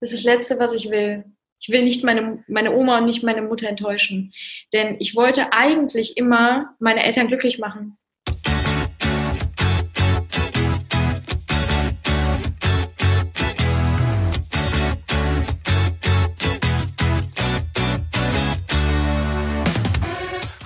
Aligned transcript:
Das 0.00 0.12
ist 0.12 0.24
das 0.24 0.34
Letzte, 0.34 0.58
was 0.58 0.74
ich 0.74 0.90
will. 0.90 1.24
Ich 1.60 1.68
will 1.68 1.82
nicht 1.82 2.04
meine, 2.04 2.42
meine 2.48 2.74
Oma 2.74 2.98
und 2.98 3.04
nicht 3.04 3.22
meine 3.22 3.42
Mutter 3.42 3.68
enttäuschen. 3.68 4.32
Denn 4.72 4.96
ich 4.98 5.14
wollte 5.14 5.52
eigentlich 5.52 6.16
immer 6.16 6.74
meine 6.78 7.02
Eltern 7.02 7.28
glücklich 7.28 7.58
machen. 7.58 7.98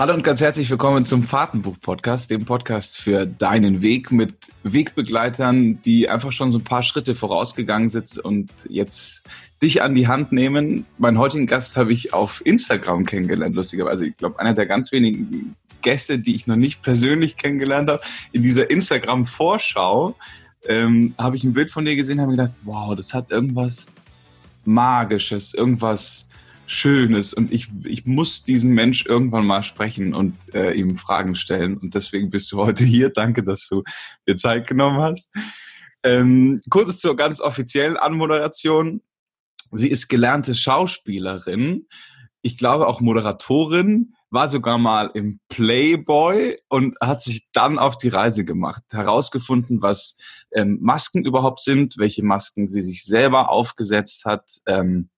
Hallo 0.05 0.13
und 0.13 0.23
ganz 0.23 0.43
herzlich 0.43 0.69
willkommen 0.71 1.07
zum 1.07 1.23
Fahrtenbuch-Podcast, 1.23 2.31
dem 2.31 2.45
Podcast 2.45 2.99
für 2.99 3.25
deinen 3.25 3.81
Weg 3.81 4.13
mit 4.13 4.35
Wegbegleitern, 4.63 5.81
die 5.81 6.11
einfach 6.11 6.31
schon 6.31 6.51
so 6.51 6.59
ein 6.59 6.63
paar 6.63 6.83
Schritte 6.83 7.15
vorausgegangen 7.15 7.89
sind 7.89 8.19
und 8.19 8.51
jetzt 8.69 9.27
dich 9.63 9.81
an 9.81 9.95
die 9.95 10.07
Hand 10.07 10.31
nehmen. 10.31 10.85
Meinen 10.99 11.17
heutigen 11.17 11.47
Gast 11.47 11.79
habe 11.79 11.91
ich 11.95 12.13
auf 12.13 12.43
Instagram 12.45 13.07
kennengelernt, 13.07 13.57
lustigerweise. 13.57 14.09
Ich 14.09 14.19
glaube, 14.19 14.39
einer 14.41 14.53
der 14.53 14.67
ganz 14.67 14.93
wenigen 14.93 15.57
Gäste, 15.81 16.19
die 16.19 16.35
ich 16.35 16.47
noch 16.47 16.57
nicht 16.57 16.83
persönlich 16.83 17.39
kennengelernt 17.39 17.89
habe. 17.89 18.03
In 18.33 18.43
dieser 18.43 18.69
Instagram-Vorschau 18.69 20.17
ähm, 20.67 21.15
habe 21.17 21.37
ich 21.37 21.45
ein 21.45 21.55
Bild 21.55 21.71
von 21.71 21.87
dir 21.87 21.97
gesehen 21.97 22.19
und 22.19 22.25
habe 22.25 22.33
gedacht, 22.33 22.53
wow, 22.65 22.95
das 22.95 23.15
hat 23.15 23.31
irgendwas 23.31 23.91
Magisches, 24.67 25.55
irgendwas 25.55 26.29
Schönes 26.67 27.35
und 27.35 27.53
ich, 27.53 27.69
ich 27.85 28.07
muss 28.07 28.45
diesen 28.45 28.73
Mensch 28.73 29.07
irgendwann 29.07 29.47
mal 29.47 29.65
sprechen 29.65 30.15
und 30.15 30.35
äh, 30.55 30.73
ihm 30.73 30.97
Fragen 30.97 31.37
stellen 31.37 31.77
und 31.77 31.95
deswegen 31.95 32.31
bist 32.31 32.51
du 32.53 32.59
heute 32.59 32.85
hier. 32.85 33.11
Danke, 33.11 33.43
dass 33.43 33.69
du 33.69 33.83
dir 34.27 34.37
Zeit 34.37 34.67
genommen 34.67 35.01
hast. 35.01 35.31
Ähm, 36.03 36.61
kurz 36.71 36.99
zur 36.99 37.17
ganz 37.17 37.41
offiziellen 37.41 37.97
Anmoderation. 37.97 39.03
Sie 39.73 39.89
ist 39.89 40.09
gelernte 40.09 40.55
Schauspielerin, 40.55 41.87
ich 42.45 42.59
glaube 42.59 42.87
auch 42.87 43.01
Moderatorin, 43.01 44.15
war 44.29 44.49
sogar 44.49 44.77
mal 44.77 45.11
im 45.15 45.41
Playboy 45.49 46.59
und 46.69 46.95
hat 47.01 47.23
sich 47.23 47.49
dann 47.53 47.79
auf 47.79 47.97
die 47.97 48.11
Reise 48.11 48.45
gemacht, 48.45 48.83
herausgefunden, 48.93 49.81
was 49.81 50.19
ähm, 50.53 50.79
Masken 50.83 51.25
überhaupt 51.25 51.61
sind, 51.61 51.97
welche 51.97 52.23
Masken 52.23 52.69
sie 52.69 52.83
sich 52.83 53.05
selber 53.05 53.49
aufgesetzt 53.49 54.27
hat. 54.27 54.45
Ähm, 54.67 55.09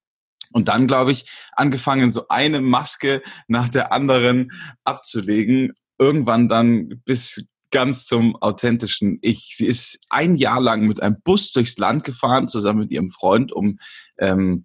und 0.56 0.68
dann, 0.68 0.86
glaube 0.86 1.12
ich, 1.12 1.26
angefangen, 1.52 2.10
so 2.10 2.28
eine 2.28 2.62
Maske 2.62 3.22
nach 3.46 3.68
der 3.68 3.92
anderen 3.92 4.52
abzulegen. 4.84 5.74
Irgendwann 5.98 6.48
dann 6.48 7.02
bis 7.04 7.50
ganz 7.70 8.06
zum 8.06 8.36
authentischen 8.36 9.18
Ich. 9.20 9.52
Sie 9.58 9.66
ist 9.66 10.06
ein 10.08 10.34
Jahr 10.34 10.62
lang 10.62 10.86
mit 10.86 11.02
einem 11.02 11.20
Bus 11.22 11.52
durchs 11.52 11.76
Land 11.76 12.04
gefahren, 12.04 12.48
zusammen 12.48 12.78
mit 12.78 12.90
ihrem 12.90 13.10
Freund, 13.10 13.52
um 13.52 13.78
ähm, 14.16 14.64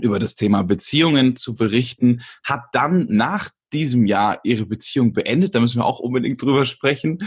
über 0.00 0.20
das 0.20 0.36
Thema 0.36 0.62
Beziehungen 0.62 1.34
zu 1.34 1.56
berichten, 1.56 2.22
hat 2.44 2.66
dann 2.70 3.08
nach 3.10 3.50
diesem 3.74 4.06
Jahr 4.06 4.40
ihre 4.44 4.64
Beziehung 4.64 5.12
beendet. 5.12 5.54
Da 5.54 5.60
müssen 5.60 5.80
wir 5.80 5.84
auch 5.84 5.98
unbedingt 5.98 6.40
drüber 6.40 6.64
sprechen. 6.64 7.18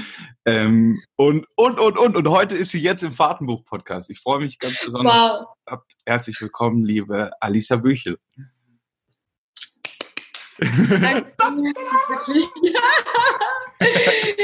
Ähm, 0.45 1.03
und, 1.17 1.45
und, 1.55 1.79
und, 1.79 1.97
und. 1.97 2.15
Und 2.15 2.29
heute 2.29 2.55
ist 2.55 2.71
sie 2.71 2.81
jetzt 2.81 3.03
im 3.03 3.11
Fahrtenbuch-Podcast. 3.11 4.09
Ich 4.09 4.19
freue 4.19 4.39
mich 4.39 4.57
ganz 4.57 4.79
besonders. 4.83 5.43
Wow. 5.65 5.79
Herzlich 6.05 6.39
willkommen, 6.39 6.85
liebe 6.85 7.31
Alisa 7.41 7.75
Büchel. 7.75 8.17
Danke. 10.59 11.33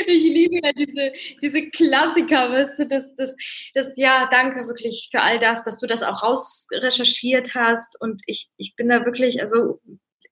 ich 0.06 0.24
liebe 0.24 0.60
ja 0.64 0.72
diese, 0.74 1.12
diese 1.42 1.70
Klassiker, 1.72 2.52
weißt 2.52 2.78
du, 2.78 2.88
das, 2.88 3.16
das, 3.16 3.36
das, 3.74 3.98
ja, 3.98 4.28
danke 4.30 4.68
wirklich 4.68 5.10
für 5.12 5.22
all 5.22 5.40
das, 5.40 5.66
dass 5.66 5.80
du 5.80 5.88
das 5.88 6.04
auch 6.04 6.22
rausrecherchiert 6.22 7.56
hast 7.56 8.00
und 8.00 8.22
ich, 8.28 8.52
ich 8.58 8.76
bin 8.76 8.90
da 8.90 9.06
wirklich, 9.06 9.42
also 9.42 9.82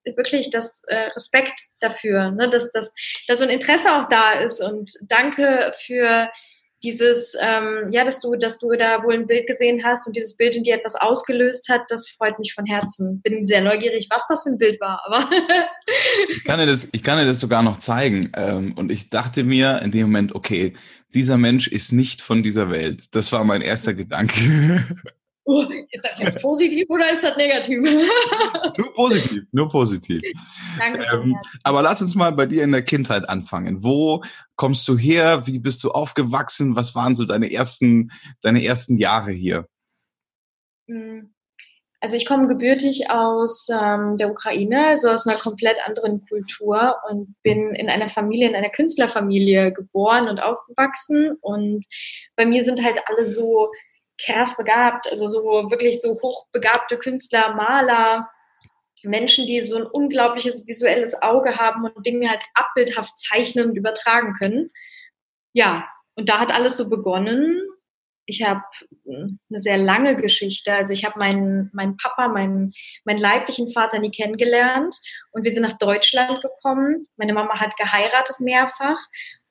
wirklich 0.05 0.49
das 0.49 0.83
äh, 0.87 1.09
Respekt 1.15 1.59
dafür, 1.79 2.31
ne, 2.31 2.49
dass, 2.49 2.71
dass, 2.71 2.93
dass 3.27 3.39
so 3.39 3.45
ein 3.45 3.49
Interesse 3.49 3.95
auch 3.95 4.09
da 4.09 4.33
ist 4.33 4.61
und 4.61 4.91
danke 5.01 5.73
für 5.85 6.29
dieses, 6.83 7.35
ähm, 7.39 7.91
ja, 7.91 8.03
dass 8.03 8.21
du, 8.21 8.35
dass 8.35 8.59
du 8.59 8.71
da 8.71 9.03
wohl 9.03 9.13
ein 9.13 9.27
Bild 9.27 9.45
gesehen 9.47 9.83
hast 9.83 10.07
und 10.07 10.15
dieses 10.15 10.35
Bild 10.35 10.55
in 10.55 10.63
dir 10.63 10.75
etwas 10.75 10.95
ausgelöst 10.95 11.69
hat, 11.69 11.81
das 11.89 12.09
freut 12.09 12.39
mich 12.39 12.53
von 12.53 12.65
Herzen. 12.65 13.21
Bin 13.21 13.45
sehr 13.45 13.61
neugierig, 13.61 14.07
was 14.09 14.27
das 14.27 14.43
für 14.43 14.49
ein 14.49 14.57
Bild 14.57 14.81
war, 14.81 15.01
aber. 15.05 15.29
ich, 16.29 16.43
kann 16.43 16.59
dir 16.59 16.65
das, 16.65 16.89
ich 16.91 17.03
kann 17.03 17.19
dir 17.19 17.25
das 17.25 17.39
sogar 17.39 17.61
noch 17.61 17.77
zeigen. 17.77 18.31
Ähm, 18.35 18.73
und 18.75 18.91
ich 18.91 19.09
dachte 19.09 19.43
mir 19.43 19.81
in 19.83 19.91
dem 19.91 20.07
Moment, 20.07 20.33
okay, 20.33 20.73
dieser 21.13 21.37
Mensch 21.37 21.67
ist 21.67 21.91
nicht 21.91 22.21
von 22.21 22.41
dieser 22.41 22.71
Welt. 22.71 23.15
Das 23.15 23.31
war 23.31 23.43
mein 23.43 23.61
erster 23.61 23.93
Gedanke. 23.93 24.33
Oh, 25.45 25.63
ist 25.91 26.05
das 26.05 26.19
jetzt 26.19 26.41
positiv 26.41 26.89
oder 26.89 27.11
ist 27.11 27.23
das 27.23 27.35
negativ? 27.37 27.81
nur 28.77 28.93
positiv, 28.93 29.43
nur 29.51 29.69
positiv. 29.69 30.21
Danke. 30.77 31.05
Ähm, 31.13 31.35
aber 31.63 31.81
lass 31.81 32.01
uns 32.01 32.15
mal 32.15 32.31
bei 32.31 32.45
dir 32.45 32.63
in 32.63 32.71
der 32.71 32.83
Kindheit 32.83 33.27
anfangen. 33.27 33.83
Wo 33.83 34.23
kommst 34.55 34.87
du 34.87 34.97
her? 34.97 35.47
Wie 35.47 35.59
bist 35.59 35.83
du 35.83 35.91
aufgewachsen? 35.91 36.75
Was 36.75 36.95
waren 36.95 37.15
so 37.15 37.25
deine 37.25 37.51
ersten, 37.51 38.11
deine 38.41 38.63
ersten 38.63 38.97
Jahre 38.97 39.31
hier? 39.31 39.67
Hm. 40.87 41.33
Also 42.03 42.17
ich 42.17 42.25
komme 42.25 42.47
gebürtig 42.47 43.11
aus 43.11 43.67
ähm, 43.69 44.17
der 44.17 44.31
Ukraine, 44.31 44.87
also 44.87 45.09
aus 45.09 45.27
einer 45.27 45.37
komplett 45.37 45.77
anderen 45.85 46.25
Kultur 46.25 46.95
und 47.07 47.35
bin 47.43 47.75
in 47.75 47.89
einer 47.89 48.09
Familie, 48.09 48.49
in 48.49 48.55
einer 48.55 48.71
Künstlerfamilie 48.71 49.71
geboren 49.71 50.27
und 50.27 50.41
aufgewachsen. 50.41 51.37
Und 51.41 51.85
bei 52.35 52.47
mir 52.47 52.63
sind 52.63 52.83
halt 52.83 52.99
alle 53.05 53.29
so 53.29 53.69
krass 54.25 54.57
begabt, 54.57 55.07
also 55.09 55.27
so 55.27 55.43
wirklich 55.69 56.01
so 56.01 56.19
hochbegabte 56.21 56.97
Künstler, 56.97 57.53
Maler, 57.55 58.29
Menschen, 59.03 59.47
die 59.47 59.63
so 59.63 59.77
ein 59.77 59.85
unglaubliches 59.85 60.67
visuelles 60.67 61.21
Auge 61.21 61.57
haben 61.57 61.85
und 61.85 62.05
Dinge 62.05 62.29
halt 62.29 62.43
abbildhaft 62.53 63.17
zeichnen 63.17 63.69
und 63.69 63.75
übertragen 63.75 64.33
können. 64.33 64.69
Ja, 65.53 65.87
und 66.15 66.29
da 66.29 66.39
hat 66.39 66.51
alles 66.51 66.77
so 66.77 66.89
begonnen. 66.89 67.61
Ich 68.25 68.43
habe 68.43 68.61
hm, 69.05 69.39
eine 69.49 69.59
sehr 69.59 69.77
lange 69.77 70.15
Geschichte. 70.15 70.71
Also 70.71 70.93
ich 70.93 71.03
habe 71.03 71.19
meinen, 71.19 71.69
meinen 71.73 71.97
Papa, 71.97 72.27
meinen, 72.27 72.73
meinen 73.03 73.19
leiblichen 73.19 73.73
Vater 73.73 73.99
nie 73.99 74.11
kennengelernt 74.11 74.95
und 75.31 75.43
wir 75.43 75.51
sind 75.51 75.63
nach 75.63 75.77
Deutschland 75.77 76.41
gekommen. 76.41 77.05
Meine 77.17 77.33
Mama 77.33 77.59
hat 77.59 77.75
geheiratet 77.77 78.39
mehrfach 78.39 78.99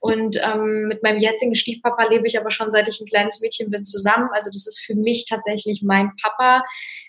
und 0.01 0.37
ähm, 0.43 0.89
mit 0.89 1.03
meinem 1.03 1.19
jetzigen 1.19 1.55
Stiefpapa 1.55 2.09
lebe 2.09 2.27
ich 2.27 2.39
aber 2.39 2.51
schon 2.51 2.71
seit 2.71 2.89
ich 2.89 3.01
ein 3.01 3.07
kleines 3.07 3.41
Mädchen 3.41 3.71
bin 3.71 3.85
zusammen. 3.85 4.31
Also 4.33 4.51
das 4.51 4.67
ist 4.67 4.81
für 4.81 4.95
mich 4.95 5.27
tatsächlich 5.29 5.83
mein 5.85 6.11
Papa. 6.23 6.65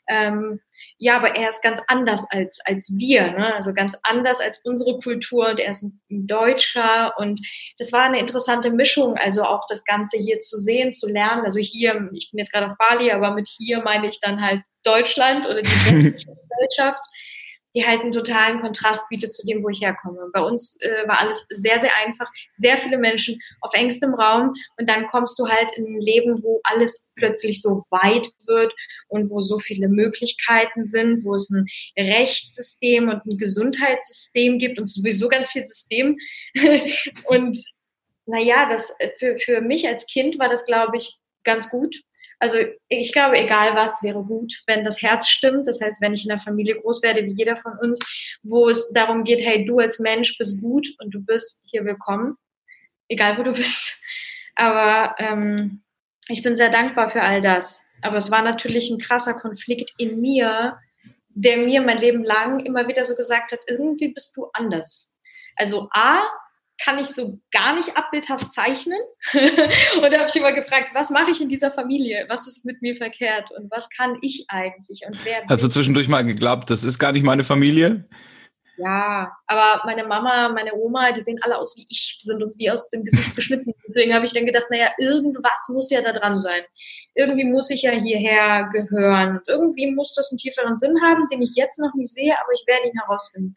Ähm, 0.10 0.60
ja, 0.98 1.16
aber 1.16 1.36
er 1.36 1.50
ist 1.50 1.64
ganz 1.64 1.82
anders 1.88 2.26
als, 2.30 2.60
als 2.66 2.92
wir, 2.96 3.32
ne? 3.32 3.56
also 3.56 3.74
ganz 3.74 3.98
anders 4.04 4.40
als 4.40 4.62
unsere 4.64 4.98
Kultur 4.98 5.50
und 5.50 5.60
er 5.60 5.72
ist 5.72 5.84
ein 5.84 6.28
Deutscher 6.28 7.14
und 7.18 7.40
das 7.80 7.92
war 7.92 8.04
eine 8.04 8.20
interessante 8.20 8.70
Mischung, 8.70 9.16
also 9.18 9.44
auch 9.44 9.66
das 9.68 9.84
Ganze 9.84 10.18
hier 10.18 10.40
zu 10.40 10.60
sehen, 10.60 10.94
zu 10.94 11.08
lernen. 11.08 11.44
Also 11.44 11.60
hier, 11.60 12.10
ich 12.14 12.30
bin 12.30 12.38
jetzt 12.38 12.52
gerade 12.52 12.70
auf 12.70 12.78
Bali, 12.78 13.12
aber 13.12 13.34
mit 13.34 13.48
hier 13.48 13.82
meine 13.82 14.10
ich 14.10 14.20
dann 14.20 14.42
halt 14.42 14.62
Deutschland 14.84 15.46
oder 15.48 15.62
die 15.62 15.70
westliche 15.70 16.30
Gesellschaft 16.50 17.02
die 17.76 17.86
halt 17.86 18.02
einen 18.02 18.12
totalen 18.12 18.62
Kontrast 18.62 19.08
bietet 19.10 19.34
zu 19.34 19.46
dem, 19.46 19.64
wo 19.64 19.70
ich 19.70 19.82
herkomme. 19.82 20.30
Bei 20.34 20.42
uns 20.42 20.78
äh, 20.82 21.08
war 21.08 21.20
alles 21.20 21.46
sehr, 21.50 21.80
sehr 21.80 21.96
einfach, 21.98 22.30
sehr 22.58 22.78
viele 22.78 22.98
Menschen 22.98 23.40
auf 23.62 23.74
engstem 23.74 24.14
Raum 24.14 24.54
und 24.78 24.90
dann 24.90 25.08
kommst 25.08 25.40
du 25.40 25.48
halt 25.48 25.72
in 25.78 25.86
ein 25.86 26.02
Leben, 26.02 26.44
wo 26.44 26.60
alles 26.64 27.12
plötzlich 27.16 27.62
so 27.62 27.84
weit 27.90 28.28
wird 28.46 28.74
und 29.08 29.30
wo 29.30 29.42
so 29.42 29.60
viele 29.60 29.88
Möglichkeiten 29.88 30.86
sind, 30.86 31.24
wo 31.24 31.36
es 31.36 31.50
ein 31.50 31.66
Rechtssystem 31.98 33.10
und 33.10 33.26
ein 33.26 33.38
Gesundheitssystem 33.38 34.58
gibt 34.58 34.80
und 34.80 34.88
sowieso 34.88 35.28
ganz 35.28 35.48
viel 35.48 35.64
System. 35.64 36.18
und 37.26 37.58
naja, 38.26 38.70
das 38.70 38.94
äh, 39.00 39.10
für, 39.18 39.38
für 39.40 39.62
mich 39.62 39.88
als 39.88 40.06
Kind 40.06 40.40
war 40.40 40.50
das, 40.50 40.66
glaube 40.66 40.98
ich, 40.98 41.18
ganz 41.44 41.70
gut, 41.70 42.02
also 42.42 42.58
ich 42.90 43.14
glaube, 43.14 43.38
egal 43.38 43.76
was 43.76 44.02
wäre 44.02 44.24
gut, 44.24 44.64
wenn 44.66 44.84
das 44.84 45.00
Herz 45.00 45.30
stimmt. 45.30 45.68
Das 45.68 45.80
heißt, 45.80 46.02
wenn 46.02 46.16
ich 46.16 46.26
in 46.26 46.32
einer 46.32 46.42
Familie 46.42 46.82
groß 46.82 47.04
werde, 47.04 47.24
wie 47.24 47.36
jeder 47.38 47.56
von 47.56 47.78
uns, 47.78 48.00
wo 48.42 48.68
es 48.68 48.92
darum 48.94 49.24
geht, 49.24 49.46
hey, 49.46 49.64
du 49.64 49.78
als 49.78 50.00
Mensch 50.00 50.40
bist 50.40 50.60
gut 50.60 50.90
und 50.98 51.12
du 51.12 51.24
bist 51.24 51.62
hier 51.66 51.86
willkommen, 51.86 52.36
egal 53.08 53.38
wo 53.38 53.44
du 53.44 53.54
bist. 53.54 53.96
Aber 54.56 55.16
ähm, 55.20 55.84
ich 56.30 56.42
bin 56.42 56.58
sehr 56.58 56.72
dankbar 56.72 57.12
für 57.12 57.22
all 57.22 57.42
das. 57.42 57.80
Aber 58.02 58.18
es 58.18 58.32
war 58.32 58.42
natürlich 58.42 58.90
ein 58.90 58.98
krasser 58.98 59.36
Konflikt 59.36 59.94
in 60.00 60.20
mir, 60.20 60.80
der 61.30 61.58
mir 61.58 61.84
mein 61.84 62.00
Leben 62.00 62.24
lang 62.24 62.60
immer 62.62 62.88
wieder 62.88 63.06
so 63.06 63.16
gesagt 63.16 63.52
hat, 63.52 63.60
irgendwie 63.68 64.08
bist 64.08 64.36
du 64.36 64.48
anders. 64.54 65.20
Also 65.58 65.90
A, 65.92 66.24
kann 66.84 66.98
ich 66.98 67.08
so 67.08 67.40
gar 67.52 67.76
nicht 67.76 67.96
abbildhaft 67.96 68.52
zeichnen. 68.52 69.00
und 69.34 70.12
da 70.12 70.20
habe 70.20 70.28
ich 70.28 70.36
immer 70.36 70.54
gefragt, 70.54 70.90
was 70.94 71.10
mache 71.10 71.32
ich 71.32 71.42
in 71.42 71.50
dieser 71.50 71.72
Familie? 71.72 72.26
Was 72.28 72.48
ist 72.48 72.66
mit 72.66 72.82
mir 72.82 72.96
verkehrt? 72.96 73.52
Und 73.52 73.70
was 73.72 73.90
kann 73.90 74.18
ich 74.22 74.46
eigentlich? 74.48 75.04
Und 75.06 75.18
wer 75.24 75.42
Hast 75.48 75.64
du 75.64 75.70
zwischendurch 75.70 76.08
mal 76.08 76.26
geglaubt, 76.26 76.70
das 76.70 76.84
ist 76.84 77.00
gar 77.00 77.12
nicht 77.12 77.24
meine 77.24 77.44
Familie? 77.44 78.08
Ja, 78.78 79.32
aber 79.46 79.84
meine 79.86 80.04
Mama, 80.06 80.50
meine 80.50 80.74
Oma, 80.74 81.12
die 81.12 81.22
sehen 81.22 81.38
alle 81.42 81.58
aus 81.58 81.76
wie 81.78 81.86
ich, 81.88 82.18
die 82.20 82.26
sind 82.26 82.42
uns 82.42 82.58
wie 82.58 82.72
aus 82.72 82.90
dem 82.90 83.04
Gesicht 83.04 83.36
geschnitten. 83.36 83.74
Deswegen 83.88 84.14
habe 84.14 84.26
ich 84.26 84.34
dann 84.34 84.46
gedacht, 84.46 84.66
naja, 84.72 84.90
irgendwas 84.98 85.68
muss 85.70 85.92
ja 85.92 86.02
da 86.02 86.14
dran 86.14 86.40
sein. 86.40 86.64
Irgendwie 87.14 87.44
muss 87.44 87.70
ich 87.70 87.84
ja 87.84 87.92
hierher 87.92 88.70
gehören. 88.72 89.40
irgendwie 89.46 89.92
muss 89.92 90.16
das 90.16 90.32
einen 90.32 90.40
tieferen 90.40 90.78
Sinn 90.78 91.00
haben, 91.04 91.28
den 91.30 91.44
ich 91.44 91.52
jetzt 91.56 91.80
noch 91.80 91.94
nicht 91.94 92.12
sehe, 92.12 92.34
aber 92.34 92.54
ich 92.54 92.64
werde 92.66 92.88
ihn 92.88 93.00
herausfinden. 93.00 93.54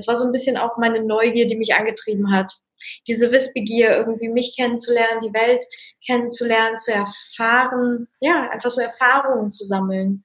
Das 0.00 0.08
war 0.08 0.16
so 0.16 0.24
ein 0.24 0.32
bisschen 0.32 0.56
auch 0.56 0.78
meine 0.78 1.04
Neugier, 1.04 1.46
die 1.46 1.56
mich 1.56 1.74
angetrieben 1.74 2.32
hat. 2.32 2.50
Diese 3.06 3.30
Wissbegier, 3.30 3.90
irgendwie 3.90 4.30
mich 4.30 4.56
kennenzulernen, 4.56 5.20
die 5.22 5.34
Welt 5.34 5.62
kennenzulernen, 6.06 6.78
zu 6.78 6.94
erfahren, 6.94 8.08
ja, 8.20 8.48
einfach 8.48 8.70
so 8.70 8.80
Erfahrungen 8.80 9.52
zu 9.52 9.66
sammeln, 9.66 10.24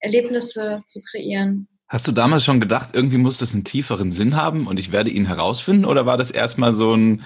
Erlebnisse 0.00 0.82
zu 0.86 1.00
kreieren. 1.10 1.66
Hast 1.88 2.06
du 2.06 2.12
damals 2.12 2.44
schon 2.44 2.60
gedacht, 2.60 2.90
irgendwie 2.92 3.16
muss 3.16 3.38
das 3.38 3.54
einen 3.54 3.64
tieferen 3.64 4.12
Sinn 4.12 4.36
haben 4.36 4.66
und 4.66 4.78
ich 4.78 4.92
werde 4.92 5.08
ihn 5.08 5.24
herausfinden? 5.24 5.86
Oder 5.86 6.04
war 6.04 6.18
das 6.18 6.30
erstmal 6.30 6.74
so 6.74 6.94
ein, 6.94 7.24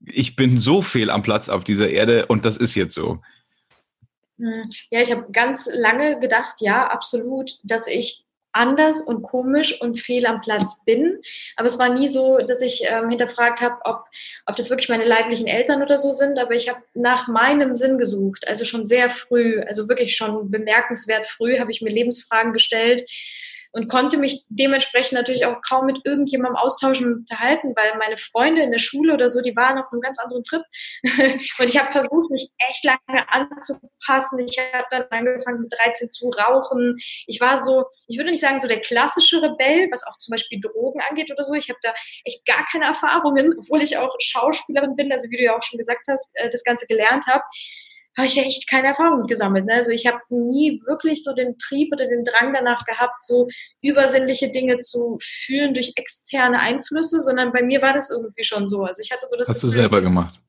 ich 0.00 0.34
bin 0.34 0.56
so 0.56 0.80
fehl 0.80 1.10
am 1.10 1.22
Platz 1.22 1.50
auf 1.50 1.62
dieser 1.62 1.90
Erde 1.90 2.24
und 2.24 2.46
das 2.46 2.56
ist 2.56 2.74
jetzt 2.74 2.94
so? 2.94 3.20
Hm, 4.38 4.64
ja, 4.88 5.02
ich 5.02 5.12
habe 5.12 5.30
ganz 5.30 5.68
lange 5.70 6.18
gedacht, 6.18 6.56
ja, 6.60 6.86
absolut, 6.86 7.58
dass 7.62 7.86
ich 7.86 8.25
anders 8.56 9.00
und 9.00 9.22
komisch 9.22 9.80
und 9.80 10.00
fehl 10.00 10.26
am 10.26 10.40
Platz 10.40 10.84
bin. 10.84 11.20
Aber 11.56 11.66
es 11.66 11.78
war 11.78 11.88
nie 11.88 12.08
so, 12.08 12.38
dass 12.38 12.60
ich 12.60 12.82
ähm, 12.84 13.10
hinterfragt 13.10 13.60
habe, 13.60 13.76
ob, 13.84 14.04
ob 14.46 14.56
das 14.56 14.70
wirklich 14.70 14.88
meine 14.88 15.04
leiblichen 15.04 15.46
Eltern 15.46 15.82
oder 15.82 15.98
so 15.98 16.12
sind. 16.12 16.38
Aber 16.38 16.54
ich 16.54 16.68
habe 16.68 16.82
nach 16.94 17.28
meinem 17.28 17.76
Sinn 17.76 17.98
gesucht, 17.98 18.46
also 18.48 18.64
schon 18.64 18.86
sehr 18.86 19.10
früh, 19.10 19.60
also 19.60 19.88
wirklich 19.88 20.16
schon 20.16 20.50
bemerkenswert 20.50 21.26
früh 21.26 21.58
habe 21.58 21.70
ich 21.70 21.82
mir 21.82 21.90
Lebensfragen 21.90 22.52
gestellt 22.52 23.08
und 23.76 23.88
konnte 23.90 24.16
mich 24.16 24.46
dementsprechend 24.48 25.12
natürlich 25.12 25.44
auch 25.44 25.60
kaum 25.60 25.84
mit 25.84 25.98
irgendjemandem 26.04 26.56
austauschen 26.56 27.06
und 27.08 27.18
unterhalten, 27.20 27.74
weil 27.76 27.98
meine 27.98 28.16
Freunde 28.16 28.62
in 28.62 28.70
der 28.70 28.78
Schule 28.78 29.12
oder 29.12 29.28
so, 29.28 29.42
die 29.42 29.54
waren 29.54 29.76
auf 29.76 29.92
einem 29.92 30.00
ganz 30.00 30.18
anderen 30.18 30.44
Trip. 30.44 30.62
und 31.58 31.68
ich 31.68 31.78
habe 31.78 31.92
versucht, 31.92 32.30
mich 32.30 32.48
echt 32.70 32.84
lange 32.84 33.28
anzupassen. 33.28 34.38
Ich 34.48 34.58
habe 34.72 34.86
dann 34.90 35.04
angefangen 35.10 35.60
mit 35.60 35.74
13 35.78 36.10
zu 36.10 36.30
rauchen. 36.30 36.96
Ich 37.26 37.38
war 37.42 37.58
so, 37.58 37.84
ich 38.08 38.16
würde 38.16 38.30
nicht 38.30 38.40
sagen 38.40 38.60
so 38.60 38.66
der 38.66 38.80
klassische 38.80 39.42
Rebell, 39.42 39.88
was 39.92 40.06
auch 40.06 40.16
zum 40.20 40.32
Beispiel 40.32 40.58
Drogen 40.58 41.02
angeht 41.10 41.30
oder 41.30 41.44
so. 41.44 41.52
Ich 41.52 41.68
habe 41.68 41.78
da 41.82 41.92
echt 42.24 42.46
gar 42.46 42.64
keine 42.72 42.86
Erfahrungen, 42.86 43.52
obwohl 43.58 43.82
ich 43.82 43.98
auch 43.98 44.14
Schauspielerin 44.20 44.96
bin, 44.96 45.12
also 45.12 45.28
wie 45.28 45.36
du 45.36 45.42
ja 45.42 45.54
auch 45.54 45.62
schon 45.62 45.76
gesagt 45.76 46.08
hast, 46.08 46.30
äh, 46.32 46.48
das 46.48 46.64
Ganze 46.64 46.86
gelernt 46.86 47.26
habe 47.26 47.44
habe 48.16 48.26
ich 48.26 48.36
ja 48.36 48.42
echt 48.42 48.68
keine 48.68 48.88
Erfahrung 48.88 49.26
gesammelt. 49.26 49.66
Ne? 49.66 49.74
Also 49.74 49.90
ich 49.90 50.06
habe 50.06 50.18
nie 50.30 50.80
wirklich 50.86 51.22
so 51.22 51.34
den 51.34 51.58
Trieb 51.58 51.92
oder 51.92 52.08
den 52.08 52.24
Drang 52.24 52.52
danach 52.52 52.84
gehabt, 52.84 53.22
so 53.22 53.48
übersinnliche 53.82 54.50
Dinge 54.50 54.78
zu 54.78 55.18
fühlen 55.20 55.74
durch 55.74 55.92
externe 55.96 56.58
Einflüsse, 56.60 57.20
sondern 57.20 57.52
bei 57.52 57.62
mir 57.62 57.82
war 57.82 57.92
das 57.92 58.10
irgendwie 58.10 58.44
schon 58.44 58.68
so. 58.68 58.84
Also 58.84 59.02
ich 59.02 59.10
hatte 59.10 59.26
so 59.28 59.36
das. 59.36 59.48
Hast 59.48 59.60
Gefühl, 59.60 59.70
du 59.70 59.80
selber 59.80 60.00
gemacht? 60.00 60.40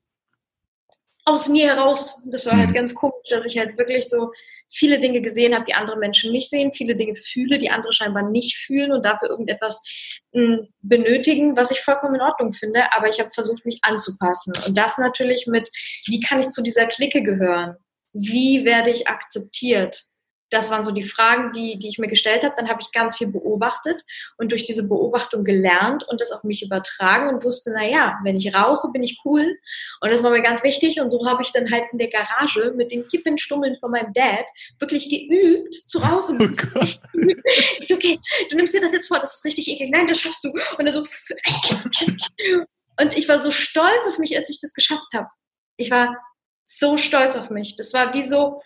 Aus 1.28 1.48
mir 1.48 1.68
heraus. 1.68 2.26
Das 2.30 2.46
war 2.46 2.56
halt 2.56 2.70
mhm. 2.70 2.74
ganz 2.74 2.94
komisch, 2.94 3.28
dass 3.28 3.44
ich 3.44 3.58
halt 3.58 3.76
wirklich 3.76 4.08
so 4.08 4.32
viele 4.70 5.00
Dinge 5.00 5.20
gesehen 5.20 5.54
habe, 5.54 5.64
die 5.64 5.74
andere 5.74 5.98
Menschen 5.98 6.32
nicht 6.32 6.48
sehen, 6.48 6.72
viele 6.72 6.96
Dinge 6.96 7.16
fühle, 7.16 7.58
die 7.58 7.70
andere 7.70 7.92
scheinbar 7.92 8.30
nicht 8.30 8.56
fühlen 8.56 8.92
und 8.92 9.04
dafür 9.04 9.30
irgendetwas 9.30 9.84
mh, 10.32 10.56
hm, 10.56 10.68
benötigen, 10.80 11.56
was 11.56 11.70
ich 11.70 11.80
vollkommen 11.80 12.16
in 12.16 12.20
Ordnung 12.20 12.52
finde. 12.52 12.92
Aber 12.92 13.08
ich 13.08 13.20
habe 13.20 13.30
versucht, 13.32 13.64
mich 13.66 13.78
anzupassen. 13.82 14.54
Und 14.66 14.76
das 14.76 14.98
natürlich 14.98 15.46
mit, 15.46 15.70
wie 16.06 16.20
kann 16.20 16.40
ich 16.40 16.50
zu 16.50 16.62
dieser 16.62 16.86
Clique 16.86 17.22
gehören? 17.22 17.76
Wie 18.12 18.64
werde 18.64 18.90
ich 18.90 19.08
akzeptiert? 19.08 20.06
Das 20.50 20.70
waren 20.70 20.84
so 20.84 20.92
die 20.92 21.04
Fragen, 21.04 21.52
die, 21.52 21.78
die 21.78 21.88
ich 21.88 21.98
mir 21.98 22.08
gestellt 22.08 22.44
habe. 22.44 22.54
Dann 22.56 22.68
habe 22.68 22.80
ich 22.80 22.92
ganz 22.92 23.16
viel 23.16 23.26
beobachtet 23.26 24.04
und 24.36 24.50
durch 24.50 24.64
diese 24.64 24.86
Beobachtung 24.86 25.44
gelernt 25.44 26.04
und 26.08 26.20
das 26.20 26.32
auf 26.32 26.42
mich 26.44 26.62
übertragen 26.62 27.28
und 27.28 27.44
wusste, 27.44 27.70
na 27.74 27.86
ja, 27.86 28.18
wenn 28.24 28.36
ich 28.36 28.54
rauche, 28.54 28.88
bin 28.88 29.02
ich 29.02 29.20
cool. 29.24 29.58
Und 30.00 30.10
das 30.10 30.22
war 30.22 30.30
mir 30.30 30.42
ganz 30.42 30.62
wichtig. 30.62 31.00
Und 31.00 31.10
so 31.10 31.26
habe 31.26 31.42
ich 31.42 31.52
dann 31.52 31.70
halt 31.70 31.84
in 31.92 31.98
der 31.98 32.08
Garage 32.08 32.72
mit 32.76 32.90
den 32.90 33.06
Kippenstummeln 33.08 33.76
von 33.78 33.90
meinem 33.90 34.12
Dad 34.12 34.46
wirklich 34.78 35.08
geübt 35.08 35.74
zu 35.74 35.98
rauchen. 35.98 36.56
Oh 36.74 36.82
ich 36.82 37.88
so, 37.88 37.94
okay, 37.94 38.18
du 38.50 38.56
nimmst 38.56 38.74
dir 38.74 38.80
das 38.80 38.92
jetzt 38.92 39.08
vor, 39.08 39.18
das 39.18 39.34
ist 39.34 39.44
richtig 39.44 39.68
eklig. 39.68 39.90
Nein, 39.90 40.06
das 40.06 40.20
schaffst 40.20 40.44
du. 40.44 40.50
Und 40.78 40.86
er 40.86 40.92
so, 40.92 41.04
und 43.00 43.12
ich 43.16 43.28
war 43.28 43.40
so 43.40 43.50
stolz 43.50 44.06
auf 44.06 44.18
mich, 44.18 44.36
als 44.36 44.48
ich 44.48 44.60
das 44.60 44.72
geschafft 44.72 45.12
habe. 45.14 45.28
Ich 45.76 45.90
war 45.90 46.16
so 46.64 46.96
stolz 46.96 47.36
auf 47.36 47.50
mich. 47.50 47.76
Das 47.76 47.92
war 47.92 48.14
wie 48.14 48.22
so, 48.22 48.60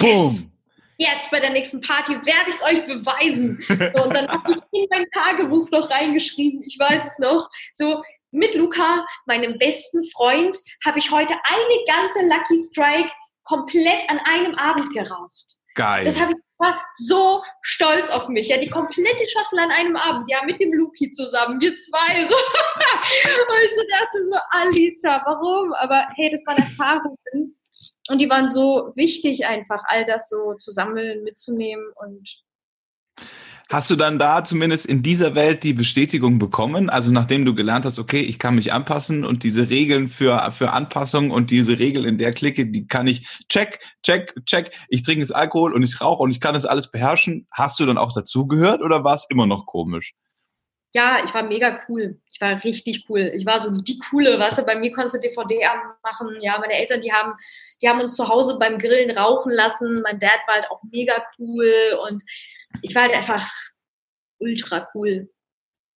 yes, 0.00 0.42
Boom 0.42 0.53
jetzt 0.98 1.30
bei 1.30 1.40
der 1.40 1.50
nächsten 1.50 1.80
Party 1.80 2.12
werde 2.12 2.48
ich 2.48 2.56
es 2.56 2.62
euch 2.62 2.86
beweisen. 2.86 3.64
So, 3.68 4.04
und 4.04 4.14
dann 4.14 4.28
habe 4.28 4.52
ich 4.52 4.58
in 4.72 4.86
mein 4.90 5.06
Tagebuch 5.12 5.70
noch 5.70 5.90
reingeschrieben, 5.90 6.62
ich 6.64 6.78
weiß 6.78 7.06
es 7.06 7.18
noch, 7.18 7.48
so 7.72 8.02
mit 8.30 8.54
Luca, 8.54 9.06
meinem 9.26 9.58
besten 9.58 10.04
Freund, 10.10 10.58
habe 10.84 10.98
ich 10.98 11.10
heute 11.10 11.34
eine 11.44 11.84
ganze 11.86 12.26
Lucky 12.26 12.58
Strike 12.58 13.10
komplett 13.44 14.08
an 14.08 14.20
einem 14.24 14.54
Abend 14.56 14.92
geraucht. 14.92 15.44
Geil. 15.74 16.04
Das 16.04 16.18
habe 16.18 16.32
ich 16.32 16.44
war 16.58 16.80
so 16.94 17.42
stolz 17.62 18.10
auf 18.10 18.28
mich. 18.28 18.48
Ja, 18.48 18.56
die 18.56 18.68
komplette 18.68 19.28
Schachtel 19.28 19.58
an 19.58 19.70
einem 19.70 19.96
Abend, 19.96 20.28
ja, 20.28 20.42
mit 20.44 20.60
dem 20.60 20.72
Luki 20.72 21.10
zusammen, 21.10 21.60
wir 21.60 21.74
zwei. 21.76 22.26
So. 22.26 22.34
und 22.34 23.64
ich 23.64 23.74
so 23.74 23.82
dachte 23.90 24.24
so, 24.24 24.38
Alisa, 24.50 25.22
warum? 25.24 25.72
Aber 25.74 26.06
hey, 26.14 26.30
das 26.30 26.44
waren 26.46 26.58
Erfahrungen, 26.58 27.43
und 28.08 28.18
die 28.20 28.28
waren 28.28 28.48
so 28.48 28.92
wichtig, 28.94 29.46
einfach 29.46 29.82
all 29.86 30.04
das 30.04 30.28
so 30.28 30.54
zu 30.54 30.70
sammeln, 30.70 31.22
mitzunehmen 31.22 31.84
und 31.96 32.44
Hast 33.70 33.90
du 33.90 33.96
dann 33.96 34.18
da 34.18 34.44
zumindest 34.44 34.84
in 34.84 35.02
dieser 35.02 35.34
Welt 35.34 35.64
die 35.64 35.72
Bestätigung 35.72 36.38
bekommen? 36.38 36.90
Also 36.90 37.10
nachdem 37.10 37.46
du 37.46 37.54
gelernt 37.54 37.86
hast, 37.86 37.98
okay, 37.98 38.20
ich 38.20 38.38
kann 38.38 38.56
mich 38.56 38.74
anpassen 38.74 39.24
und 39.24 39.42
diese 39.42 39.70
Regeln 39.70 40.08
für, 40.08 40.50
für 40.52 40.72
Anpassung 40.72 41.30
und 41.30 41.50
diese 41.50 41.78
Regel 41.78 42.04
in 42.04 42.18
der 42.18 42.34
Clique, 42.34 42.66
die 42.66 42.86
kann 42.86 43.06
ich 43.06 43.26
check, 43.48 43.80
check, 44.02 44.34
check. 44.44 44.70
Ich 44.88 45.02
trinke 45.02 45.22
jetzt 45.22 45.34
Alkohol 45.34 45.72
und 45.72 45.82
ich 45.82 45.98
rauche 46.00 46.22
und 46.22 46.30
ich 46.30 46.40
kann 46.40 46.52
das 46.52 46.66
alles 46.66 46.90
beherrschen. 46.90 47.46
Hast 47.52 47.80
du 47.80 47.86
dann 47.86 47.96
auch 47.96 48.12
dazugehört 48.12 48.82
oder 48.82 49.02
war 49.02 49.14
es 49.14 49.26
immer 49.30 49.46
noch 49.46 49.64
komisch? 49.64 50.14
Ja, 50.94 51.24
ich 51.24 51.34
war 51.34 51.42
mega 51.42 51.80
cool. 51.88 52.20
Ich 52.32 52.40
war 52.40 52.62
richtig 52.62 53.06
cool. 53.08 53.32
Ich 53.34 53.44
war 53.44 53.60
so 53.60 53.70
die 53.70 53.98
coole, 53.98 54.38
weißt 54.38 54.58
du, 54.58 54.64
bei 54.64 54.76
mir 54.76 54.92
konntest 54.92 55.16
du 55.16 55.20
DVD 55.28 55.66
machen. 56.04 56.38
Ja, 56.40 56.58
meine 56.58 56.74
Eltern, 56.74 57.00
die 57.00 57.12
haben, 57.12 57.34
die 57.82 57.88
haben 57.88 58.00
uns 58.00 58.14
zu 58.14 58.28
Hause 58.28 58.58
beim 58.60 58.78
Grillen 58.78 59.16
rauchen 59.16 59.50
lassen. 59.50 60.02
Mein 60.02 60.20
Dad 60.20 60.38
war 60.46 60.54
halt 60.54 60.70
auch 60.70 60.80
mega 60.92 61.14
cool 61.38 61.98
und 62.08 62.22
ich 62.82 62.94
war 62.94 63.02
halt 63.02 63.14
einfach 63.14 63.50
ultra 64.38 64.88
cool. 64.94 65.28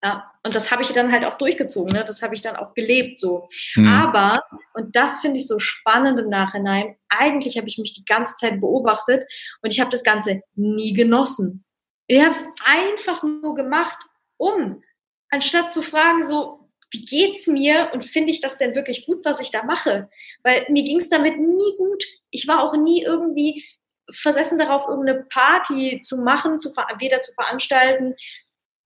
Ja, 0.03 0.33
und 0.45 0.55
das 0.55 0.71
habe 0.71 0.83
ich 0.83 0.93
dann 0.93 1.11
halt 1.11 1.25
auch 1.25 1.39
durchgezogen, 1.39 1.93
ne? 1.93 2.05
das 2.05 2.23
habe 2.23 2.33
ich 2.35 2.43
dann 2.43 2.55
auch 2.55 2.73
gelebt 2.75 3.19
so. 3.19 3.49
Mhm. 3.75 3.89
Aber, 3.89 4.45
und 4.75 4.95
das 4.95 5.21
finde 5.21 5.41
ich 5.41 5.49
so 5.49 5.59
spannend 5.59 6.21
im 6.21 6.29
Nachhinein, 6.29 6.97
eigentlich 7.09 7.57
habe 7.57 7.67
ich 7.67 7.79
mich 7.79 7.95
die 7.95 8.05
ganze 8.05 8.37
Zeit 8.37 8.61
beobachtet 8.61 9.25
und 9.61 9.73
ich 9.73 9.81
habe 9.81 9.91
das 9.91 10.05
Ganze 10.05 10.43
nie 10.55 10.93
genossen. 10.93 11.65
Ich 12.07 12.21
habe 12.21 12.31
es 12.31 12.45
einfach 12.65 13.25
nur 13.25 13.57
gemacht, 13.57 13.99
um 14.37 14.85
anstatt 15.31 15.73
zu 15.73 15.83
fragen, 15.83 16.23
so, 16.23 16.69
wie 16.91 17.05
geht's 17.05 17.47
mir 17.47 17.91
und 17.93 18.05
finde 18.05 18.31
ich 18.31 18.41
das 18.41 18.59
denn 18.59 18.75
wirklich 18.75 19.07
gut, 19.07 19.25
was 19.25 19.41
ich 19.41 19.51
da 19.51 19.63
mache? 19.63 20.09
Weil 20.43 20.67
mir 20.71 20.85
ging 20.85 20.99
es 20.99 21.11
damit 21.11 21.39
nie 21.39 21.77
gut. 21.77 22.05
Ich 22.31 22.49
war 22.49 22.63
auch 22.63 22.77
nie 22.77 23.03
irgendwie 23.03 23.65
versessen 24.11 24.59
darauf, 24.59 24.89
irgendeine 24.89 25.25
Party 25.25 26.01
zu 26.03 26.19
machen, 26.19 26.59
zu, 26.59 26.71
weder 26.99 27.21
zu 27.21 27.33
veranstalten, 27.35 28.15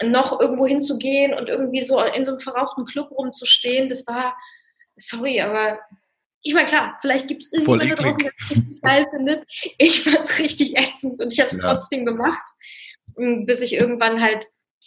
noch 0.02 0.40
irgendwo 0.40 0.66
hinzugehen 0.66 1.32
und 1.32 1.48
irgendwie 1.48 1.82
so 1.82 2.00
in 2.00 2.24
so 2.24 2.32
einem 2.32 2.40
verrauchten 2.40 2.86
Club 2.86 3.12
rumzustehen. 3.12 3.88
Das 3.88 4.04
war, 4.08 4.36
sorry, 4.96 5.40
aber 5.40 5.78
ich 6.42 6.54
meine, 6.54 6.66
klar, 6.66 6.98
vielleicht 7.00 7.28
gibt 7.28 7.44
es 7.44 7.52
irgendjemanden 7.52 7.96
da 7.96 8.02
draußen, 8.02 8.22
der 8.22 8.32
es 8.36 8.50
richtig 8.50 8.80
geil 8.82 9.06
findet. 9.10 9.42
Ich 9.78 10.02
fand 10.02 10.18
es 10.18 10.38
richtig 10.40 10.76
ätzend 10.76 11.20
und 11.20 11.32
ich 11.32 11.38
habe 11.38 11.50
es 11.50 11.62
ja. 11.62 11.72
trotzdem 11.72 12.04
gemacht, 12.04 12.44
bis 13.14 13.60
ich 13.60 13.74
irgendwann 13.74 14.20
halt 14.20 14.46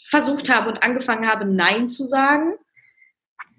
versucht 0.10 0.50
habe 0.50 0.70
und 0.70 0.84
angefangen 0.84 1.28
habe, 1.28 1.46
Nein 1.46 1.88
zu 1.88 2.08
sagen. 2.08 2.56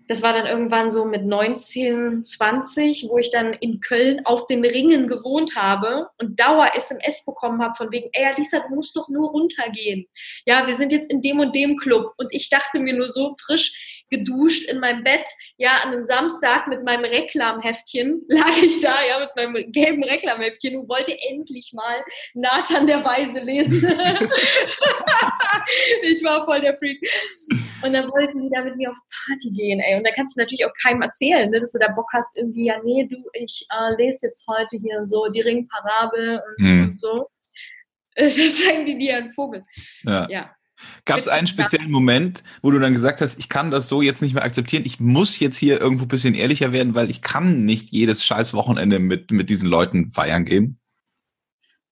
Das 0.09 0.23
war 0.23 0.33
dann 0.33 0.47
irgendwann 0.47 0.93
so 0.93 1.05
mit 1.05 1.25
19, 1.25 2.25
20, 2.25 3.07
wo 3.09 3.19
ich 3.19 3.33
dann 3.33 3.53
in 3.55 3.81
Köln 3.81 4.25
auf 4.25 4.47
den 4.47 4.65
Ringen 4.65 5.09
gewohnt 5.09 5.57
habe 5.57 6.09
und 6.21 6.39
Dauer 6.39 6.71
SMS 6.77 7.25
bekommen 7.25 7.61
habe 7.61 7.75
von 7.77 7.91
wegen, 7.91 8.09
ey 8.13 8.27
Alisa, 8.27 8.61
du 8.61 8.77
musst 8.77 8.95
doch 8.97 9.09
nur 9.09 9.31
runtergehen. 9.31 10.07
Ja, 10.45 10.67
wir 10.67 10.75
sind 10.75 10.93
jetzt 10.93 11.11
in 11.11 11.23
dem 11.23 11.41
und 11.41 11.57
dem 11.57 11.77
Club. 11.77 12.13
Und 12.19 12.33
ich 12.33 12.49
dachte 12.49 12.79
mir 12.79 12.95
nur 12.95 13.09
so 13.09 13.35
frisch 13.45 13.96
geduscht 14.11 14.69
in 14.69 14.81
meinem 14.81 15.03
Bett, 15.05 15.27
ja, 15.57 15.77
an 15.77 15.93
einem 15.93 16.05
Samstag 16.05 16.69
mit 16.69 16.85
meinem 16.85 17.05
Reklamheftchen 17.05 18.25
lag 18.29 18.57
ich 18.63 18.81
da, 18.81 19.05
ja, 19.05 19.21
mit 19.21 19.31
meinem 19.37 19.73
gelben 19.73 20.05
Reklamheftchen 20.05 20.77
und 20.77 20.89
wollte 20.89 21.17
endlich 21.29 21.73
mal 21.75 22.05
Nathan 22.35 22.87
der 22.87 23.05
Weise 23.05 23.41
lesen. 23.41 23.83
ich 26.03 26.23
war 26.25 26.45
voll 26.45 26.61
der 26.61 26.77
Freak. 26.79 26.99
Und 27.83 27.93
dann 27.93 28.11
wollten 28.11 28.43
die 28.43 28.51
da 28.51 28.63
mit 28.63 28.77
mir 28.77 28.91
auf 28.91 28.97
Party 29.27 29.51
gehen, 29.51 29.81
ey. 29.81 29.97
Und 29.97 30.07
da 30.07 30.13
kannst 30.13 30.37
du 30.37 30.41
natürlich 30.41 30.65
auch 30.65 30.73
keinem 30.83 31.03
erzählen, 31.03 31.51
ne, 31.51 31.61
dass 31.61 31.73
du 31.73 31.79
da 31.79 31.93
Bock 31.93 32.09
hast, 32.13 32.37
irgendwie, 32.39 32.67
ja, 32.67 32.81
nee, 32.83 33.07
du, 33.11 33.17
ich 33.35 33.67
äh, 33.71 33.95
lese 33.97 34.29
jetzt 34.29 34.47
heute 34.47 34.77
hier 34.77 35.07
so 35.07 35.27
die 35.29 35.43
Ringparabel 35.43 36.41
und, 36.47 36.67
hm. 36.67 36.89
und 36.91 36.99
so. 37.01 37.29
Das 38.19 38.35
zeigen 38.35 38.87
die 38.87 38.97
dir 38.97 39.19
einen 39.19 39.33
Vogel. 39.35 39.63
Ja. 40.05 40.27
ja. 40.31 40.57
Gab 41.05 41.19
es 41.19 41.29
einen 41.29 41.47
speziellen 41.47 41.91
Moment, 41.91 42.43
wo 42.63 42.71
du 42.71 42.79
dann 42.79 42.93
gesagt 42.93 43.21
hast, 43.21 43.39
ich 43.39 43.49
kann 43.49 43.71
das 43.71 43.89
so 43.89 44.03
jetzt 44.03 44.23
nicht 44.23 44.35
mehr 44.35 44.45
akzeptieren, 44.45 44.85
ich 44.85 45.01
muss 45.01 45.39
jetzt 45.39 45.57
hier 45.57 45.81
irgendwo 45.81 46.05
ein 46.05 46.09
bisschen 46.09 46.35
ehrlicher 46.35 46.73
werden, 46.73 46.95
weil 46.95 47.11
ich 47.11 47.23
kann 47.23 47.65
nicht 47.65 47.91
jedes 47.91 48.25
scheiß 48.25 48.55
Wochenende 48.55 48.99
mit, 48.99 49.31
mit 49.31 49.49
diesen 49.51 49.69
Leuten 49.69 50.13
feiern 50.13 50.45
gehen? 50.45 50.79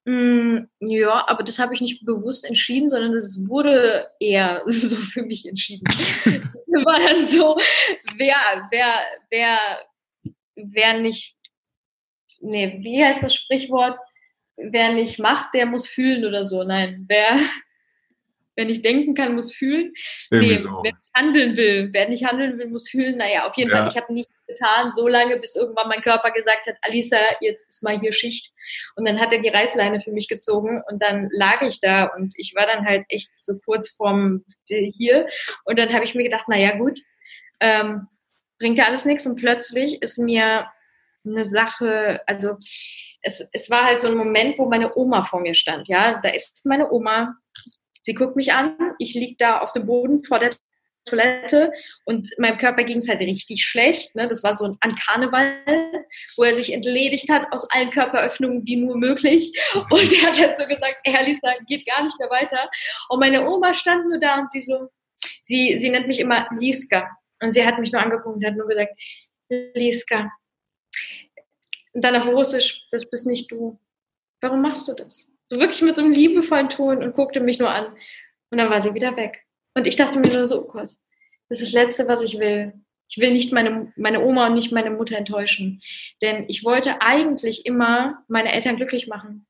Mm, 0.07 0.67
ja, 0.81 1.27
aber 1.29 1.45
das 1.45 1.59
habe 1.59 1.73
ich 1.73 1.81
nicht 1.81 2.05
bewusst 2.05 2.45
entschieden, 2.45 2.91
sondern 2.91 3.13
das 3.13 3.49
wurde 3.49 4.09
eher 4.21 4.63
so 4.67 4.97
für 4.97 5.23
mich 5.23 5.47
entschieden. 5.47 5.85
war 6.85 7.01
dann 7.01 7.27
so, 7.27 7.57
wer, 8.17 8.37
wer, 8.71 9.07
wer, 9.31 9.59
wer 10.57 11.01
nicht, 11.01 11.37
nee, 12.41 12.79
wie 12.81 13.05
heißt 13.05 13.23
das 13.23 13.35
Sprichwort? 13.35 13.99
Wer 14.57 14.93
nicht 14.93 15.19
macht, 15.19 15.53
der 15.55 15.67
muss 15.67 15.89
fühlen 15.89 16.25
oder 16.25 16.45
so. 16.45 16.63
Nein, 16.63 17.07
wer, 17.09 17.41
Wer 18.57 18.67
nicht 18.67 18.85
denken 18.85 19.15
kann, 19.15 19.35
muss 19.35 19.53
fühlen. 19.53 19.93
nee, 20.31 20.55
so. 20.55 20.81
wer 20.83 20.93
nicht 20.93 21.11
handeln 21.15 21.57
will, 21.57 21.89
wer 21.93 22.09
nicht 22.09 22.25
handeln 22.25 22.59
will, 22.59 22.69
muss 22.69 22.89
fühlen. 22.89 23.17
Naja, 23.17 23.49
auf 23.49 23.57
jeden 23.57 23.71
ja. 23.71 23.79
Fall, 23.79 23.89
ich 23.89 23.97
habe 23.97 24.13
nichts 24.13 24.33
getan, 24.47 24.93
so 24.93 25.09
lange, 25.09 25.39
bis 25.39 25.57
irgendwann 25.57 25.89
mein 25.89 26.03
Körper 26.03 26.31
gesagt 26.31 26.67
hat, 26.67 26.77
Alisa, 26.83 27.19
jetzt 27.41 27.69
ist 27.69 27.83
mal 27.83 27.99
hier 27.99 28.13
Schicht. 28.13 28.53
Und 28.95 29.09
dann 29.09 29.19
hat 29.21 29.33
er 29.33 29.41
die 29.41 29.49
Reißleine 29.49 30.01
für 30.01 30.13
mich 30.13 30.29
gezogen 30.29 30.83
und 30.89 31.03
dann 31.03 31.29
lag 31.33 31.63
ich 31.63 31.81
da 31.81 32.05
und 32.17 32.35
ich 32.37 32.55
war 32.55 32.67
dann 32.67 32.85
halt 32.85 33.05
echt 33.09 33.31
so 33.43 33.57
kurz 33.65 33.91
vorm 33.91 34.45
hier. 34.69 35.27
Und 35.65 35.79
dann 35.79 35.93
habe 35.93 36.05
ich 36.05 36.15
mir 36.15 36.25
gedacht, 36.25 36.49
naja, 36.49 36.77
gut, 36.77 37.01
ähm, 37.61 38.07
bringt 38.59 38.79
ja 38.79 38.85
alles 38.85 39.05
nichts. 39.05 39.27
Und 39.27 39.37
plötzlich 39.37 40.03
ist 40.03 40.19
mir 40.19 40.67
eine 41.25 41.45
Sache, 41.45 42.21
also 42.27 42.57
es, 43.23 43.49
es 43.53 43.71
war 43.71 43.85
halt 43.85 44.01
so 44.01 44.09
ein 44.09 44.17
Moment, 44.17 44.59
wo 44.59 44.69
meine 44.69 44.97
Oma 44.97 45.25
vor 45.25 45.41
mir 45.41 45.55
stand. 45.55 45.89
Ja, 45.89 46.21
da 46.23 46.29
ist 46.29 46.65
meine 46.67 46.91
Oma, 46.91 47.37
Sie 48.05 48.15
guckt 48.15 48.37
mich 48.37 48.53
an, 48.53 48.77
ich 48.99 49.15
liege 49.15 49.37
da 49.39 49.59
auf 49.59 49.73
dem 49.73 49.87
Boden 49.87 50.23
vor 50.25 50.39
der 50.39 50.55
Toilette 51.07 51.73
und 52.05 52.31
meinem 52.39 52.57
Körper 52.57 52.85
ging 52.85 52.99
es 52.99 53.09
halt 53.09 53.21
richtig 53.21 53.65
schlecht. 53.65 54.15
Ne? 54.15 54.27
Das 54.27 54.43
war 54.43 54.55
so 54.55 54.77
ein 54.81 54.95
Karneval, 54.95 55.57
wo 56.37 56.45
er 56.45 56.55
sich 56.55 56.73
entledigt 56.73 57.31
hat 57.31 57.47
aus 57.53 57.69
allen 57.71 57.91
Körperöffnungen 57.91 58.65
wie 58.67 58.77
nur 58.77 58.97
möglich. 58.97 59.53
Und 59.91 60.13
er 60.13 60.29
hat 60.29 60.41
halt 60.41 60.57
so 60.57 60.65
gesagt, 60.65 60.97
Herr 61.05 61.25
Lisa, 61.25 61.53
geht 61.67 61.87
gar 61.87 62.03
nicht 62.03 62.19
mehr 62.19 62.31
weiter. 62.31 62.71
Und 63.09 63.21
meine 63.21 63.49
Oma 63.49 63.75
stand 63.75 64.09
nur 64.09 64.19
da 64.19 64.39
und 64.39 64.51
sie 64.51 64.61
so, 64.61 64.89
sie, 65.43 65.77
sie 65.77 65.91
nennt 65.91 66.07
mich 66.07 66.21
immer 66.21 66.49
Liska. 66.59 67.11
Und 67.41 67.53
sie 67.53 67.65
hat 67.65 67.79
mich 67.79 67.93
nur 67.93 68.01
angeguckt 68.01 68.37
und 68.37 68.45
hat 68.45 68.57
nur 68.57 68.69
gesagt, 68.69 68.99
Liska. 69.49 70.31
Und 71.93 72.03
dann 72.03 72.17
auf 72.17 72.27
Russisch, 72.27 72.87
das 72.91 73.09
bist 73.09 73.27
nicht 73.27 73.51
du. 73.51 73.79
Warum 74.41 74.63
machst 74.63 74.89
du 74.89 74.95
das? 74.95 75.31
So 75.51 75.59
wirklich 75.59 75.83
mit 75.83 75.97
so 75.97 76.03
einem 76.03 76.13
liebevollen 76.13 76.69
Ton 76.69 77.03
und 77.03 77.15
guckte 77.15 77.41
mich 77.41 77.59
nur 77.59 77.71
an. 77.71 77.87
Und 78.51 78.59
dann 78.59 78.71
war 78.71 78.81
sie 78.81 78.95
wieder 78.95 79.17
weg. 79.17 79.45
Und 79.75 79.87
ich 79.87 79.97
dachte 79.97 80.19
mir 80.19 80.33
nur 80.33 80.49
so, 80.49 80.63
oh 80.63 80.69
Gott, 80.69 80.93
das 81.49 81.61
ist 81.61 81.75
das 81.75 81.83
Letzte, 81.83 82.09
was 82.09 82.23
ich 82.23 82.39
will. 82.39 82.73
Ich 83.09 83.19
will 83.19 83.33
nicht 83.33 83.53
meine, 83.53 83.93
meine 83.97 84.25
Oma 84.25 84.47
und 84.47 84.55
nicht 84.55 84.73
meine 84.73 84.91
Mutter 84.91 85.17
enttäuschen. 85.17 85.83
Denn 86.23 86.47
ich 86.49 86.65
wollte 86.65 87.01
eigentlich 87.03 87.67
immer 87.67 88.25
meine 88.29 88.53
Eltern 88.53 88.77
glücklich 88.77 89.07
machen. 89.07 89.47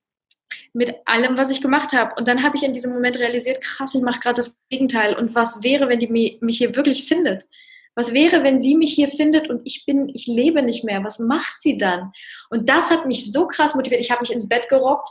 Mit 0.72 0.94
allem, 1.04 1.36
was 1.36 1.50
ich 1.50 1.60
gemacht 1.60 1.92
habe. 1.92 2.14
Und 2.16 2.26
dann 2.26 2.42
habe 2.42 2.56
ich 2.56 2.64
in 2.64 2.72
diesem 2.72 2.92
Moment 2.92 3.18
realisiert, 3.18 3.62
krass, 3.62 3.94
ich 3.94 4.02
mache 4.02 4.20
gerade 4.20 4.36
das 4.36 4.58
Gegenteil. 4.70 5.14
Und 5.14 5.34
was 5.34 5.62
wäre, 5.62 5.88
wenn 5.88 6.00
die 6.00 6.08
mich 6.40 6.58
hier 6.58 6.74
wirklich 6.74 7.06
findet? 7.06 7.46
Was 7.94 8.12
wäre, 8.12 8.42
wenn 8.42 8.60
sie 8.60 8.76
mich 8.76 8.92
hier 8.92 9.08
findet 9.08 9.48
und 9.48 9.62
ich 9.64 9.84
bin, 9.86 10.08
ich 10.08 10.26
lebe 10.26 10.62
nicht 10.62 10.84
mehr? 10.84 11.04
Was 11.04 11.20
macht 11.20 11.60
sie 11.60 11.78
dann? 11.78 12.12
Und 12.50 12.68
das 12.68 12.90
hat 12.90 13.06
mich 13.06 13.30
so 13.30 13.46
krass 13.46 13.74
motiviert. 13.74 14.00
Ich 14.00 14.10
habe 14.10 14.22
mich 14.22 14.32
ins 14.32 14.48
Bett 14.48 14.68
gerockt, 14.68 15.08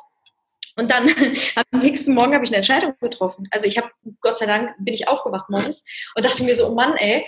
und 0.75 0.89
dann 0.89 1.07
am 1.71 1.79
nächsten 1.79 2.13
Morgen 2.13 2.33
habe 2.33 2.43
ich 2.43 2.49
eine 2.49 2.57
Entscheidung 2.57 2.95
getroffen. 2.99 3.47
Also 3.51 3.67
ich 3.67 3.77
habe, 3.77 3.89
Gott 4.21 4.37
sei 4.37 4.45
Dank, 4.45 4.71
bin 4.79 4.93
ich 4.93 5.07
aufgewacht 5.07 5.49
morgens 5.49 5.85
und 6.15 6.25
dachte 6.25 6.43
mir 6.43 6.55
so, 6.55 6.67
oh 6.67 6.73
Mann, 6.73 6.95
ey, 6.95 7.25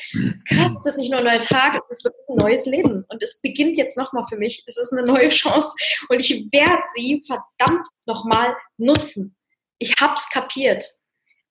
krass, 0.50 0.72
es 0.80 0.86
ist 0.86 0.98
nicht 0.98 1.12
nur 1.12 1.20
ein 1.20 1.26
neuer 1.26 1.40
Tag, 1.40 1.82
es 1.84 1.98
ist 1.98 2.06
wirklich 2.06 2.30
ein 2.30 2.38
neues 2.38 2.66
Leben. 2.66 3.06
Und 3.10 3.22
es 3.22 3.42
beginnt 3.42 3.78
jetzt 3.78 3.98
nochmal 3.98 4.26
für 4.28 4.38
mich. 4.38 4.64
Es 4.68 4.78
ist 4.78 4.92
eine 4.92 5.04
neue 5.04 5.30
Chance 5.30 5.76
und 6.10 6.20
ich 6.20 6.48
werde 6.52 6.84
sie 6.96 7.24
verdammt 7.26 7.88
nochmal 8.06 8.56
nutzen. 8.78 9.36
Ich 9.78 9.96
hab's 10.00 10.30
kapiert. 10.30 10.96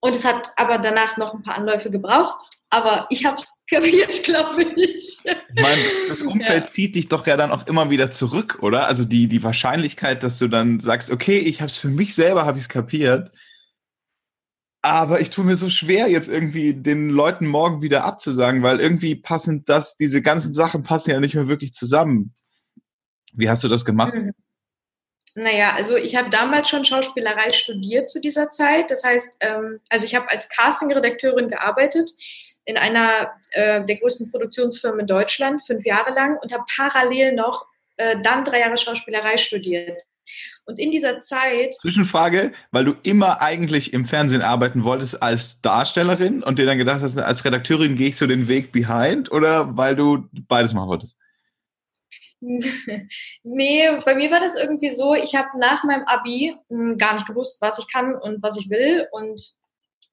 Und 0.04 0.14
es 0.14 0.23
hat 0.26 0.52
aber 0.56 0.76
danach 0.76 1.16
noch 1.16 1.32
ein 1.32 1.42
paar 1.42 1.54
Anläufe 1.54 1.90
gebraucht. 1.90 2.50
Aber 2.68 3.06
ich 3.08 3.25
habe 3.25 3.38
es 3.38 3.54
kapiert, 3.70 4.23
glaube 4.23 4.62
ich. 4.76 5.18
ich 5.25 5.62
meine, 5.62 5.80
das 6.11 6.20
Umfeld 6.20 6.64
ja. 6.64 6.68
zieht 6.68 6.94
dich 6.94 7.08
doch 7.08 7.26
ja 7.26 7.38
dann 7.38 7.50
auch 7.50 7.66
immer 7.66 7.88
wieder 7.88 8.11
zurück, 8.11 8.58
oder? 8.61 8.87
Also 8.87 9.06
die, 9.06 9.28
die 9.28 9.42
Wahrscheinlichkeit, 9.42 10.23
dass 10.23 10.38
du 10.38 10.49
dann 10.49 10.78
sagst, 10.78 11.11
okay, 11.11 11.38
ich 11.38 11.62
habe 11.62 11.70
es 11.70 11.78
für 11.78 11.88
mich 11.88 12.14
selber, 12.14 12.44
habe 12.44 12.58
ich 12.58 12.64
es 12.64 12.68
kapiert. 12.68 13.30
Aber 14.82 15.23
ich 15.23 15.30
tue 15.30 15.46
mir 15.46 15.56
so 15.56 15.70
schwer, 15.70 16.11
jetzt 16.11 16.28
irgendwie 16.28 16.75
den 16.75 17.08
Leuten 17.08 17.46
morgen 17.46 17.80
wieder 17.80 18.04
abzusagen, 18.04 18.62
weil 18.62 18.80
irgendwie 18.80 19.14
passen 19.14 19.64
das, 19.64 19.96
diese 19.96 20.20
ganzen 20.20 20.52
Sachen 20.52 20.82
passen 20.82 21.12
ja 21.12 21.20
nicht 21.20 21.34
mehr 21.34 21.49
wirklich 21.49 21.73
zusammen. 21.73 22.34
Wie 23.32 23.49
hast 23.49 23.64
du 23.64 23.68
das 23.68 23.87
gemacht? 23.87 24.12
Mhm. 24.12 24.32
Naja, 25.36 25.72
also 25.74 25.96
ich 25.96 26.14
habe 26.14 26.30
damals 26.30 26.68
schon 26.68 26.84
Schauspielerei 26.84 27.52
studiert 27.52 28.08
zu 28.08 28.20
dieser 28.20 28.50
Zeit. 28.50 28.90
Das 28.90 29.02
heißt, 29.02 29.36
ähm, 29.40 29.80
also 29.88 30.06
ich 30.06 30.14
habe 30.14 30.30
als 30.30 30.48
Casting-Redakteurin 30.48 31.48
gearbeitet 31.48 32.12
in 32.64 32.76
einer 32.76 33.32
äh, 33.50 33.84
der 33.84 33.96
größten 33.96 34.30
Produktionsfirmen 34.30 35.00
in 35.00 35.06
Deutschland, 35.06 35.62
fünf 35.66 35.84
Jahre 35.84 36.14
lang 36.14 36.38
und 36.40 36.52
habe 36.52 36.64
parallel 36.76 37.32
noch 37.32 37.66
äh, 37.96 38.16
dann 38.22 38.44
drei 38.44 38.60
Jahre 38.60 38.76
Schauspielerei 38.76 39.36
studiert. 39.36 40.02
Und 40.66 40.78
in 40.78 40.90
dieser 40.90 41.20
Zeit. 41.20 41.74
Zwischenfrage, 41.74 42.52
weil 42.70 42.86
du 42.86 42.94
immer 43.02 43.42
eigentlich 43.42 43.92
im 43.92 44.06
Fernsehen 44.06 44.40
arbeiten 44.40 44.84
wolltest 44.84 45.22
als 45.22 45.60
Darstellerin 45.60 46.42
und 46.42 46.58
dir 46.58 46.64
dann 46.64 46.78
gedacht 46.78 47.02
hast, 47.02 47.18
als 47.18 47.44
Redakteurin 47.44 47.96
gehe 47.96 48.08
ich 48.08 48.16
so 48.16 48.26
den 48.26 48.48
Weg 48.48 48.72
behind 48.72 49.30
oder 49.30 49.76
weil 49.76 49.96
du 49.96 50.26
beides 50.32 50.72
machen 50.72 50.88
wolltest? 50.88 51.18
nee, 53.42 53.90
bei 54.04 54.14
mir 54.14 54.30
war 54.30 54.40
das 54.40 54.56
irgendwie 54.56 54.90
so, 54.90 55.14
ich 55.14 55.34
habe 55.34 55.58
nach 55.58 55.82
meinem 55.84 56.04
Abi 56.04 56.54
hm, 56.68 56.98
gar 56.98 57.14
nicht 57.14 57.26
gewusst, 57.26 57.60
was 57.60 57.78
ich 57.78 57.90
kann 57.90 58.14
und 58.14 58.42
was 58.42 58.58
ich 58.58 58.68
will. 58.68 59.08
Und 59.12 59.54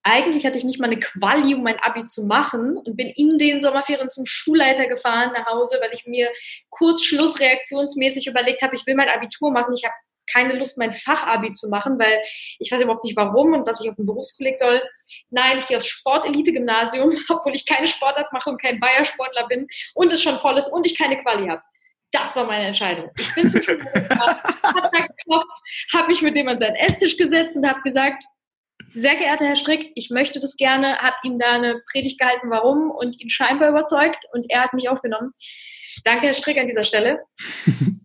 eigentlich 0.04 0.46
hatte 0.46 0.58
ich 0.58 0.64
nicht 0.64 0.80
mal 0.80 0.88
eine 0.88 1.00
Quali, 1.00 1.54
um 1.54 1.64
mein 1.64 1.80
Abi 1.80 2.08
zu 2.08 2.26
machen 2.26 2.78
und 2.78 2.96
bin 2.96 3.10
in 3.10 3.38
den 3.38 3.60
Sommerferien 3.60 4.10
zum 4.10 4.26
Schulleiter 4.26 4.88
gefahren 4.88 5.34
nach 5.34 5.46
Hause, 5.46 5.78
weil 5.82 5.94
ich 5.94 6.08
mir 6.08 6.30
kurzschlussreaktionsmäßig 6.70 8.28
überlegt 8.28 8.62
habe, 8.62 8.76
ich 8.76 8.86
will 8.88 8.96
mein 8.96 9.10
Abitur 9.10 9.52
machen. 9.52 9.74
Ich 9.74 9.84
habe 9.84 9.94
keine 10.32 10.54
Lust, 10.54 10.78
mein 10.78 10.94
Fachabi 10.94 11.52
zu 11.54 11.68
machen, 11.70 12.00
weil 12.00 12.22
ich 12.60 12.72
weiß 12.72 12.82
überhaupt 12.82 13.04
nicht 13.04 13.18
warum 13.18 13.54
und 13.54 13.68
was 13.68 13.82
ich 13.82 13.90
auf 13.90 13.96
den 13.96 14.06
Berufskolleg 14.06 14.58
soll. 14.58 14.82
Nein, 15.30 15.58
ich 15.58 15.68
gehe 15.68 15.78
aufs 15.78 15.88
Sportelite-Gymnasium, 15.88 17.12
obwohl 17.30 17.54
ich 17.54 17.66
keine 17.66 17.88
Sportart 17.88 18.32
mache 18.32 18.50
und 18.50 18.62
kein 18.62 18.80
Bayer-Sportler 18.80 19.48
bin 19.48 19.68
und 19.94 20.14
es 20.14 20.24
schon 20.24 20.38
voll 20.38 20.58
ist 20.58 20.70
und 20.70 20.86
ich 20.86 20.98
keine 20.98 21.22
Quali 21.22 21.48
habe. 21.48 21.62
Das 22.12 22.36
war 22.36 22.46
meine 22.46 22.68
Entscheidung. 22.68 23.10
Ich 23.18 23.34
bin 23.36 23.50
zum 23.50 23.62
Schulhof 23.62 23.94
hab 23.94 24.92
da 24.92 25.00
geklopft, 25.00 25.62
habe 25.94 26.08
mich 26.08 26.22
mit 26.22 26.36
dem 26.36 26.48
an 26.48 26.60
seinen 26.60 26.76
Esstisch 26.76 27.18
gesetzt 27.18 27.56
und 27.56 27.68
habe 27.68 27.82
gesagt, 27.82 28.24
sehr 28.94 29.16
geehrter 29.16 29.46
Herr 29.46 29.56
Strick, 29.56 29.92
ich 29.96 30.10
möchte 30.10 30.40
das 30.40 30.58
gerne, 30.58 30.98
habe 30.98 31.16
ihm 31.24 31.40
da 31.40 31.52
eine 31.54 31.82
Predigt 31.92 32.20
gehalten, 32.20 32.50
warum 32.50 32.92
und 32.92 33.20
ihn 33.22 33.30
scheinbar 33.30 33.70
überzeugt 33.70 34.26
und 34.34 34.46
er 34.50 34.64
hat 34.64 34.74
mich 34.74 34.90
aufgenommen. 34.90 35.32
Danke, 36.04 36.28
Herr 36.28 36.34
Strick, 36.34 36.58
an 36.58 36.68
dieser 36.68 36.84
Stelle. 36.84 37.20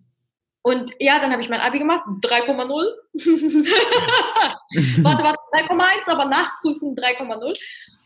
Und 0.62 0.90
ja, 0.98 1.20
dann 1.20 1.30
habe 1.30 1.40
ich 1.40 1.48
mein 1.48 1.60
Abi 1.60 1.78
gemacht, 1.78 2.02
3,0. 2.22 2.66
warte, 5.04 5.22
warte, 5.22 5.38
3,1, 5.52 6.10
aber 6.10 6.24
Nachprüfung 6.24 6.96
3,0. 6.96 7.56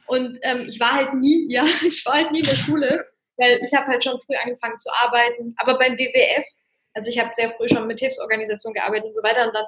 Und 0.06 0.38
ähm, 0.42 0.66
ich 0.68 0.78
war 0.78 0.92
halt 0.92 1.14
nie, 1.14 1.46
ja, 1.48 1.64
ich 1.82 2.04
war 2.04 2.16
halt 2.16 2.32
nie 2.32 2.40
in 2.40 2.44
der 2.44 2.56
Schule 2.56 3.06
weil 3.40 3.60
ich 3.64 3.74
habe 3.74 3.86
halt 3.86 4.04
schon 4.04 4.20
früh 4.20 4.36
angefangen 4.36 4.78
zu 4.78 4.90
arbeiten. 5.02 5.54
Aber 5.56 5.78
beim 5.78 5.98
WWF, 5.98 6.44
also 6.94 7.10
ich 7.10 7.18
habe 7.18 7.30
sehr 7.34 7.50
früh 7.52 7.68
schon 7.68 7.86
mit 7.86 7.98
Hilfsorganisationen 7.98 8.74
gearbeitet 8.74 9.06
und 9.06 9.14
so 9.14 9.22
weiter. 9.22 9.46
Und 9.46 9.54
dann, 9.54 9.64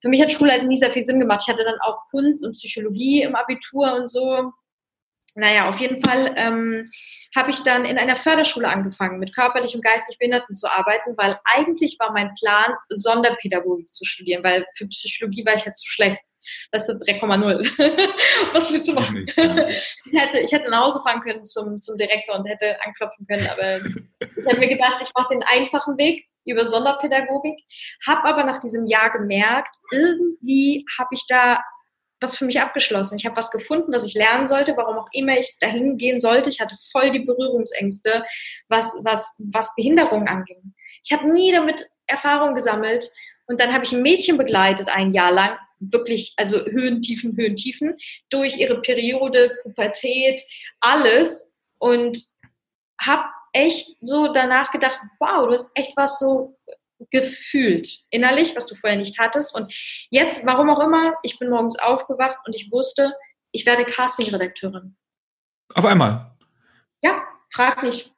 für 0.00 0.08
mich 0.08 0.22
hat 0.22 0.32
Schule 0.32 0.52
halt 0.52 0.64
nie 0.64 0.78
sehr 0.78 0.90
viel 0.90 1.04
Sinn 1.04 1.20
gemacht. 1.20 1.42
Ich 1.44 1.52
hatte 1.52 1.64
dann 1.64 1.80
auch 1.80 1.98
Kunst 2.10 2.44
und 2.44 2.52
Psychologie 2.52 3.22
im 3.22 3.34
Abitur 3.34 3.94
und 3.94 4.08
so. 4.08 4.52
Naja, 5.34 5.70
auf 5.70 5.78
jeden 5.78 6.02
Fall 6.04 6.34
ähm, 6.36 6.86
habe 7.34 7.50
ich 7.50 7.62
dann 7.62 7.84
in 7.86 7.96
einer 7.96 8.16
Förderschule 8.16 8.68
angefangen, 8.68 9.18
mit 9.18 9.34
körperlich 9.34 9.74
und 9.74 9.82
geistig 9.82 10.18
Behinderten 10.18 10.54
zu 10.54 10.70
arbeiten, 10.70 11.14
weil 11.16 11.38
eigentlich 11.44 11.96
war 11.98 12.12
mein 12.12 12.34
Plan, 12.34 12.74
Sonderpädagogik 12.90 13.92
zu 13.94 14.04
studieren, 14.04 14.44
weil 14.44 14.66
für 14.76 14.86
Psychologie 14.88 15.46
war 15.46 15.54
ich 15.54 15.64
jetzt 15.64 15.80
zu 15.80 15.90
schlecht. 15.90 16.20
Das 16.70 16.88
ist 16.88 17.02
3,0. 17.02 18.52
Was 18.52 18.72
willst 18.72 18.88
du 18.88 18.94
machen? 18.94 19.24
ich, 19.26 20.18
hätte, 20.18 20.38
ich 20.38 20.52
hätte 20.52 20.70
nach 20.70 20.84
Hause 20.84 21.00
fahren 21.02 21.20
können 21.20 21.44
zum, 21.44 21.80
zum 21.80 21.96
Direktor 21.96 22.38
und 22.38 22.46
hätte 22.46 22.76
anklopfen 22.84 23.26
können, 23.26 23.46
aber 23.46 23.76
ich 24.36 24.46
habe 24.46 24.58
mir 24.58 24.68
gedacht, 24.68 24.98
ich 25.02 25.10
mache 25.14 25.34
den 25.34 25.42
einfachen 25.42 25.96
Weg 25.98 26.26
über 26.44 26.66
Sonderpädagogik, 26.66 27.58
habe 28.06 28.24
aber 28.24 28.44
nach 28.44 28.58
diesem 28.58 28.86
Jahr 28.86 29.10
gemerkt, 29.10 29.76
irgendwie 29.92 30.84
habe 30.98 31.10
ich 31.12 31.24
da 31.28 31.60
was 32.22 32.36
für 32.36 32.44
mich 32.44 32.60
abgeschlossen. 32.60 33.16
Ich 33.16 33.26
habe 33.26 33.36
was 33.36 33.50
gefunden, 33.50 33.92
das 33.92 34.04
ich 34.04 34.14
lernen 34.14 34.46
sollte, 34.46 34.76
warum 34.76 34.96
auch 34.96 35.08
immer 35.12 35.36
ich 35.36 35.58
dahin 35.58 35.98
gehen 35.98 36.20
sollte. 36.20 36.50
Ich 36.50 36.60
hatte 36.60 36.76
voll 36.92 37.10
die 37.10 37.18
Berührungsängste, 37.18 38.24
was, 38.68 39.00
was, 39.04 39.42
was 39.52 39.74
Behinderung 39.74 40.28
anging. 40.28 40.72
Ich 41.04 41.12
habe 41.12 41.30
nie 41.32 41.52
damit 41.52 41.90
Erfahrung 42.06 42.54
gesammelt. 42.54 43.10
Und 43.46 43.60
dann 43.60 43.72
habe 43.72 43.84
ich 43.84 43.92
ein 43.92 44.02
Mädchen 44.02 44.38
begleitet, 44.38 44.88
ein 44.88 45.12
Jahr 45.12 45.32
lang, 45.32 45.58
wirklich, 45.90 46.34
also 46.36 46.64
Höhen, 46.64 47.02
Tiefen, 47.02 47.36
Höhen, 47.36 47.56
Tiefen, 47.56 47.96
durch 48.30 48.56
ihre 48.58 48.80
Periode, 48.82 49.56
Pubertät, 49.62 50.40
alles 50.80 51.56
und 51.78 52.22
habe 53.00 53.24
echt 53.52 53.96
so 54.00 54.32
danach 54.32 54.70
gedacht, 54.70 54.98
wow, 55.18 55.46
du 55.46 55.54
hast 55.54 55.70
echt 55.74 55.96
was 55.96 56.18
so 56.18 56.58
gefühlt 57.10 57.88
innerlich, 58.10 58.54
was 58.56 58.66
du 58.66 58.74
vorher 58.74 58.98
nicht 58.98 59.18
hattest. 59.18 59.54
Und 59.54 59.72
jetzt, 60.10 60.46
warum 60.46 60.70
auch 60.70 60.80
immer, 60.80 61.14
ich 61.22 61.38
bin 61.38 61.50
morgens 61.50 61.78
aufgewacht 61.78 62.38
und 62.46 62.54
ich 62.54 62.70
wusste, 62.70 63.12
ich 63.50 63.66
werde 63.66 63.84
Casting-Redakteurin. 63.84 64.96
Auf 65.74 65.84
einmal? 65.84 66.36
Ja, 67.00 67.22
frag 67.50 67.82
mich. 67.82 68.12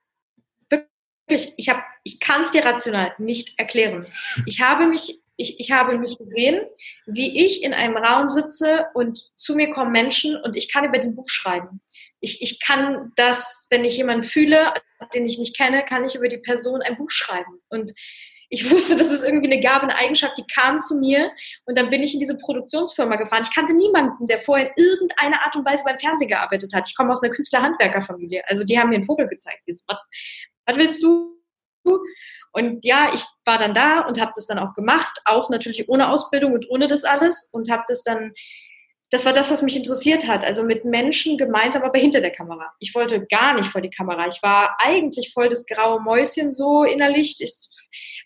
Wirklich, 0.68 1.54
ich, 1.56 1.72
ich 2.04 2.20
kann 2.20 2.42
es 2.42 2.50
dir 2.50 2.64
rational 2.64 3.14
nicht 3.18 3.58
erklären. 3.58 4.06
Ich 4.46 4.60
habe 4.60 4.86
mich 4.86 5.20
ich, 5.36 5.58
ich 5.58 5.72
habe 5.72 5.98
mich 5.98 6.16
gesehen, 6.18 6.62
wie 7.06 7.44
ich 7.44 7.62
in 7.62 7.74
einem 7.74 7.96
Raum 7.96 8.28
sitze 8.28 8.86
und 8.94 9.30
zu 9.36 9.56
mir 9.56 9.70
kommen 9.70 9.92
Menschen 9.92 10.36
und 10.42 10.56
ich 10.56 10.72
kann 10.72 10.84
über 10.84 10.98
den 10.98 11.14
Buch 11.14 11.28
schreiben. 11.28 11.80
Ich, 12.20 12.40
ich 12.40 12.60
kann 12.60 13.12
das, 13.16 13.66
wenn 13.70 13.84
ich 13.84 13.96
jemanden 13.96 14.24
fühle, 14.24 14.72
den 15.12 15.26
ich 15.26 15.38
nicht 15.38 15.56
kenne, 15.56 15.84
kann 15.84 16.04
ich 16.04 16.14
über 16.14 16.28
die 16.28 16.38
Person 16.38 16.82
ein 16.82 16.96
Buch 16.96 17.10
schreiben. 17.10 17.60
Und 17.68 17.92
ich 18.48 18.70
wusste, 18.70 18.96
das 18.96 19.10
ist 19.10 19.24
irgendwie 19.24 19.52
eine 19.52 19.60
Gabe, 19.60 19.82
eine 19.82 19.96
Eigenschaft, 19.96 20.38
die 20.38 20.46
kam 20.46 20.80
zu 20.80 20.96
mir 20.96 21.32
und 21.64 21.76
dann 21.76 21.90
bin 21.90 22.02
ich 22.02 22.14
in 22.14 22.20
diese 22.20 22.38
Produktionsfirma 22.38 23.16
gefahren. 23.16 23.42
Ich 23.42 23.54
kannte 23.54 23.74
niemanden, 23.74 24.26
der 24.26 24.40
vorher 24.40 24.66
in 24.66 24.72
irgendeiner 24.76 25.44
Art 25.44 25.56
und 25.56 25.66
Weise 25.66 25.82
beim 25.84 25.98
Fernsehen 25.98 26.28
gearbeitet 26.28 26.72
hat. 26.72 26.86
Ich 26.86 26.96
komme 26.96 27.10
aus 27.10 27.22
einer 27.22 27.34
Künstler-Handwerker-Familie. 27.34 28.44
Also 28.46 28.62
die 28.64 28.78
haben 28.78 28.90
mir 28.90 28.96
einen 28.96 29.06
Vogel 29.06 29.28
gezeigt. 29.28 29.62
so, 29.66 29.82
was, 29.88 29.98
was 30.66 30.76
willst 30.76 31.02
du? 31.02 31.33
Und 32.52 32.84
ja, 32.84 33.12
ich 33.12 33.24
war 33.44 33.58
dann 33.58 33.74
da 33.74 34.00
und 34.00 34.20
habe 34.20 34.32
das 34.34 34.46
dann 34.46 34.58
auch 34.58 34.74
gemacht, 34.74 35.20
auch 35.24 35.50
natürlich 35.50 35.88
ohne 35.88 36.08
Ausbildung 36.08 36.52
und 36.52 36.70
ohne 36.70 36.86
das 36.86 37.04
alles 37.04 37.50
und 37.52 37.70
habe 37.70 37.82
das 37.88 38.04
dann, 38.04 38.32
das 39.10 39.24
war 39.24 39.32
das, 39.32 39.50
was 39.50 39.62
mich 39.62 39.76
interessiert 39.76 40.28
hat, 40.28 40.44
also 40.44 40.62
mit 40.62 40.84
Menschen 40.84 41.36
gemeinsam, 41.36 41.82
aber 41.82 41.98
hinter 41.98 42.20
der 42.20 42.30
Kamera. 42.30 42.72
Ich 42.78 42.94
wollte 42.94 43.26
gar 43.26 43.54
nicht 43.54 43.70
vor 43.70 43.80
die 43.80 43.90
Kamera. 43.90 44.28
Ich 44.28 44.40
war 44.42 44.76
eigentlich 44.78 45.32
voll 45.32 45.48
das 45.48 45.66
graue 45.66 46.00
Mäuschen 46.00 46.52
so 46.52 46.84
innerlich. 46.84 47.36
Ich 47.40 47.68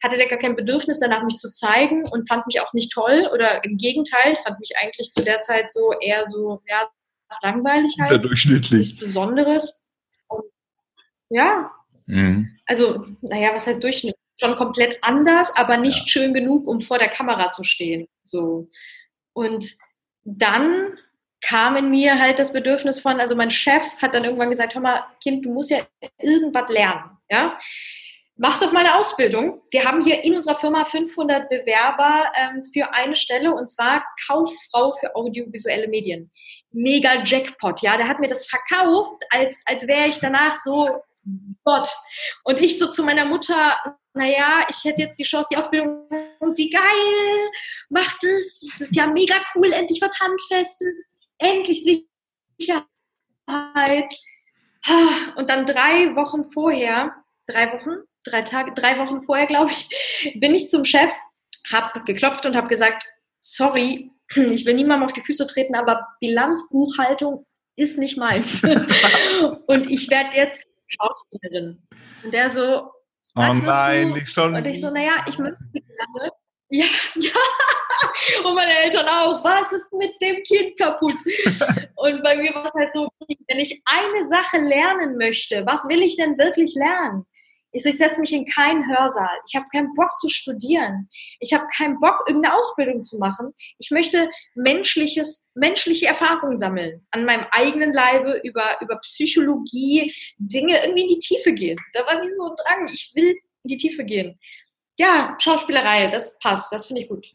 hatte 0.02 0.18
da 0.18 0.26
gar 0.26 0.38
kein 0.38 0.56
Bedürfnis 0.56 1.00
danach, 1.00 1.24
mich 1.24 1.38
zu 1.38 1.50
zeigen 1.50 2.04
und 2.10 2.28
fand 2.28 2.46
mich 2.46 2.60
auch 2.60 2.72
nicht 2.74 2.92
toll 2.92 3.30
oder 3.32 3.64
im 3.64 3.78
Gegenteil, 3.78 4.32
ich 4.32 4.38
fand 4.40 4.60
mich 4.60 4.72
eigentlich 4.80 5.12
zu 5.12 5.24
der 5.24 5.40
Zeit 5.40 5.72
so 5.72 5.92
eher 6.00 6.26
so, 6.26 6.60
ja, 6.68 6.88
langweilig 7.42 7.96
halt. 8.00 8.12
Überdurchschnittlich. 8.12 8.90
Nichts 8.90 9.00
Besonderes. 9.00 9.86
Und 10.28 10.44
ja, 11.30 11.70
Mhm. 12.08 12.58
Also, 12.66 13.04
naja, 13.20 13.54
was 13.54 13.66
heißt 13.66 13.82
Durchschnitt? 13.82 14.16
Schon 14.40 14.56
komplett 14.56 14.98
anders, 15.02 15.54
aber 15.56 15.76
nicht 15.76 16.00
ja. 16.00 16.06
schön 16.08 16.34
genug, 16.34 16.66
um 16.66 16.80
vor 16.80 16.98
der 16.98 17.08
Kamera 17.08 17.50
zu 17.50 17.64
stehen. 17.64 18.08
So. 18.22 18.68
Und 19.32 19.76
dann 20.24 20.96
kam 21.40 21.76
in 21.76 21.90
mir 21.90 22.18
halt 22.18 22.38
das 22.38 22.52
Bedürfnis 22.52 23.00
von, 23.00 23.20
also 23.20 23.36
mein 23.36 23.50
Chef 23.50 23.82
hat 23.98 24.14
dann 24.14 24.24
irgendwann 24.24 24.50
gesagt, 24.50 24.74
hör 24.74 24.82
mal, 24.82 25.04
Kind, 25.22 25.44
du 25.44 25.52
musst 25.52 25.70
ja 25.70 25.78
irgendwas 26.20 26.68
lernen, 26.70 27.16
ja. 27.30 27.58
Mach 28.40 28.60
doch 28.60 28.70
mal 28.70 28.86
eine 28.86 28.94
Ausbildung. 28.94 29.62
Wir 29.72 29.84
haben 29.84 30.04
hier 30.04 30.22
in 30.22 30.36
unserer 30.36 30.54
Firma 30.54 30.84
500 30.84 31.48
Bewerber 31.48 32.30
ähm, 32.36 32.62
für 32.72 32.92
eine 32.94 33.16
Stelle 33.16 33.52
und 33.52 33.68
zwar 33.68 34.04
Kauffrau 34.28 34.92
für 34.92 35.16
audiovisuelle 35.16 35.88
Medien. 35.88 36.30
Mega 36.70 37.24
Jackpot, 37.24 37.82
ja. 37.82 37.96
Der 37.96 38.06
hat 38.06 38.20
mir 38.20 38.28
das 38.28 38.46
verkauft, 38.46 39.24
als, 39.30 39.60
als 39.66 39.88
wäre 39.88 40.06
ich 40.06 40.20
danach 40.20 40.56
so 40.56 40.88
Gott. 41.64 41.88
Und 42.44 42.58
ich 42.58 42.78
so 42.78 42.90
zu 42.90 43.02
meiner 43.02 43.24
Mutter, 43.24 43.76
naja, 44.14 44.66
ich 44.68 44.84
hätte 44.84 45.02
jetzt 45.02 45.18
die 45.18 45.24
Chance, 45.24 45.48
die 45.50 45.56
Ausbildung, 45.56 46.08
und 46.40 46.56
sie, 46.56 46.70
geil, 46.70 47.48
macht 47.88 48.22
es, 48.24 48.62
es 48.62 48.80
ist 48.80 48.96
ja 48.96 49.06
mega 49.06 49.34
cool, 49.54 49.72
endlich 49.72 50.00
was 50.00 50.18
Handfestes, 50.18 51.06
endlich 51.38 51.84
Sicherheit. 52.58 54.10
Und 55.36 55.50
dann 55.50 55.66
drei 55.66 56.14
Wochen 56.16 56.50
vorher, 56.50 57.14
drei 57.46 57.72
Wochen, 57.72 58.02
drei 58.24 58.42
Tage, 58.42 58.72
drei 58.74 58.98
Wochen 58.98 59.22
vorher, 59.24 59.46
glaube 59.46 59.72
ich, 59.72 60.34
bin 60.40 60.54
ich 60.54 60.70
zum 60.70 60.84
Chef, 60.84 61.10
habe 61.70 62.02
geklopft 62.04 62.46
und 62.46 62.56
habe 62.56 62.68
gesagt, 62.68 63.04
sorry, 63.40 64.10
ich 64.34 64.66
will 64.66 64.74
niemandem 64.74 65.06
auf 65.06 65.12
die 65.12 65.22
Füße 65.22 65.46
treten, 65.46 65.74
aber 65.74 66.06
Bilanzbuchhaltung 66.20 67.46
ist 67.76 67.98
nicht 67.98 68.18
meins. 68.18 68.62
und 69.66 69.90
ich 69.90 70.10
werde 70.10 70.36
jetzt 70.36 70.68
Schauspielerin. 70.88 71.82
Und 72.24 72.32
der 72.32 72.50
so, 72.50 72.90
oh 73.34 73.52
nein, 73.52 74.10
nicht 74.12 74.28
schon. 74.28 74.54
Und 74.54 74.64
ich 74.64 74.80
so, 74.80 74.90
naja, 74.90 75.24
ich 75.26 75.38
möchte 75.38 75.58
gerne. 75.72 76.32
Ja, 76.70 76.84
ja. 77.14 77.30
Und 78.44 78.54
meine 78.54 78.76
Eltern 78.78 79.06
auch. 79.06 79.42
Was 79.42 79.72
ist 79.72 79.92
mit 79.92 80.12
dem 80.20 80.42
Kind 80.42 80.78
kaputt? 80.78 81.14
Und 81.96 82.22
bei 82.22 82.36
mir 82.36 82.54
war 82.54 82.66
es 82.66 82.74
halt 82.74 82.92
so, 82.92 83.08
wenn 83.48 83.58
ich 83.58 83.82
eine 83.86 84.26
Sache 84.26 84.58
lernen 84.58 85.16
möchte, 85.16 85.64
was 85.66 85.88
will 85.88 86.02
ich 86.02 86.16
denn 86.16 86.38
wirklich 86.38 86.74
lernen? 86.74 87.24
Ich, 87.72 87.82
so, 87.82 87.88
ich 87.88 87.98
setze 87.98 88.20
mich 88.20 88.32
in 88.32 88.46
keinen 88.46 88.88
Hörsaal. 88.88 89.36
Ich 89.48 89.54
habe 89.56 89.66
keinen 89.70 89.94
Bock 89.94 90.16
zu 90.18 90.28
studieren. 90.28 91.08
Ich 91.40 91.52
habe 91.52 91.66
keinen 91.76 92.00
Bock, 92.00 92.24
irgendeine 92.26 92.56
Ausbildung 92.56 93.02
zu 93.02 93.18
machen. 93.18 93.52
Ich 93.78 93.90
möchte 93.90 94.30
menschliches, 94.54 95.50
menschliche 95.54 96.06
Erfahrungen 96.06 96.56
sammeln. 96.56 97.06
An 97.10 97.24
meinem 97.24 97.46
eigenen 97.50 97.92
Leibe 97.92 98.40
über, 98.42 98.80
über 98.80 98.96
Psychologie, 99.00 100.14
Dinge 100.38 100.82
irgendwie 100.82 101.02
in 101.02 101.08
die 101.08 101.18
Tiefe 101.18 101.52
gehen. 101.52 101.78
Da 101.92 102.06
war 102.06 102.22
wie 102.22 102.32
so 102.32 102.44
ein 102.44 102.56
Drang. 102.56 102.88
Ich 102.92 103.12
will 103.14 103.36
in 103.64 103.68
die 103.68 103.76
Tiefe 103.76 104.04
gehen. 104.04 104.38
Ja, 104.98 105.36
Schauspielerei, 105.38 106.08
das 106.08 106.38
passt. 106.38 106.72
Das 106.72 106.86
finde 106.86 107.02
ich 107.02 107.08
gut. 107.08 107.26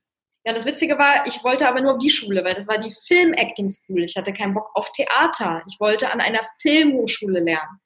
Ja, 0.45 0.51
das 0.51 0.65
Witzige 0.65 0.97
war, 0.97 1.25
ich 1.25 1.41
wollte 1.45 1.67
aber 1.67 1.79
nur 1.79 1.93
auf 1.93 1.99
die 1.99 2.09
Schule, 2.09 2.43
weil 2.43 2.53
das 2.53 2.67
war 2.67 2.77
die 2.77 2.93
Film-Acting 3.07 3.69
School. 3.69 4.03
Ich 4.03 4.17
hatte 4.17 4.33
keinen 4.33 4.53
Bock 4.53 4.69
auf 4.73 4.91
Theater. 4.91 5.63
Ich 5.69 5.79
wollte 5.79 6.11
an 6.11 6.19
einer 6.19 6.41
Filmhochschule 6.61 7.39
lernen. 7.39 7.79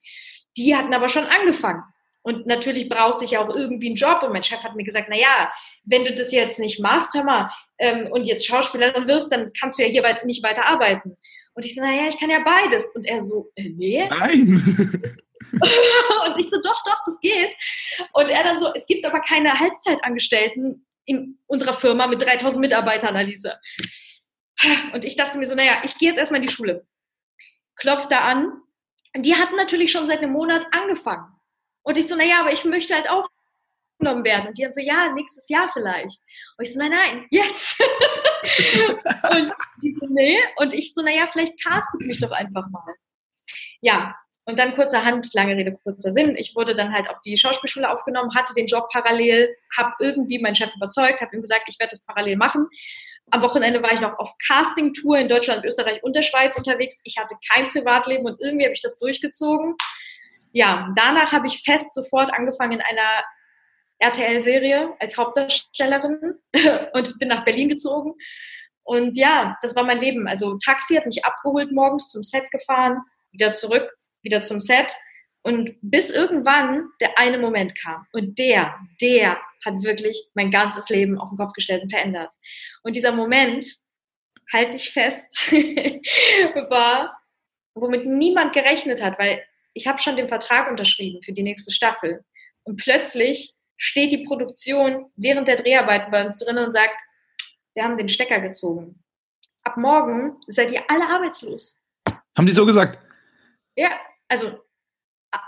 Die 0.58 0.76
hatten 0.76 0.94
aber 0.94 1.08
schon 1.08 1.26
angefangen. 1.26 1.84
Und 2.28 2.46
natürlich 2.46 2.90
brauchte 2.90 3.24
ich 3.24 3.38
auch 3.38 3.56
irgendwie 3.56 3.88
einen 3.88 3.96
Job. 3.96 4.22
Und 4.22 4.34
mein 4.34 4.44
Chef 4.44 4.62
hat 4.62 4.76
mir 4.76 4.84
gesagt, 4.84 5.08
na 5.10 5.16
ja, 5.16 5.50
wenn 5.86 6.04
du 6.04 6.14
das 6.14 6.34
jetzt 6.34 6.60
nicht 6.60 6.78
machst, 6.82 7.14
hör 7.14 7.24
mal, 7.24 7.50
ähm, 7.78 8.10
und 8.12 8.26
jetzt 8.26 8.46
Schauspielerin 8.46 9.08
wirst, 9.08 9.32
dann 9.32 9.50
kannst 9.58 9.80
du 9.80 9.84
ja 9.84 9.88
hier 9.88 10.04
weit, 10.04 10.26
nicht 10.26 10.44
weiter 10.44 10.68
arbeiten. 10.68 11.16
Und 11.54 11.66
ich 11.66 11.74
so, 11.74 11.80
na 11.80 11.96
ja, 11.96 12.10
ich 12.10 12.20
kann 12.20 12.30
ja 12.30 12.42
beides. 12.44 12.94
Und 12.98 13.06
er 13.06 13.22
so, 13.22 13.50
äh, 13.56 13.70
nee. 13.70 14.06
Nein. 14.10 14.46
und 15.54 16.38
ich 16.38 16.50
so, 16.50 16.60
doch, 16.62 16.84
doch, 16.84 16.98
das 17.06 17.18
geht. 17.22 17.56
Und 18.12 18.28
er 18.28 18.44
dann 18.44 18.60
so, 18.60 18.74
es 18.74 18.86
gibt 18.88 19.06
aber 19.06 19.22
keine 19.22 19.58
Halbzeitangestellten 19.58 20.86
in 21.06 21.40
unserer 21.48 21.74
Firma 21.74 22.08
mit 22.08 22.22
3000 22.22 22.60
Mitarbeitern, 22.60 23.16
Alisa. 23.16 23.58
Und 24.94 25.06
ich 25.06 25.16
dachte 25.16 25.38
mir 25.38 25.48
so, 25.48 25.56
naja, 25.56 25.82
ich 25.86 25.98
gehe 25.98 26.10
jetzt 26.10 26.18
erstmal 26.18 26.42
in 26.42 26.48
die 26.48 26.52
Schule. 26.52 26.86
Klopft 27.78 28.12
da 28.12 28.20
an. 28.20 28.52
Und 29.16 29.26
die 29.26 29.36
hatten 29.36 29.56
natürlich 29.56 29.94
schon 29.94 30.08
seit 30.08 30.20
einem 30.20 30.34
Monat 30.34 30.68
angefangen. 30.74 31.37
Und 31.88 31.98
ich 31.98 32.06
so, 32.06 32.18
naja, 32.18 32.42
aber 32.42 32.52
ich 32.52 32.66
möchte 32.66 32.94
halt 32.94 33.10
aufgenommen 33.10 34.26
werden. 34.26 34.50
Und 34.50 34.58
die 34.58 34.64
dann 34.64 34.74
so, 34.74 34.82
ja, 34.82 35.14
nächstes 35.14 35.48
Jahr 35.48 35.70
vielleicht. 35.72 36.20
Und 36.58 36.66
ich 36.66 36.74
so, 36.74 36.80
nein, 36.80 36.92
nein, 36.92 37.28
jetzt. 37.32 37.80
und 39.32 39.54
die 39.82 39.94
so, 39.94 40.06
nee. 40.10 40.38
Und 40.58 40.74
ich 40.74 40.94
so, 40.94 41.02
naja, 41.02 41.28
vielleicht 41.28 41.64
castet 41.64 42.02
mich 42.02 42.20
doch 42.20 42.32
einfach 42.32 42.68
mal. 42.72 42.94
Ja, 43.80 44.18
und 44.44 44.60
dann 44.60 44.76
kurzerhand, 44.76 45.34
lange 45.34 45.56
Rede, 45.56 45.78
kurzer 45.82 46.12
Sinn. 46.12 46.36
Ich 46.36 46.56
wurde 46.58 46.76
dann 46.76 46.92
halt 46.92 47.10
auf 47.10 47.22
die 47.26 47.38
Schauspielschule 47.38 47.90
aufgenommen, 47.90 48.36
hatte 48.36 48.54
den 48.54 48.68
Job 48.68 48.90
parallel, 48.92 49.56
habe 49.78 49.94
irgendwie 50.02 50.40
meinen 50.40 50.56
Chef 50.56 50.76
überzeugt, 50.76 51.22
habe 51.22 51.38
ihm 51.38 51.42
gesagt, 51.42 51.70
ich 51.70 51.80
werde 51.80 51.92
das 51.92 52.04
parallel 52.04 52.36
machen. 52.36 52.68
Am 53.32 53.42
Wochenende 53.42 53.82
war 53.82 53.94
ich 53.94 54.02
noch 54.02 54.20
auf 54.20 54.34
Casting-Tour 54.46 55.20
in 55.20 55.30
Deutschland, 55.30 55.64
Österreich 55.64 56.04
und 56.04 56.18
der 56.18 56.22
Schweiz 56.22 56.58
unterwegs. 56.58 56.98
Ich 57.04 57.18
hatte 57.18 57.36
kein 57.50 57.70
Privatleben 57.70 58.26
und 58.26 58.42
irgendwie 58.42 58.66
habe 58.66 58.74
ich 58.74 58.82
das 58.82 59.00
durchgezogen 59.00 59.78
ja, 60.52 60.92
danach 60.96 61.32
habe 61.32 61.48
ich 61.48 61.64
fest 61.64 61.94
sofort 61.94 62.34
angefangen 62.34 62.74
in 62.74 62.82
einer 62.82 63.24
RTL-Serie 64.00 64.94
als 65.00 65.18
Hauptdarstellerin 65.18 66.40
und 66.94 67.20
bin 67.20 67.28
nach 67.28 67.46
Berlin 67.46 67.70
gezogen. 67.70 68.14
Und 68.84 69.18
ja, 69.18 69.58
das 69.62 69.76
war 69.76 69.84
mein 69.84 70.00
Leben. 70.00 70.28
Also 70.28 70.58
Taxi 70.64 70.96
hat 70.96 71.06
mich 71.06 71.26
abgeholt 71.26 71.72
morgens 71.72 72.10
zum 72.10 72.24
Set 72.24 72.50
gefahren, 72.52 73.02
wieder 73.32 73.54
zurück, 73.54 73.92
wieder 74.22 74.44
zum 74.44 74.60
Set. 74.62 74.96
Und 75.44 75.76
bis 75.82 76.10
irgendwann 76.10 76.90
der 77.02 77.18
eine 77.18 77.38
Moment 77.38 77.78
kam. 77.80 78.06
Und 78.14 78.38
der, 78.38 78.76
der 79.02 79.38
hat 79.66 79.84
wirklich 79.84 80.30
mein 80.34 80.52
ganzes 80.52 80.90
Leben 80.90 81.20
auf 81.20 81.30
den 81.30 81.38
Kopf 81.38 81.54
gestellt 81.54 81.84
und 81.84 81.90
verändert. 81.90 82.34
Und 82.84 82.96
dieser 82.96 83.12
Moment, 83.12 83.66
halte 84.52 84.76
ich 84.76 84.92
fest, 84.92 85.52
war, 86.70 87.18
womit 87.76 88.06
niemand 88.06 88.54
gerechnet 88.54 89.02
hat, 89.02 89.20
weil 89.20 89.44
ich 89.78 89.88
habe 89.88 90.00
schon 90.00 90.18
den 90.18 90.28
Vertrag 90.28 90.70
unterschrieben 90.70 91.22
für 91.24 91.32
die 91.32 91.44
nächste 91.44 91.72
Staffel. 91.72 92.26
Und 92.64 92.78
plötzlich 92.78 93.54
steht 93.78 94.12
die 94.12 94.26
Produktion 94.26 95.12
während 95.16 95.48
der 95.48 95.56
Dreharbeiten 95.56 96.12
bei 96.12 96.26
uns 96.26 96.38
drin 96.38 96.58
und 96.58 96.74
sagt, 96.74 97.00
wir 97.76 97.84
haben 97.84 97.98
den 97.98 98.10
Stecker 98.10 98.42
gezogen. 98.42 99.04
Ab 99.64 99.78
morgen 99.78 100.38
seid 100.48 100.72
ihr 100.72 100.84
alle 100.90 101.08
arbeitslos. 101.08 101.80
Haben 102.36 102.48
die 102.48 102.54
so 102.54 102.66
gesagt? 102.66 103.00
Ja, 103.76 103.92
also 104.28 104.60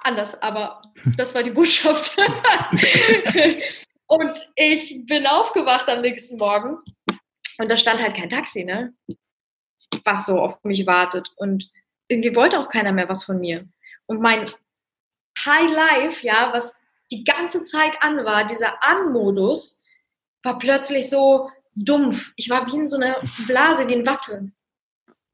anders, 0.03 0.39
aber 0.41 0.81
das 1.17 1.33
war 1.33 1.41
die 1.41 1.49
Botschaft. 1.49 2.15
und 4.07 4.47
ich 4.55 5.05
bin 5.07 5.25
aufgewacht 5.25 5.89
am 5.89 6.01
nächsten 6.01 6.37
Morgen 6.37 6.77
Und 7.57 7.69
da 7.69 7.77
stand 7.77 8.01
halt 8.01 8.15
kein 8.15 8.29
Taxi, 8.29 8.63
ne? 8.63 8.93
Was 10.05 10.27
so 10.27 10.39
auf 10.39 10.63
mich 10.63 10.85
wartet. 10.85 11.31
Und 11.37 11.69
irgendwie 12.07 12.35
wollte 12.35 12.59
auch 12.59 12.69
keiner 12.69 12.91
mehr 12.91 13.09
was 13.09 13.23
von 13.23 13.39
mir. 13.39 13.67
Und 14.09 14.21
mein 14.21 14.47
High 15.45 15.71
Life, 15.71 16.25
ja, 16.25 16.51
was 16.51 16.79
die 17.11 17.23
ganze 17.23 17.61
Zeit 17.61 17.93
an 18.01 18.25
war, 18.25 18.43
dieser 18.43 18.83
An-Modus, 18.83 19.83
war 20.43 20.57
plötzlich 20.57 21.09
so 21.09 21.51
dumpf. 21.75 22.31
Ich 22.35 22.49
war 22.49 22.65
wie 22.67 22.75
in 22.75 22.87
so 22.87 22.97
einer 22.97 23.17
Blase, 23.47 23.87
wie 23.87 23.93
in 23.93 24.07
Watte. 24.07 24.51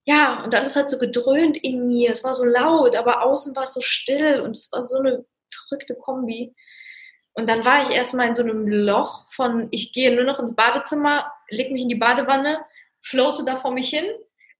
Ja, 0.03 0.43
und 0.43 0.53
alles 0.53 0.75
hat 0.75 0.89
so 0.89 0.97
gedröhnt 0.97 1.55
in 1.57 1.87
mir. 1.87 2.11
Es 2.11 2.23
war 2.25 2.33
so 2.33 2.43
laut, 2.43 2.97
aber 2.97 3.23
außen 3.23 3.55
war 3.55 3.63
es 3.63 3.73
so 3.73 3.81
still 3.81 4.41
und 4.41 4.57
es 4.57 4.69
war 4.73 4.83
so 4.83 4.99
eine 4.99 5.25
verrückte 5.49 5.95
Kombi. 5.95 6.53
Und 7.33 7.47
dann 7.47 7.63
war 7.63 7.81
ich 7.81 7.89
erstmal 7.89 8.27
in 8.27 8.35
so 8.35 8.43
einem 8.43 8.67
Loch 8.67 9.31
von, 9.33 9.69
ich 9.71 9.93
gehe 9.93 10.13
nur 10.13 10.25
noch 10.25 10.39
ins 10.39 10.55
Badezimmer, 10.55 11.31
leg 11.49 11.71
mich 11.71 11.83
in 11.83 11.89
die 11.89 11.95
Badewanne, 11.95 12.59
floate 12.99 13.45
da 13.45 13.55
vor 13.55 13.71
mich 13.71 13.89
hin, 13.89 14.05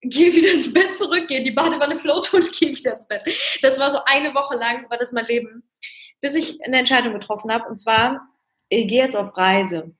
gehe 0.02 0.34
wieder 0.34 0.54
ins 0.54 0.72
Bett 0.72 0.96
zurück, 0.96 1.28
gehe 1.28 1.40
in 1.40 1.44
die 1.46 1.52
Badewanne, 1.52 1.96
floate 1.98 2.38
und 2.38 2.52
gehe 2.52 2.70
wieder 2.70 2.94
ins 2.94 3.08
Bett. 3.08 3.22
Das 3.62 3.80
war 3.80 3.92
so 3.92 4.00
eine 4.06 4.34
Woche 4.34 4.56
lang, 4.56 4.90
war 4.90 4.98
das 4.98 5.12
mein 5.12 5.26
Leben, 5.26 5.64
bis 6.22 6.36
ich 6.36 6.64
eine 6.64 6.80
Entscheidung 6.80 7.14
getroffen 7.14 7.52
habe. 7.52 7.68
Und 7.68 7.76
zwar, 7.76 8.28
ich 8.70 8.88
gehe 8.88 9.04
jetzt 9.04 9.16
auf 9.16 9.36
Reise. 9.36 9.96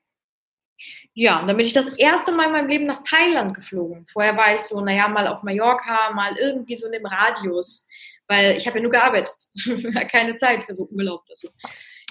Ja, 1.14 1.40
und 1.40 1.48
dann 1.48 1.56
bin 1.56 1.66
ich 1.66 1.74
das 1.74 1.88
erste 1.94 2.34
Mal 2.34 2.48
in 2.48 2.52
meinem 2.52 2.68
Leben 2.68 2.86
nach 2.86 3.02
Thailand 3.04 3.54
geflogen. 3.54 4.06
Vorher 4.12 4.36
war 4.36 4.54
ich 4.54 4.62
so, 4.62 4.82
naja, 4.82 5.08
mal 5.08 5.28
auf 5.28 5.44
Mallorca, 5.44 6.12
mal 6.12 6.36
irgendwie 6.38 6.76
so 6.76 6.88
in 6.88 6.92
dem 6.92 7.06
Radius, 7.06 7.88
weil 8.28 8.58
ich 8.58 8.68
habe 8.68 8.80
ja 8.80 8.82
nur 8.82 8.92
gearbeitet. 8.92 9.36
Keine 10.12 10.36
Zeit 10.36 10.66
für 10.66 10.76
so 10.76 10.90
Urlaub 10.92 11.24
oder 11.26 11.36
so. 11.36 11.48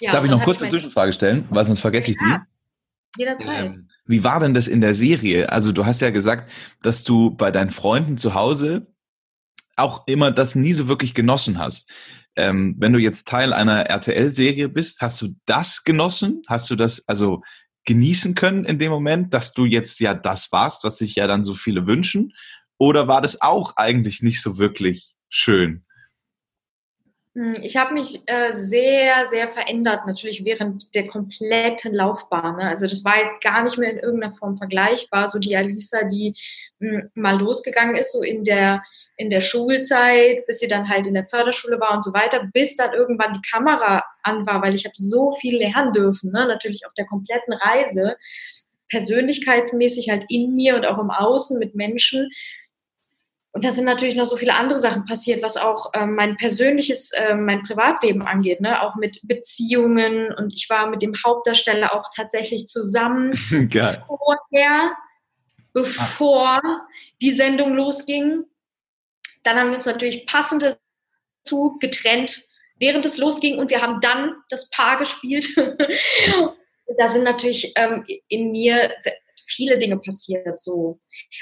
Ja, 0.01 0.13
Darf 0.13 0.25
ich 0.25 0.31
noch 0.31 0.43
kurz 0.43 0.63
eine 0.63 0.71
Zwischenfrage 0.71 1.13
stellen, 1.13 1.47
weil 1.51 1.65
sonst 1.65 1.81
vergesse 1.81 2.13
ich 2.13 2.17
ja, 2.19 2.39
die? 2.39 2.54
Jederzeit. 3.17 3.67
Ähm, 3.67 3.89
wie 4.07 4.25
war 4.25 4.41
denn 4.41 4.55
das 4.55 4.67
in 4.67 4.81
der 4.81 4.95
Serie? 4.95 5.51
Also 5.51 5.73
du 5.73 5.87
hast 5.87 6.01
ja 6.01 6.11
gesagt, 6.11 6.51
dass 6.83 7.05
du 7.05 7.31
bei 7.31 7.51
deinen 7.51 7.71
Freunden 7.71 8.19
zu 8.19 8.35
Hause 8.35 8.87
auch 9.77 10.07
immer 10.07 10.31
das 10.31 10.55
nie 10.55 10.73
so 10.73 10.89
wirklich 10.89 11.15
genossen 11.15 11.59
hast. 11.59 11.93
Ähm, 12.37 12.75
wenn 12.79 12.93
du 12.93 12.99
jetzt 12.99 13.29
Teil 13.29 13.53
einer 13.53 13.87
RTL-Serie 13.87 14.69
bist, 14.69 15.01
hast 15.01 15.21
du 15.23 15.35
das 15.47 15.85
genossen? 15.85 16.43
Hast 16.49 16.71
du 16.71 16.77
das 16.77 17.09
also 17.09 17.43
genießen 17.85 18.35
können 18.35 18.65
in 18.65 18.79
dem 18.79 18.91
Moment, 18.91 19.35
dass 19.35 19.53
du 19.53 19.65
jetzt 19.65 20.01
ja 20.01 20.15
das 20.15 20.51
warst, 20.53 20.85
was 20.85 20.99
sich 20.99 21.15
ja 21.15 21.27
dann 21.27 21.45
so 21.45 21.55
viele 21.55 21.87
wünschen? 21.87 22.33
Oder 22.79 23.09
war 23.09 23.21
das 23.21 23.41
auch 23.41 23.77
eigentlich 23.77 24.23
nicht 24.23 24.43
so 24.43 24.59
wirklich 24.59 25.15
schön? 25.29 25.84
Hm, 27.37 27.57
ich 27.63 27.77
habe 27.77 27.95
mich 27.95 28.23
äh, 28.27 28.55
sehr, 28.55 29.27
sehr 29.27 29.49
verändert, 29.53 30.07
natürlich 30.07 30.45
während 30.45 30.95
der 30.95 31.09
kompletten 31.09 31.93
Laufbahn. 31.93 32.57
Ne? 32.57 32.69
Also 32.69 32.87
das 32.87 33.05
war 33.05 33.19
jetzt 33.19 33.41
gar 33.43 33.65
nicht 33.65 33.77
mehr 33.77 33.91
in 33.91 33.99
irgendeiner 33.99 34.37
Form 34.37 34.57
vergleichbar. 34.57 35.29
So 35.29 35.41
die 35.41 35.57
Alisa, 35.57 36.05
die 36.05 36.37
mh, 36.79 37.01
hm, 37.01 37.11
mal 37.15 37.37
losgegangen 37.41 37.97
ist, 37.97 38.13
so 38.13 38.23
in 38.23 38.45
der, 38.45 38.85
in 39.17 39.31
der 39.31 39.41
Schulzeit, 39.41 40.47
bis 40.47 40.61
sie 40.61 40.69
dann 40.69 40.89
halt 40.89 41.09
in 41.09 41.15
der 41.15 41.27
Förderschule 41.27 41.81
war 41.81 41.95
und 41.95 42.05
so 42.05 42.15
weiter, 42.15 42.49
bis 42.53 42.77
dann 42.77 42.93
irgendwann 42.93 43.33
die 43.33 43.51
Kamera 43.51 44.05
an 44.23 44.47
war, 44.47 44.63
weil 44.63 44.75
ich 44.77 44.85
habe 44.85 44.95
so 44.97 45.33
viel 45.41 45.59
lernen 45.59 45.93
dürfen, 45.93 46.31
ne? 46.31 46.47
natürlich 46.47 46.87
auf 46.87 46.95
der 46.95 47.07
kompletten 47.07 47.55
Reise, 47.55 48.17
persönlichkeitsmäßig 48.91 50.09
halt 50.09 50.25
in 50.29 50.55
mir 50.55 50.77
und 50.77 50.87
auch 50.87 50.99
im 50.99 51.11
Außen 51.11 51.59
mit 51.59 51.75
Menschen 51.75 52.31
und 53.55 53.65
da 53.65 53.71
sind 53.71 53.85
natürlich 53.85 54.17
noch 54.17 54.27
so 54.27 54.37
viele 54.37 54.55
andere 54.55 54.81
Sachen 54.81 55.05
passiert, 55.05 55.41
was 55.41 55.57
auch 55.57 55.93
ähm, 55.95 56.17
mein 56.17 56.37
persönliches, 56.37 57.13
äh, 57.13 57.37
mein 57.37 57.63
Privatleben 57.63 58.23
angeht, 58.23 58.61
ne? 58.61 58.83
auch 58.83 58.97
mit 58.97 59.21
Beziehungen. 59.23 60.35
Und 60.35 60.53
ich 60.53 60.69
war 60.69 60.89
mit 60.89 61.03
dem 61.03 61.15
Hauptdarsteller 61.25 61.95
auch 61.95 62.03
tatsächlich 62.17 62.67
zusammen 62.67 63.31
Geil. 63.71 64.05
vorher, 64.09 64.97
bevor 65.73 66.61
die 67.21 67.31
Sendung 67.31 67.75
losging. 67.75 68.43
Dann 69.45 69.57
haben 69.57 69.69
wir 69.69 69.77
uns 69.77 69.87
natürlich 69.87 70.27
passend 70.27 70.77
dazu 71.45 71.79
getrennt, 71.79 72.43
während 72.81 73.07
es 73.07 73.19
losging. 73.19 73.61
Und 73.61 73.71
wir 73.71 73.81
haben 73.81 74.01
dann 74.01 74.35
das 74.49 74.69
Paar 74.71 74.99
gespielt. 74.99 75.47
da 76.99 77.07
sind 77.07 77.23
natürlich 77.23 77.73
ähm, 77.77 78.05
in 78.27 78.51
mir 78.51 78.91
viele 79.47 79.79
Dinge 79.79 79.99
passiert 79.99 80.59
so. 80.59 80.99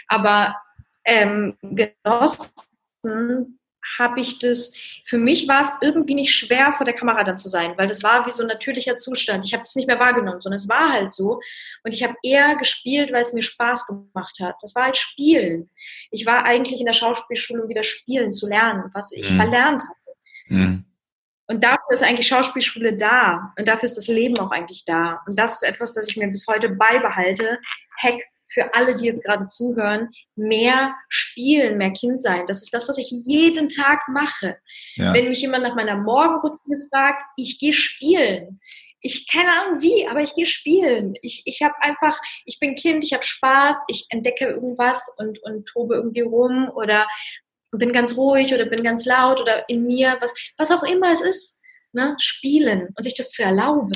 Aber 0.09 0.55
ähm, 1.05 1.57
genossen 1.63 3.59
habe 3.99 4.21
ich 4.21 4.39
das, 4.39 4.75
für 5.05 5.19
mich 5.19 5.49
war 5.49 5.61
es 5.61 5.71
irgendwie 5.81 6.15
nicht 6.15 6.35
schwer, 6.35 6.73
vor 6.77 6.85
der 6.85 6.95
Kamera 6.95 7.25
dann 7.25 7.39
zu 7.39 7.49
sein, 7.49 7.75
weil 7.77 7.89
das 7.89 8.03
war 8.03 8.27
wie 8.27 8.31
so 8.31 8.43
ein 8.43 8.49
natürlicher 8.49 8.97
Zustand. 8.97 9.45
Ich 9.45 9.55
habe 9.55 9.65
es 9.65 9.75
nicht 9.75 9.87
mehr 9.87 9.99
wahrgenommen, 9.99 10.41
sondern 10.41 10.57
es 10.57 10.69
war 10.69 10.93
halt 10.93 11.13
so. 11.13 11.41
Und 11.83 11.93
ich 11.93 12.03
habe 12.03 12.15
eher 12.23 12.57
gespielt, 12.57 13.13
weil 13.13 13.23
es 13.23 13.33
mir 13.33 13.43
Spaß 13.43 13.87
gemacht 13.87 14.39
hat. 14.41 14.57
Das 14.63 14.75
war 14.75 14.85
halt 14.85 14.97
Spielen. 14.97 15.69
Ich 16.11 16.27
war 16.27 16.45
eigentlich 16.45 16.81
in 16.81 16.87
der 16.87 16.93
Schauspielschule, 16.93 17.65
um 17.65 17.69
wieder 17.69 17.83
spielen 17.83 18.33
zu 18.33 18.49
lernen, 18.49 18.91
was 18.95 19.13
ich 19.13 19.31
mhm. 19.31 19.37
verlernt 19.37 19.83
habe. 19.83 20.17
Mhm. 20.49 20.85
Und 21.49 21.65
dafür 21.65 21.93
ist 21.93 22.05
eigentlich 22.05 22.29
Schauspielschule 22.29 22.97
da. 22.97 23.53
Und 23.59 23.67
dafür 23.67 23.85
ist 23.85 23.97
das 23.97 24.07
Leben 24.07 24.39
auch 24.39 24.53
eigentlich 24.53 24.85
da. 24.85 25.21
Und 25.27 25.39
das 25.39 25.55
ist 25.55 25.69
etwas, 25.69 25.93
das 25.93 26.09
ich 26.09 26.17
mir 26.17 26.29
bis 26.29 26.47
heute 26.47 26.69
beibehalte. 26.71 27.59
Hack 28.01 28.23
für 28.53 28.75
alle, 28.75 28.97
die 28.97 29.07
jetzt 29.07 29.25
gerade 29.25 29.47
zuhören, 29.47 30.11
mehr 30.37 30.95
spielen, 31.09 31.79
mehr 31.79 31.93
Kind 31.93 32.21
sein. 32.21 32.47
Das 32.47 32.63
ist 32.63 32.73
das, 32.75 32.89
was 32.89 32.99
ich 32.99 33.11
jeden 33.11 33.69
Tag 33.69 34.03
mache. 34.09 34.57
Ja. 34.95 35.13
Wenn 35.15 35.29
mich 35.29 35.41
jemand 35.41 35.65
nach 35.65 35.75
meiner 35.75 35.97
Morgenroutine 35.97 36.77
fragt, 36.91 37.23
ich 37.37 37.59
gehe 37.59 37.73
spielen. 37.73 38.61
Ich 39.01 39.29
keine 39.29 39.51
Ahnung 39.51 39.83
wie, 39.83 40.07
aber 40.07 40.21
ich 40.21 40.35
gehe 40.35 40.47
spielen. 40.47 41.15
Ich, 41.23 41.43
ich 41.45 41.63
habe 41.63 41.75
einfach, 41.81 42.19
ich 42.45 42.61
bin 42.61 42.77
Kind, 42.77 43.03
ich 43.03 43.13
habe 43.13 43.25
Spaß, 43.25 43.85
ich 43.89 44.07
entdecke 44.11 44.45
irgendwas 44.47 45.13
und, 45.19 45.43
und 45.43 45.67
tobe 45.67 45.97
irgendwie 45.97 46.21
rum 46.21 46.71
oder 46.75 47.09
bin 47.73 47.93
ganz 47.93 48.17
ruhig 48.17 48.53
oder 48.55 48.67
bin 48.67 48.85
ganz 48.85 49.05
laut 49.05 49.41
oder 49.41 49.69
in 49.69 49.87
mir, 49.87 50.19
was, 50.21 50.33
was 50.57 50.71
auch 50.71 50.83
immer 50.83 51.11
es 51.11 51.21
ist. 51.23 51.61
Ne? 51.93 52.15
Spielen 52.19 52.89
und 52.97 53.03
sich 53.03 53.15
das 53.17 53.31
zu 53.31 53.43
erlauben. 53.43 53.93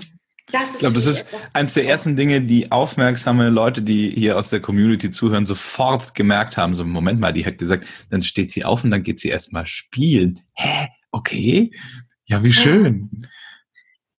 Das 0.53 0.75
ich 0.75 0.81
glaube, 0.81 0.95
das 0.95 1.07
ist 1.07 1.35
eines 1.53 1.75
der 1.75 1.87
ersten 1.87 2.17
Dinge, 2.17 2.41
die 2.41 2.71
aufmerksame 2.71 3.51
Leute, 3.51 3.83
die 3.83 4.11
hier 4.11 4.39
aus 4.39 4.49
der 4.49 4.61
Community 4.61 5.11
zuhören, 5.11 5.45
sofort 5.45 6.15
gemerkt 6.15 6.57
haben. 6.57 6.73
So, 6.75 6.85
Moment 6.85 7.19
mal, 7.19 7.33
die 7.33 7.45
hat 7.45 7.59
gesagt, 7.59 7.85
dann 8.11 8.23
steht 8.23 8.53
sie 8.53 8.65
auf 8.65 8.85
und 8.85 8.93
dann 8.93 9.03
geht 9.03 9.19
sie 9.19 9.29
erstmal 9.29 9.67
spielen. 9.67 10.41
Hä? 10.55 10.89
Okay. 11.11 11.73
Ja, 12.27 12.45
wie 12.45 12.53
schön. 12.53 13.27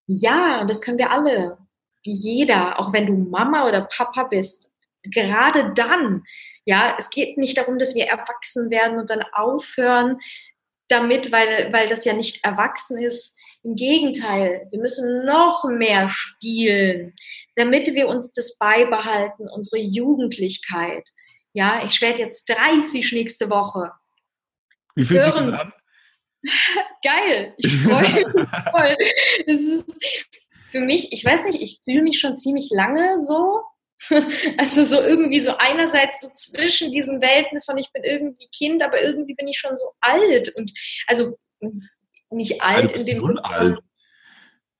Ja, 0.07 0.61
und 0.61 0.69
das 0.69 0.81
können 0.81 0.97
wir 0.97 1.11
alle. 1.11 1.57
Jeder, 2.03 2.79
auch 2.79 2.93
wenn 2.93 3.05
du 3.05 3.13
Mama 3.13 3.67
oder 3.67 3.81
Papa 3.81 4.23
bist, 4.23 4.71
gerade 5.03 5.73
dann, 5.73 6.23
ja, 6.65 6.95
es 6.97 7.09
geht 7.09 7.37
nicht 7.37 7.57
darum, 7.57 7.79
dass 7.79 7.95
wir 7.95 8.05
erwachsen 8.05 8.69
werden 8.69 8.99
und 8.99 9.09
dann 9.09 9.23
aufhören 9.33 10.17
damit, 10.87 11.31
weil, 11.31 11.71
weil 11.73 11.87
das 11.87 12.05
ja 12.05 12.13
nicht 12.13 12.43
erwachsen 12.43 12.97
ist, 12.97 13.36
im 13.67 13.75
Gegenteil, 13.75 14.65
wir 14.71 14.79
müssen 14.79 15.25
noch 15.25 15.65
mehr 15.65 16.09
spielen, 16.09 17.13
damit 17.55 17.93
wir 17.93 18.07
uns 18.07 18.31
das 18.31 18.57
beibehalten, 18.57 19.49
unsere 19.49 19.81
Jugendlichkeit. 19.81 21.07
Ja, 21.51 21.85
ich 21.85 22.01
werde 22.01 22.19
jetzt 22.19 22.49
30 22.49 23.11
nächste 23.11 23.49
Woche. 23.49 23.91
Wie 24.95 25.03
fühlt 25.03 25.25
Hören. 25.25 25.43
sich 25.43 25.51
das 25.51 25.59
an? 25.59 25.73
Geil, 27.03 27.53
ich 27.57 27.75
freue 27.77 28.13
mich 28.13 28.25
voll. 28.71 28.97
Es 29.47 29.61
ist 29.61 29.99
für 30.69 30.79
mich, 30.79 31.11
ich 31.11 31.25
weiß 31.25 31.43
nicht, 31.45 31.61
ich 31.61 31.81
fühle 31.83 32.03
mich 32.03 32.19
schon 32.19 32.37
ziemlich 32.37 32.69
lange 32.71 33.19
so. 33.19 33.63
Also 34.57 34.83
so 34.83 35.01
irgendwie 35.01 35.39
so 35.39 35.57
einerseits 35.57 36.21
so 36.21 36.29
zwischen 36.29 36.91
diesen 36.91 37.19
Welten 37.19 37.61
von 37.61 37.79
ich 37.79 37.91
bin 37.91 38.03
irgendwie 38.03 38.47
Kind, 38.55 38.83
aber 38.83 39.01
irgendwie 39.01 39.33
bin 39.33 39.47
ich 39.47 39.57
schon 39.57 39.75
so 39.75 39.91
alt 40.01 40.55
und 40.55 40.71
also 41.07 41.35
nicht 42.29 42.61
alt 42.61 42.91
in 42.91 43.05
dem 43.05 43.21
Sinne 43.25 43.39
von, 43.41 43.79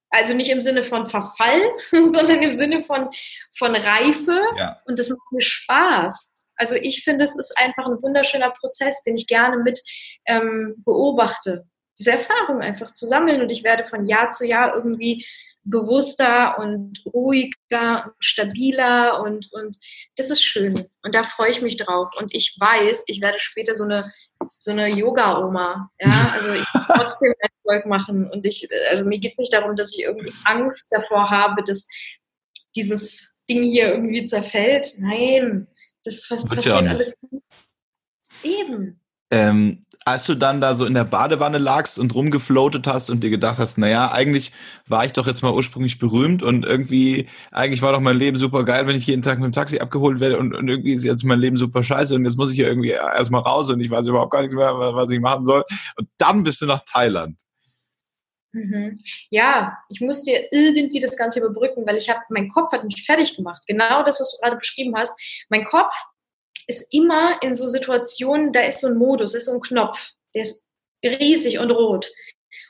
also 0.09 0.33
nicht 0.33 0.49
im 0.49 0.61
Sinne 0.61 0.83
von 0.83 1.05
Verfall, 1.05 1.61
sondern 1.91 2.41
im 2.41 2.53
Sinne 2.53 2.81
von, 2.81 3.09
von 3.57 3.75
Reife. 3.75 4.39
Ja. 4.57 4.81
Und 4.85 4.99
das 4.99 5.09
macht 5.09 5.31
mir 5.31 5.41
Spaß. 5.41 6.53
Also 6.55 6.75
ich 6.75 7.03
finde, 7.03 7.25
es 7.25 7.35
ist 7.35 7.57
einfach 7.57 7.85
ein 7.85 8.01
wunderschöner 8.01 8.51
Prozess, 8.51 9.03
den 9.03 9.17
ich 9.17 9.27
gerne 9.27 9.57
mit 9.57 9.81
ähm, 10.25 10.75
beobachte. 10.85 11.65
Diese 11.99 12.11
Erfahrung 12.11 12.61
einfach 12.61 12.93
zu 12.93 13.07
sammeln 13.07 13.41
und 13.41 13.51
ich 13.51 13.63
werde 13.63 13.85
von 13.85 14.05
Jahr 14.05 14.29
zu 14.29 14.45
Jahr 14.45 14.73
irgendwie 14.75 15.25
bewusster 15.63 16.57
und 16.59 17.03
ruhiger 17.05 18.05
und 18.05 18.13
stabiler 18.19 19.21
und, 19.21 19.49
und 19.51 19.77
das 20.15 20.29
ist 20.29 20.43
schön. 20.43 20.73
Und 21.03 21.15
da 21.15 21.23
freue 21.23 21.51
ich 21.51 21.61
mich 21.61 21.77
drauf. 21.77 22.09
Und 22.19 22.33
ich 22.33 22.55
weiß, 22.59 23.03
ich 23.07 23.21
werde 23.21 23.39
später 23.39 23.75
so 23.75 23.83
eine 23.83 24.13
so 24.59 24.71
eine 24.71 24.89
Yoga-Oma. 24.91 25.89
Ja, 25.99 26.31
also 26.33 26.53
ich 26.53 26.73
will 26.73 26.81
trotzdem 26.87 27.33
Erfolg 27.39 27.85
machen. 27.85 28.29
Und 28.31 28.45
ich, 28.45 28.67
also 28.89 29.05
mir 29.05 29.19
geht 29.19 29.33
es 29.33 29.39
nicht 29.39 29.53
darum, 29.53 29.75
dass 29.75 29.93
ich 29.93 30.03
irgendwie 30.03 30.33
Angst 30.45 30.87
davor 30.91 31.29
habe, 31.29 31.63
dass 31.63 31.87
dieses 32.75 33.37
Ding 33.49 33.63
hier 33.63 33.93
irgendwie 33.93 34.25
zerfällt. 34.25 34.93
Nein, 34.97 35.67
das 36.03 36.27
passiert 36.27 36.65
ja 36.65 36.77
alles. 36.77 37.17
Eben. 38.43 39.01
Ähm, 39.29 39.85
als 40.05 40.25
du 40.25 40.35
dann 40.35 40.61
da 40.61 40.73
so 40.73 40.85
in 40.85 40.93
der 40.93 41.03
Badewanne 41.03 41.57
lagst 41.57 41.99
und 41.99 42.15
rumgefloatet 42.15 42.87
hast 42.87 43.09
und 43.09 43.23
dir 43.25 43.29
gedacht 43.29 43.59
hast, 43.59 43.77
naja, 43.77 44.09
eigentlich 44.09 44.53
war 44.87 45.03
ich 45.03 45.11
doch 45.11 45.27
jetzt 45.27 45.41
mal 45.41 45.53
ursprünglich 45.53 45.99
berühmt 45.99 46.41
und 46.41 46.65
irgendwie, 46.65 47.27
eigentlich 47.51 47.81
war 47.81 47.91
doch 47.91 47.99
mein 47.99 48.17
Leben 48.17 48.37
super 48.37 48.63
geil, 48.63 48.87
wenn 48.87 48.95
ich 48.95 49.05
jeden 49.05 49.21
Tag 49.21 49.37
mit 49.39 49.47
dem 49.47 49.51
Taxi 49.51 49.79
abgeholt 49.79 50.21
werde 50.21 50.37
und, 50.37 50.55
und 50.55 50.69
irgendwie 50.69 50.93
ist 50.93 51.03
jetzt 51.03 51.25
mein 51.25 51.39
Leben 51.39 51.57
super 51.57 51.83
scheiße 51.83 52.15
und 52.15 52.23
jetzt 52.23 52.37
muss 52.37 52.51
ich 52.51 52.55
hier 52.55 52.69
irgendwie 52.69 52.91
erstmal 52.91 53.41
raus 53.41 53.69
und 53.69 53.81
ich 53.81 53.89
weiß 53.89 54.07
überhaupt 54.07 54.31
gar 54.31 54.39
nichts 54.39 54.55
mehr, 54.55 54.73
was 54.77 55.11
ich 55.11 55.19
machen 55.19 55.43
soll. 55.43 55.65
Und 55.97 56.07
dann 56.17 56.43
bist 56.43 56.61
du 56.61 56.65
nach 56.65 56.85
Thailand. 56.85 57.37
Mhm. 58.53 59.01
Ja, 59.29 59.77
ich 59.89 59.99
musste 59.99 60.31
irgendwie 60.51 61.01
das 61.01 61.17
Ganze 61.17 61.39
überbrücken, 61.39 61.85
weil 61.85 61.97
ich 61.97 62.09
habe, 62.09 62.21
mein 62.29 62.47
Kopf 62.47 62.71
hat 62.71 62.85
mich 62.85 63.05
fertig 63.05 63.35
gemacht. 63.35 63.61
Genau 63.67 64.03
das, 64.03 64.21
was 64.21 64.31
du 64.31 64.37
gerade 64.41 64.55
beschrieben 64.55 64.95
hast. 64.95 65.19
Mein 65.49 65.65
Kopf 65.65 65.93
ist 66.67 66.93
immer 66.93 67.41
in 67.41 67.55
so 67.55 67.67
Situationen, 67.67 68.53
da 68.53 68.61
ist 68.61 68.81
so 68.81 68.87
ein 68.87 68.97
Modus, 68.97 69.33
ist 69.33 69.45
so 69.45 69.53
ein 69.53 69.61
Knopf, 69.61 70.11
der 70.35 70.43
ist 70.43 70.67
riesig 71.03 71.59
und 71.59 71.71
rot. 71.71 72.11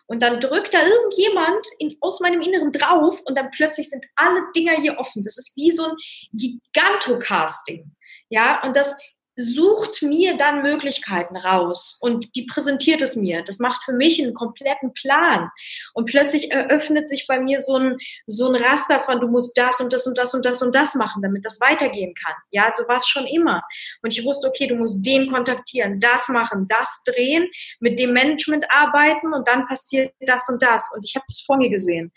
Und 0.08 0.22
dann 0.22 0.40
drückt 0.40 0.74
da 0.74 0.86
irgendjemand 0.86 1.66
in, 1.80 1.98
aus 2.02 2.20
meinem 2.20 2.42
Inneren 2.42 2.72
drauf 2.72 3.20
und 3.26 3.38
dann 3.38 3.52
plötzlich 3.52 3.90
sind 3.90 4.06
alle 4.16 4.42
Dinger 4.56 4.74
hier 4.74 4.98
offen. 5.00 5.24
Das 5.24 5.38
ist 5.38 5.56
wie 5.56 5.72
so 5.72 5.84
ein 5.84 5.96
Gigantocasting. 6.34 7.92
Ja, 8.30 8.62
und 8.64 8.76
das 8.76 8.96
sucht 9.38 10.02
mir 10.02 10.36
dann 10.36 10.64
Möglichkeiten 10.64 11.38
raus 11.38 11.98
und 12.02 12.36
die 12.36 12.46
präsentiert 12.46 13.02
es 13.04 13.16
mir. 13.16 13.44
Das 13.44 13.60
macht 13.60 13.84
für 13.84 13.94
mich 13.94 14.22
einen 14.22 14.34
kompletten 14.34 14.94
Plan. 14.94 15.50
Und 15.94 16.06
plötzlich 16.06 16.52
eröffnet 16.52 17.08
sich 17.08 17.28
bei 17.28 17.40
mir 17.40 17.62
so 17.62 17.76
ein, 17.76 17.98
so 18.26 18.52
ein 18.52 18.62
Raster 18.62 19.02
von, 19.02 19.22
du 19.22 19.28
musst 19.28 19.56
das 19.58 19.80
und 19.80 19.94
das 19.94 20.08
und 20.08 20.18
das 20.18 20.34
und 20.34 20.44
das 20.44 20.62
und 20.64 20.74
das 20.74 20.96
machen, 20.96 21.22
damit 21.22 21.46
das 21.46 21.62
weitergehen 21.62 22.16
kann. 22.16 22.34
Ja, 22.50 22.74
so 22.76 22.88
war 22.88 22.98
es 22.98 23.08
schon 23.08 23.28
immer. 23.28 23.62
Und 24.02 24.18
ich 24.18 24.26
wusste, 24.26 24.48
okay, 24.48 24.68
du 24.68 24.76
musst 24.76 25.06
den 25.06 25.32
kontaktieren, 25.32 26.00
das 26.00 26.28
machen, 26.30 26.68
das 26.68 27.04
drehen, 27.06 27.48
mit 27.80 28.00
dem 28.00 28.14
Management 28.14 28.66
arbeiten 28.70 29.34
und 29.34 29.48
dann 29.48 29.68
passiert 29.68 30.14
das 30.20 30.50
und 30.50 30.64
das. 30.64 30.92
Und 30.96 31.06
ich 31.06 31.16
habe 31.16 31.26
das 31.28 31.42
vor 31.42 31.58
mir 31.58 31.70
gesehen 31.70 32.12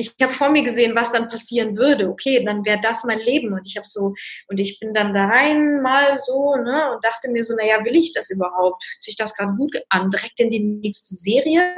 ich 0.00 0.14
habe 0.20 0.32
vor 0.32 0.50
mir 0.50 0.62
gesehen, 0.62 0.94
was 0.94 1.12
dann 1.12 1.28
passieren 1.28 1.76
würde. 1.76 2.08
Okay, 2.08 2.44
dann 2.44 2.64
wäre 2.64 2.80
das 2.80 3.04
mein 3.04 3.20
Leben. 3.20 3.52
Und 3.52 3.66
ich 3.66 3.76
habe 3.76 3.86
so, 3.86 4.14
und 4.48 4.58
ich 4.58 4.78
bin 4.80 4.92
dann 4.94 5.14
da 5.14 5.26
rein 5.26 5.82
mal 5.82 6.18
so, 6.18 6.56
ne, 6.56 6.92
und 6.92 7.04
dachte 7.04 7.30
mir 7.30 7.44
so, 7.44 7.54
naja, 7.54 7.84
will 7.84 7.96
ich 7.96 8.12
das 8.12 8.30
überhaupt? 8.30 8.82
Fühlt 8.84 9.04
sich 9.04 9.16
das 9.16 9.36
gerade 9.36 9.54
gut 9.56 9.76
an? 9.88 10.10
Direkt 10.10 10.40
in 10.40 10.50
die 10.50 10.60
nächste 10.60 11.14
Serie? 11.14 11.74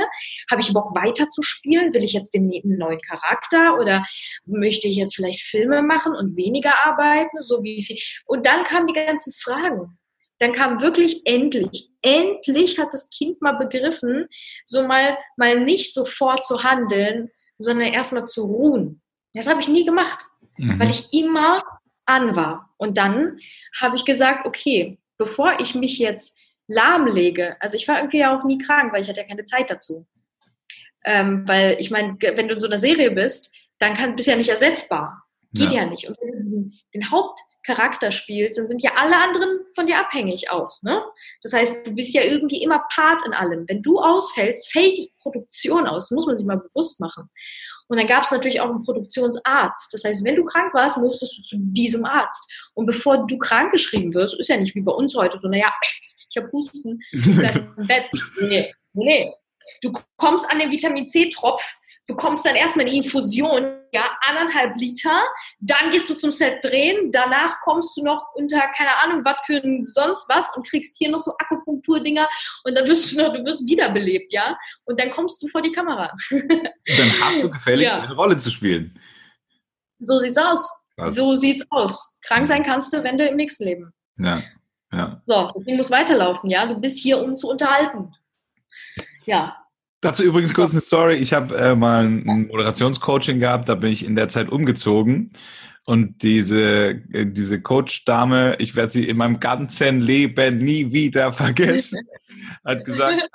Habe 0.50 0.62
ich 0.62 0.72
Bock 0.72 0.94
weiter 0.94 1.28
zu 1.28 1.42
spielen? 1.42 1.92
Will 1.94 2.04
ich 2.04 2.12
jetzt 2.12 2.35
den 2.35 2.50
neuen 2.64 3.00
Charakter? 3.00 3.78
Oder 3.78 4.04
möchte 4.46 4.88
ich 4.88 4.96
jetzt 4.96 5.16
vielleicht 5.16 5.42
Filme 5.42 5.82
machen 5.82 6.14
und 6.14 6.37
weniger 6.37 6.72
arbeiten? 6.85 7.40
So 7.40 7.62
wie 7.62 7.82
viel? 7.82 7.98
Und 8.26 8.46
dann 8.46 8.64
kamen 8.64 8.87
die 8.87 8.94
ganzen 8.94 9.32
Fragen 9.32 9.98
dann 10.42 10.52
kam 10.52 10.80
wirklich 10.80 11.22
endlich, 11.24 11.90
endlich 12.02 12.76
hat 12.80 12.88
das 12.92 13.11
Kind 13.11 13.40
mal 13.40 13.52
begriffen, 13.52 14.26
so 14.64 14.82
mal, 14.82 15.16
mal 15.37 15.61
nicht 15.61 15.94
sofort 15.94 16.44
zu 16.44 16.64
handeln, 16.64 17.30
sondern 17.59 17.88
erstmal 17.88 18.27
zu 18.27 18.45
ruhen. 18.45 19.01
Das 19.35 19.47
habe 19.47 19.61
ich 19.61 19.69
nie 19.69 19.85
gemacht, 19.85 20.27
mhm. 20.57 20.79
weil 20.79 20.91
ich 20.91 21.12
immer 21.12 21.62
an 22.07 22.37
war. 22.37 22.75
Und 22.77 22.99
dann 22.99 23.38
habe 23.81 23.97
ich 23.97 24.05
gesagt, 24.05 24.47
okay, 24.47 24.99
bevor 25.19 25.61
ich 25.61 25.75
mich 25.75 25.99
jetzt 25.99 26.38
lahmlege, 26.67 27.57
also 27.61 27.77
ich 27.77 27.87
war 27.88 27.99
irgendwie 27.99 28.19
ja 28.19 28.37
auch 28.37 28.45
nie 28.45 28.59
krank, 28.59 28.93
weil 28.93 29.03
ich 29.03 29.09
hatte 29.09 29.21
ja 29.21 29.27
keine 29.27 29.45
Zeit 29.45 29.71
dazu. 29.71 30.07
Ähm, 31.05 31.47
weil 31.47 31.77
ich 31.81 31.91
meine, 31.91 32.17
wenn 32.21 32.49
du 32.49 32.55
in 32.55 32.61
so 32.61 32.67
einer 32.67 32.79
Serie 32.79 33.11
bist, 33.11 33.53
dann 33.79 33.95
kann, 33.95 34.15
bist 34.15 34.29
du 34.29 34.33
ja 34.33 34.38
nicht 34.38 34.51
ersetzbar. 34.51 35.25
Geht 35.53 35.73
ja, 35.73 35.83
ja 35.83 35.87
nicht. 35.87 36.09
Und 36.09 36.17
wenn 36.21 36.45
du 36.45 36.51
den, 36.51 36.75
den 36.95 37.11
Haupt, 37.11 37.41
Charakter 37.64 38.12
spielst, 38.12 38.59
dann 38.59 38.68
sind 38.68 38.83
ja 38.83 38.92
alle 38.96 39.16
anderen 39.16 39.61
von 39.75 39.87
dir 39.87 39.98
abhängig 39.98 40.51
auch. 40.51 40.81
Ne? 40.83 41.03
Das 41.42 41.53
heißt, 41.53 41.87
du 41.87 41.94
bist 41.94 42.14
ja 42.14 42.22
irgendwie 42.22 42.62
immer 42.62 42.85
Part 42.92 43.25
in 43.25 43.33
allem. 43.33 43.64
Wenn 43.68 43.83
du 43.83 43.98
ausfällst, 43.98 44.70
fällt 44.72 44.96
die 44.96 45.12
Produktion 45.20 45.87
aus. 45.87 46.09
Das 46.09 46.14
muss 46.14 46.27
man 46.27 46.37
sich 46.37 46.46
mal 46.46 46.59
bewusst 46.59 47.01
machen. 47.01 47.29
Und 47.88 47.98
dann 47.98 48.07
gab 48.07 48.25
es 48.25 48.31
natürlich 48.31 48.61
auch 48.61 48.70
einen 48.70 48.85
Produktionsarzt. 48.85 49.92
Das 49.92 50.05
heißt, 50.05 50.25
wenn 50.25 50.37
du 50.37 50.44
krank 50.44 50.72
warst, 50.72 50.96
musstest 50.96 51.38
du 51.38 51.42
zu 51.42 51.57
diesem 51.59 52.05
Arzt. 52.05 52.51
Und 52.75 52.87
bevor 52.87 53.27
du 53.27 53.38
krank 53.38 53.70
geschrieben 53.70 54.14
wirst, 54.14 54.38
ist 54.38 54.48
ja 54.48 54.57
nicht 54.57 54.75
wie 54.75 54.81
bei 54.81 54.92
uns 54.92 55.14
heute 55.14 55.38
so, 55.38 55.48
naja, 55.48 55.70
ich 56.31 56.37
habe 56.37 56.51
Husten, 56.53 57.01
im 57.12 57.87
Bett. 57.87 58.09
Nee, 58.40 58.72
nee. 58.94 59.33
Du 59.83 59.92
kommst 60.16 60.51
an 60.51 60.59
den 60.59 60.70
Vitamin 60.70 61.07
C-Tropf, 61.07 61.77
bekommst 62.07 62.45
dann 62.45 62.57
erstmal 62.57 62.87
eine 62.87 62.95
Infusion, 62.97 63.77
ja, 63.93 64.11
anderthalb 64.29 64.77
Liter, 64.77 65.23
dann 65.61 65.91
gehst 65.91 66.11
du 66.11 66.15
zum 66.15 66.33
Set 66.33 66.65
drehen, 66.65 67.11
danach 67.12 67.61
kommst 67.62 67.97
du 67.97 68.05
noch 68.05 68.25
unter, 68.35 68.61
keine 68.77 69.03
Ahnung, 69.03 69.25
was 69.25 69.37
für 69.47 69.62
ein 69.62 69.87
sonst 69.87 70.29
was 70.29 70.55
und 70.57 70.69
kriegst 70.69 70.97
hier 70.99 71.11
noch 71.11 71.21
so 71.21 71.33
Akupunkturdinger 71.38 72.29
und 72.65 72.77
dann 72.77 72.87
wirst 72.88 73.12
du 73.12 73.23
noch, 73.23 73.33
du 73.33 73.45
wirst 73.45 73.67
wiederbelebt, 73.67 74.33
ja, 74.33 74.59
und 74.85 74.99
dann 74.99 75.11
kommst 75.11 75.43
du 75.43 75.49
vor 75.49 75.62
die 75.62 75.73
Kamera. 75.73 76.11
dann 76.31 77.12
hast 77.23 77.45
du 77.45 77.51
gefälligst 77.51 77.95
ja. 77.97 78.03
eine 78.03 78.15
Rolle 78.15 78.37
zu 78.37 78.51
spielen. 78.51 78.99
So 80.01 80.19
sieht's 80.19 80.38
aus. 80.38 80.69
Was? 80.97 81.15
So 81.15 81.37
sieht's 81.37 81.65
aus. 81.71 82.19
Krank 82.23 82.47
sein 82.47 82.65
kannst 82.65 82.93
du, 82.93 83.03
wenn 83.05 83.17
du 83.17 83.27
im 83.27 83.37
nächsten 83.37 83.65
Leben. 83.65 83.93
Ja, 84.19 84.43
ja. 84.93 85.23
So, 85.25 85.51
das 85.55 85.65
Ding 85.65 85.77
muss 85.77 85.91
weiterlaufen, 85.91 86.51
ja, 86.51 86.67
du 86.67 86.75
bist 86.75 86.99
hier, 86.99 87.23
um 87.23 87.37
zu 87.37 87.49
unterhalten. 87.49 88.12
Ja, 89.25 89.62
Dazu 90.03 90.25
übrigens 90.25 90.53
kurz 90.53 90.73
eine 90.73 90.81
Story. 90.81 91.15
Ich 91.15 91.33
habe 91.33 91.57
äh, 91.57 91.77
mal 91.77 92.05
ein 92.05 92.49
Moderationscoaching 92.49 93.38
gehabt, 93.38 93.69
da 93.69 93.77
bin 93.77 93.93
ich 93.93 94.05
in 94.05 94.17
der 94.17 94.29
Zeit 94.29 94.49
umgezogen. 94.49 95.31
Und 95.87 96.25
diese, 96.25 97.01
äh, 97.12 97.27
diese 97.27 97.62
Coach-Dame, 97.62 98.57
ich 98.59 98.75
werde 98.75 98.91
sie 98.91 99.09
in 99.09 99.17
meinem 99.17 99.38
ganzen 99.38 100.01
Leben 100.01 100.59
nie 100.59 100.93
wieder 100.93 101.33
vergessen, 101.33 102.01
hat 102.65 102.85
gesagt, 102.85 103.29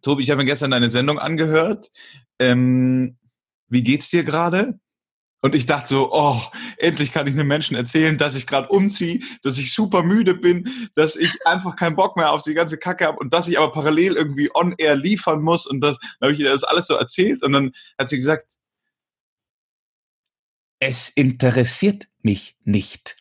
Tobi, 0.00 0.22
ich 0.22 0.30
habe 0.30 0.42
mir 0.42 0.46
gestern 0.46 0.70
deine 0.70 0.90
Sendung 0.90 1.18
angehört. 1.18 1.90
Ähm, 2.38 3.16
wie 3.68 3.82
geht's 3.82 4.10
dir 4.10 4.22
gerade? 4.22 4.78
Und 5.44 5.56
ich 5.56 5.66
dachte 5.66 5.88
so, 5.88 6.12
oh, 6.12 6.40
endlich 6.78 7.12
kann 7.12 7.26
ich 7.26 7.34
einem 7.34 7.48
Menschen 7.48 7.76
erzählen, 7.76 8.16
dass 8.16 8.36
ich 8.36 8.46
gerade 8.46 8.68
umziehe, 8.68 9.20
dass 9.42 9.58
ich 9.58 9.74
super 9.74 10.04
müde 10.04 10.34
bin, 10.34 10.70
dass 10.94 11.16
ich 11.16 11.44
einfach 11.44 11.74
keinen 11.74 11.96
Bock 11.96 12.16
mehr 12.16 12.32
auf 12.32 12.42
die 12.42 12.54
ganze 12.54 12.78
Kacke 12.78 13.04
habe 13.04 13.18
und 13.18 13.34
dass 13.34 13.48
ich 13.48 13.58
aber 13.58 13.72
parallel 13.72 14.14
irgendwie 14.14 14.50
on-air 14.54 14.94
liefern 14.94 15.42
muss. 15.42 15.66
Und 15.66 15.80
das, 15.80 15.98
dann 15.98 16.28
habe 16.28 16.32
ich 16.32 16.38
ihr 16.38 16.48
das 16.48 16.62
alles 16.62 16.86
so 16.86 16.94
erzählt 16.94 17.42
und 17.42 17.52
dann 17.52 17.72
hat 17.98 18.08
sie 18.08 18.16
gesagt, 18.16 18.58
es 20.78 21.08
interessiert 21.08 22.06
mich 22.22 22.56
nicht. 22.62 23.16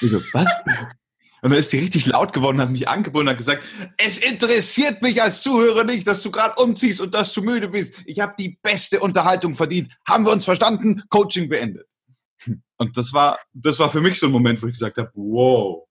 Ich 0.00 0.10
so, 0.10 0.20
was? 0.32 0.50
Und 1.46 1.50
dann 1.50 1.60
ist 1.60 1.72
die 1.72 1.78
richtig 1.78 2.06
laut 2.06 2.32
geworden, 2.32 2.60
hat 2.60 2.70
mich 2.70 2.88
angebunden 2.88 3.28
und 3.28 3.30
hat 3.30 3.38
gesagt, 3.38 3.62
es 3.98 4.18
interessiert 4.18 5.00
mich 5.00 5.22
als 5.22 5.42
Zuhörer 5.42 5.84
nicht, 5.84 6.04
dass 6.04 6.20
du 6.24 6.32
gerade 6.32 6.60
umziehst 6.60 7.00
und 7.00 7.14
dass 7.14 7.32
du 7.32 7.40
müde 7.40 7.68
bist. 7.68 8.02
Ich 8.04 8.18
habe 8.18 8.34
die 8.36 8.58
beste 8.64 8.98
Unterhaltung 8.98 9.54
verdient. 9.54 9.92
Haben 10.08 10.26
wir 10.26 10.32
uns 10.32 10.44
verstanden? 10.44 11.04
Coaching 11.08 11.48
beendet. 11.48 11.86
Und 12.78 12.96
das 12.96 13.12
war, 13.12 13.38
das 13.52 13.78
war 13.78 13.90
für 13.90 14.00
mich 14.00 14.18
so 14.18 14.26
ein 14.26 14.32
Moment, 14.32 14.60
wo 14.60 14.66
ich 14.66 14.72
gesagt 14.72 14.98
habe, 14.98 15.08
wow. 15.14 15.86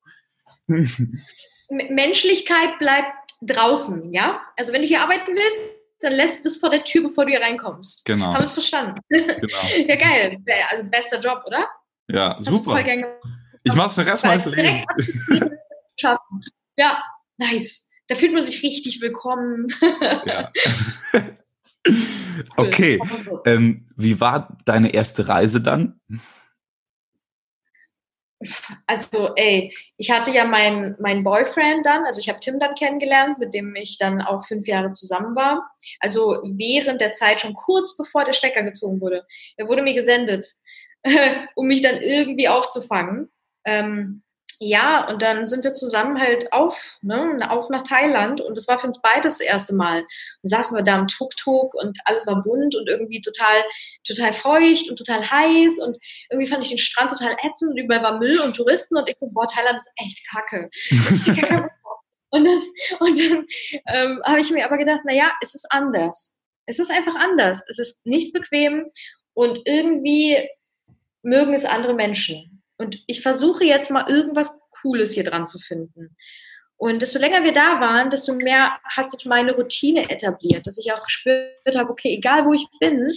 Menschlichkeit 1.69 2.77
bleibt 2.77 3.31
draußen, 3.41 4.11
ja? 4.11 4.41
Also 4.57 4.73
wenn 4.73 4.81
du 4.81 4.89
hier 4.89 4.99
arbeiten 4.99 5.33
willst, 5.33 5.73
dann 6.01 6.11
lässt 6.11 6.43
du 6.43 6.49
es 6.49 6.57
vor 6.57 6.69
der 6.69 6.83
Tür, 6.83 7.03
bevor 7.03 7.23
du 7.23 7.31
hier 7.31 7.39
reinkommst. 7.39 8.03
Genau. 8.03 8.25
Haben 8.25 8.41
wir 8.41 8.45
es 8.47 8.53
verstanden? 8.53 8.99
Genau. 9.07 9.37
ja, 9.87 9.95
geil. 9.95 10.37
Also 10.69 10.83
bester 10.91 11.21
Job, 11.21 11.43
oder? 11.47 11.65
Ja, 12.09 12.35
Hast 12.35 12.43
super. 12.43 12.83
Ich 13.65 13.73
mache 13.73 13.87
es 13.87 13.95
den 13.95 14.07
Rest 14.07 14.23
meines 14.23 14.45
Lebens. 14.45 14.85
Schaffen. 15.99 16.43
Ja, 16.77 17.03
nice. 17.37 17.89
Da 18.07 18.15
fühlt 18.15 18.33
man 18.33 18.43
sich 18.43 18.63
richtig 18.63 19.01
willkommen. 19.01 19.67
Ja. 20.25 20.51
okay. 22.57 22.99
Ähm, 23.45 23.87
wie 23.95 24.19
war 24.19 24.57
deine 24.65 24.93
erste 24.93 25.27
Reise 25.27 25.61
dann? 25.61 25.99
Also, 28.85 29.33
ey, 29.35 29.73
ich 29.97 30.11
hatte 30.11 30.29
ja 30.31 30.45
meinen 30.45 30.95
mein 30.99 31.23
Boyfriend 31.23 31.85
dann, 31.85 32.05
also 32.05 32.19
ich 32.19 32.29
habe 32.29 32.39
Tim 32.39 32.59
dann 32.59 32.75
kennengelernt, 32.75 33.39
mit 33.39 33.53
dem 33.53 33.75
ich 33.75 33.97
dann 33.97 34.21
auch 34.21 34.45
fünf 34.45 34.67
Jahre 34.67 34.91
zusammen 34.91 35.35
war. 35.35 35.71
Also 35.99 36.41
während 36.43 37.01
der 37.01 37.13
Zeit, 37.13 37.41
schon 37.41 37.53
kurz 37.53 37.97
bevor 37.97 38.25
der 38.25 38.33
Stecker 38.33 38.63
gezogen 38.63 39.01
wurde. 39.01 39.25
Der 39.57 39.67
wurde 39.67 39.81
mir 39.81 39.95
gesendet, 39.95 40.55
um 41.55 41.67
mich 41.67 41.81
dann 41.81 42.01
irgendwie 42.01 42.47
aufzufangen. 42.47 43.31
Ähm, 43.65 44.23
ja, 44.59 45.05
und 45.09 45.21
dann 45.21 45.47
sind 45.47 45.65
wir 45.65 45.73
zusammen 45.73 46.19
halt 46.19 46.53
auf, 46.53 46.97
ne, 47.01 47.45
auf 47.49 47.69
nach 47.69 47.81
Thailand 47.81 48.39
und 48.39 48.55
das 48.55 48.67
war 48.69 48.79
für 48.79 48.87
uns 48.87 49.01
beides 49.01 49.39
das 49.39 49.47
erste 49.47 49.75
Mal. 49.75 50.05
Dann 50.43 50.49
saßen 50.49 50.77
wir 50.77 50.83
da 50.83 50.97
im 50.97 51.07
Tuk-Tuk 51.07 51.73
und 51.73 51.97
alles 52.05 52.25
war 52.25 52.41
bunt 52.41 52.75
und 52.75 52.87
irgendwie 52.87 53.21
total, 53.21 53.63
total 54.07 54.31
feucht 54.31 54.89
und 54.89 54.95
total 54.97 55.29
heiß 55.29 55.79
und 55.79 55.97
irgendwie 56.29 56.47
fand 56.47 56.63
ich 56.63 56.69
den 56.69 56.77
Strand 56.77 57.11
total 57.11 57.35
ätzend 57.43 57.71
und 57.71 57.77
überall 57.77 58.03
war 58.03 58.17
Müll 58.17 58.39
und 58.39 58.55
Touristen 58.55 58.97
und 58.97 59.09
ich 59.09 59.17
so, 59.17 59.29
boah, 59.33 59.47
Thailand 59.47 59.77
ist 59.77 59.91
echt 59.97 60.25
kacke. 60.29 60.69
Ist 60.89 61.35
kacke. 61.39 61.69
und 62.29 62.45
dann, 62.45 62.61
und 62.99 63.19
dann 63.19 63.45
ähm, 63.87 64.21
habe 64.25 64.39
ich 64.39 64.51
mir 64.51 64.65
aber 64.65 64.77
gedacht, 64.77 65.01
naja, 65.03 65.33
es 65.41 65.53
ist 65.53 65.67
anders. 65.69 66.39
Es 66.65 66.79
ist 66.79 66.91
einfach 66.91 67.15
anders. 67.15 67.61
Es 67.67 67.77
ist 67.77 68.05
nicht 68.05 68.31
bequem 68.31 68.89
und 69.33 69.59
irgendwie 69.65 70.49
mögen 71.23 71.53
es 71.53 71.65
andere 71.65 71.93
Menschen. 71.93 72.54
Und 72.77 73.03
ich 73.07 73.21
versuche 73.21 73.63
jetzt 73.63 73.91
mal 73.91 74.09
irgendwas 74.09 74.61
Cooles 74.81 75.13
hier 75.13 75.23
dran 75.23 75.47
zu 75.47 75.59
finden. 75.59 76.15
Und 76.77 77.01
desto 77.01 77.19
länger 77.19 77.43
wir 77.43 77.53
da 77.53 77.79
waren, 77.79 78.09
desto 78.09 78.33
mehr 78.33 78.77
hat 78.83 79.09
sich 79.09 79.25
meine 79.25 79.53
Routine 79.53 80.09
etabliert, 80.09 80.67
dass 80.67 80.77
ich 80.77 80.91
auch 80.91 81.03
gespürt 81.03 81.75
habe, 81.75 81.89
okay, 81.89 82.15
egal 82.17 82.45
wo 82.45 82.53
ich 82.53 82.67
bin, 82.79 83.09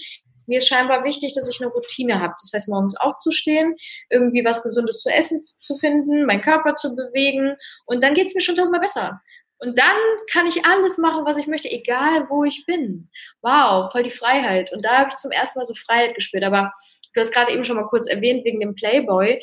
mir 0.46 0.58
ist 0.58 0.68
scheinbar 0.68 1.04
wichtig, 1.04 1.34
dass 1.34 1.48
ich 1.48 1.60
eine 1.60 1.70
Routine 1.70 2.20
habe. 2.20 2.34
Das 2.40 2.52
heißt, 2.54 2.68
morgens 2.68 2.96
aufzustehen, 2.96 3.76
irgendwie 4.10 4.44
was 4.44 4.62
Gesundes 4.62 5.00
zu 5.02 5.10
essen 5.10 5.44
zu 5.60 5.76
finden, 5.76 6.24
meinen 6.24 6.40
Körper 6.40 6.74
zu 6.74 6.96
bewegen 6.96 7.56
und 7.86 8.02
dann 8.02 8.14
geht 8.14 8.26
es 8.26 8.34
mir 8.34 8.40
schon 8.40 8.56
tausendmal 8.56 8.80
besser. 8.80 9.20
Und 9.60 9.76
dann 9.76 9.96
kann 10.30 10.46
ich 10.46 10.64
alles 10.64 10.98
machen, 10.98 11.24
was 11.24 11.36
ich 11.36 11.48
möchte, 11.48 11.68
egal 11.68 12.28
wo 12.30 12.44
ich 12.44 12.64
bin. 12.64 13.10
Wow, 13.42 13.90
voll 13.90 14.04
die 14.04 14.12
Freiheit. 14.12 14.72
Und 14.72 14.84
da 14.84 14.98
habe 14.98 15.10
ich 15.10 15.16
zum 15.16 15.32
ersten 15.32 15.58
Mal 15.58 15.64
so 15.64 15.74
Freiheit 15.74 16.14
gespürt. 16.14 16.44
Aber 16.44 16.72
du 17.14 17.20
hast 17.20 17.32
gerade 17.32 17.52
eben 17.52 17.64
schon 17.64 17.76
mal 17.76 17.86
kurz 17.88 18.08
erwähnt 18.08 18.44
wegen 18.44 18.60
dem 18.60 18.74
Playboy 18.74 19.40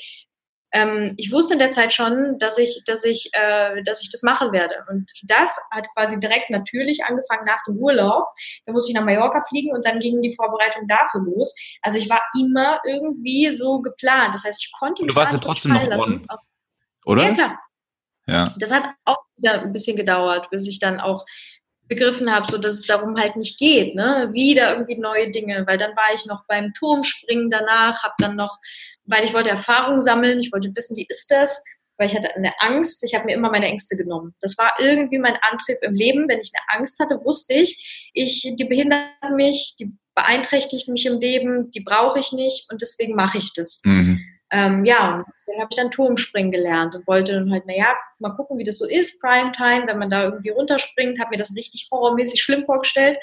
ähm, 0.76 1.14
ich 1.16 1.32
wusste 1.32 1.54
in 1.54 1.60
der 1.60 1.72
Zeit 1.72 1.94
schon, 1.94 2.38
dass 2.38 2.58
ich, 2.58 2.84
dass 2.86 3.06
ich, 3.06 3.30
äh, 3.32 3.82
dass 3.84 4.04
ich 4.04 4.12
das 4.12 4.24
machen 4.24 4.52
werde. 4.52 4.76
Und 4.90 5.10
das 5.24 5.58
hat 5.72 5.88
quasi 5.96 6.20
direkt 6.20 6.50
natürlich 6.50 7.06
angefangen 7.06 7.46
nach 7.46 7.64
dem 7.66 7.78
Urlaub. 7.78 8.26
Da 8.66 8.74
musste 8.74 8.92
ich 8.92 8.96
nach 8.96 9.06
Mallorca 9.06 9.42
fliegen 9.48 9.72
und 9.72 9.86
dann 9.86 10.02
gingen 10.02 10.22
die 10.22 10.36
Vorbereitungen 10.36 10.90
dafür 10.90 11.22
los. 11.22 11.56
Also 11.82 11.98
ich 11.98 12.10
war 12.10 12.22
immer 12.38 12.82
irgendwie 12.86 13.54
so 13.54 13.80
geplant. 13.80 14.36
Das 14.36 14.44
heißt, 14.44 14.62
ich 14.62 14.72
konnte 14.78 15.04
mich 15.04 15.14
Du 15.14 15.20
warst 15.20 15.32
ja 15.32 15.40
trotzdem 15.40 15.72
noch 15.72 15.88
on, 15.88 16.28
oder? 17.06 17.24
Ja, 17.24 17.34
klar. 17.34 17.60
Ja. 18.28 18.44
Das 18.60 18.72
hat 18.72 18.84
auch 19.06 19.20
wieder 19.38 19.62
ein 19.62 19.72
bisschen 19.72 19.96
gedauert, 19.96 20.50
bis 20.50 20.68
ich 20.68 20.80
dann 20.80 21.00
auch 21.00 21.26
begriffen 21.88 22.34
habe, 22.34 22.50
so 22.50 22.58
dass 22.58 22.76
es 22.76 22.88
darum 22.88 23.18
halt 23.18 23.36
nicht 23.36 23.60
geht, 23.60 23.96
ne? 23.96 24.30
Wieder 24.34 24.72
irgendwie 24.74 24.98
neue 24.98 25.32
Dinge, 25.32 25.66
weil 25.68 25.78
dann 25.78 25.96
war 25.96 26.16
ich 26.16 26.26
noch 26.26 26.46
beim 26.48 26.74
Turmspringen 26.74 27.50
danach, 27.50 28.04
habe 28.04 28.16
dann 28.20 28.36
noch 28.36 28.58
weil 29.06 29.26
ich 29.26 29.34
wollte 29.34 29.50
Erfahrung 29.50 30.02
sammeln, 30.02 30.40
ich 30.40 30.52
wollte 30.52 30.76
wissen, 30.76 30.98
wie 30.98 31.06
ist 31.08 31.30
das, 31.32 31.64
weil 31.98 32.08
ich 32.08 32.16
hatte 32.16 32.36
eine 32.36 32.54
Angst, 32.60 33.04
ich 33.04 33.16
habe 33.16 33.26
mir 33.26 33.36
immer 33.36 33.50
meine 33.50 33.68
Ängste 33.68 33.96
genommen. 33.96 34.34
Das 34.42 34.58
war 34.58 34.74
irgendwie 34.80 35.18
mein 35.18 35.38
Antrieb 35.42 35.78
im 35.82 35.94
Leben. 35.94 36.28
Wenn 36.28 36.42
ich 36.42 36.52
eine 36.54 36.80
Angst 36.80 37.00
hatte, 37.00 37.24
wusste 37.24 37.54
ich, 37.54 38.10
ich 38.14 38.54
die 38.58 38.66
behindert 38.66 39.10
mich, 39.34 39.76
die 39.80 39.94
beeinträchtigt 40.14 40.88
mich 40.88 41.06
im 41.06 41.20
Leben, 41.20 41.72
die 41.72 41.82
brauche 41.82 42.20
ich 42.20 42.32
nicht 42.32 42.70
und 42.72 42.82
deswegen 42.82 43.16
mache 43.16 43.38
ich 43.38 43.54
das. 43.54 43.82
Mhm. 43.86 44.22
Ähm, 44.56 44.86
ja, 44.86 45.16
und 45.16 45.26
deswegen 45.34 45.60
habe 45.60 45.68
ich 45.70 45.76
dann 45.76 45.92
Turmspringen 45.92 46.50
gelernt 46.50 46.96
und 46.96 47.06
wollte 47.08 47.34
dann 47.34 47.52
halt, 47.52 47.66
naja, 47.66 47.94
mal 48.20 48.30
gucken, 48.30 48.58
wie 48.58 48.64
das 48.64 48.78
so 48.78 48.88
ist, 48.88 49.22
Primetime, 49.22 49.86
wenn 49.86 50.00
man 50.00 50.10
da 50.10 50.24
irgendwie 50.24 50.52
runterspringt, 50.52 51.20
habe 51.20 51.32
mir 51.32 51.38
das 51.38 51.54
richtig 51.58 51.90
horrormäßig 51.92 52.42
schlimm 52.42 52.64
vorgestellt. 52.64 53.18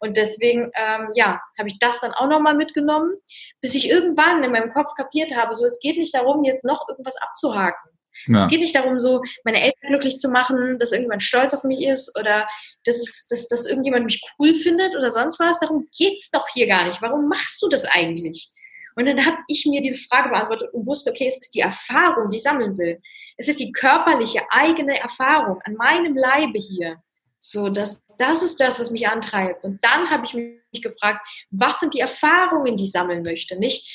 Und 0.00 0.16
deswegen, 0.16 0.70
ähm, 0.74 1.10
ja, 1.12 1.42
habe 1.58 1.68
ich 1.68 1.78
das 1.78 2.00
dann 2.00 2.12
auch 2.12 2.26
nochmal 2.26 2.54
mitgenommen, 2.54 3.12
bis 3.60 3.74
ich 3.74 3.90
irgendwann 3.90 4.42
in 4.42 4.50
meinem 4.50 4.72
Kopf 4.72 4.94
kapiert 4.96 5.36
habe, 5.36 5.52
so 5.52 5.66
es 5.66 5.78
geht 5.80 5.98
nicht 5.98 6.14
darum, 6.14 6.42
jetzt 6.44 6.64
noch 6.64 6.88
irgendwas 6.88 7.16
abzuhaken. 7.20 7.90
Ja. 8.26 8.40
Es 8.40 8.48
geht 8.48 8.60
nicht 8.60 8.74
darum, 8.74 8.98
so 8.98 9.22
meine 9.44 9.60
Eltern 9.60 9.90
glücklich 9.90 10.16
zu 10.18 10.30
machen, 10.30 10.78
dass 10.78 10.92
irgendjemand 10.92 11.22
stolz 11.22 11.52
auf 11.52 11.64
mich 11.64 11.84
ist 11.84 12.18
oder 12.18 12.48
dass, 12.84 12.96
es, 12.96 13.28
dass, 13.28 13.48
dass 13.48 13.66
irgendjemand 13.66 14.06
mich 14.06 14.22
cool 14.38 14.54
findet 14.54 14.96
oder 14.96 15.10
sonst 15.10 15.38
was. 15.38 15.60
Darum 15.60 15.86
geht's 15.96 16.30
doch 16.30 16.48
hier 16.48 16.66
gar 16.66 16.86
nicht. 16.86 17.02
Warum 17.02 17.28
machst 17.28 17.60
du 17.62 17.68
das 17.68 17.84
eigentlich? 17.84 18.50
Und 18.98 19.06
dann 19.06 19.24
habe 19.24 19.36
ich 19.46 19.64
mir 19.64 19.80
diese 19.80 19.98
Frage 20.08 20.30
beantwortet 20.30 20.74
und 20.74 20.84
wusste, 20.84 21.10
okay, 21.10 21.28
es 21.28 21.36
ist 21.36 21.54
die 21.54 21.60
Erfahrung, 21.60 22.30
die 22.30 22.38
ich 22.38 22.42
sammeln 22.42 22.76
will. 22.76 23.00
Es 23.36 23.46
ist 23.46 23.60
die 23.60 23.70
körperliche, 23.70 24.40
eigene 24.50 24.98
Erfahrung 24.98 25.60
an 25.62 25.74
meinem 25.74 26.16
Leibe 26.16 26.58
hier. 26.58 27.00
So, 27.38 27.68
das, 27.68 28.02
das 28.18 28.42
ist 28.42 28.60
das, 28.60 28.80
was 28.80 28.90
mich 28.90 29.06
antreibt. 29.06 29.62
Und 29.62 29.78
dann 29.84 30.10
habe 30.10 30.24
ich 30.24 30.34
mich 30.34 30.82
gefragt, 30.82 31.24
was 31.50 31.78
sind 31.78 31.94
die 31.94 32.00
Erfahrungen, 32.00 32.76
die 32.76 32.84
ich 32.84 32.90
sammeln 32.90 33.22
möchte? 33.22 33.56
Nicht, 33.56 33.88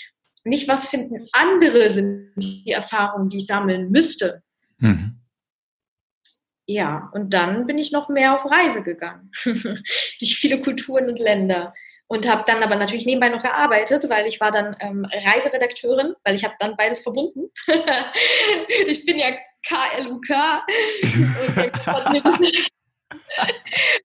nicht 0.45 0.69
was 0.69 0.87
finden 0.87 1.27
andere 1.33 1.89
sind 1.89 2.31
die 2.37 2.71
Erfahrungen, 2.71 3.27
die 3.27 3.39
ich 3.39 3.45
sammeln 3.47 3.91
müsste. 3.91 4.41
Mhm. 4.77 5.19
Ja, 6.65 7.11
und 7.13 7.33
dann 7.33 7.65
bin 7.65 7.77
ich 7.77 7.91
noch 7.91 8.07
mehr 8.07 8.39
auf 8.39 8.49
Reise 8.49 8.83
gegangen. 8.83 9.31
Durch 9.43 10.37
viele 10.37 10.61
Kulturen 10.61 11.09
und 11.09 11.19
Länder 11.19 11.73
und 12.13 12.27
habe 12.27 12.43
dann 12.45 12.61
aber 12.61 12.75
natürlich 12.75 13.07
nebenbei 13.07 13.29
noch 13.29 13.41
gearbeitet, 13.41 14.07
weil 14.07 14.27
ich 14.27 14.39
war 14.39 14.51
dann 14.51 14.75
ähm, 14.79 15.03
Reiseredakteurin, 15.11 16.13
weil 16.23 16.35
ich 16.35 16.43
habe 16.43 16.53
dann 16.59 16.77
beides 16.77 17.01
verbunden. 17.01 17.49
ich 18.87 19.03
bin 19.03 19.17
ja 19.17 19.31
KLUK 19.67 20.29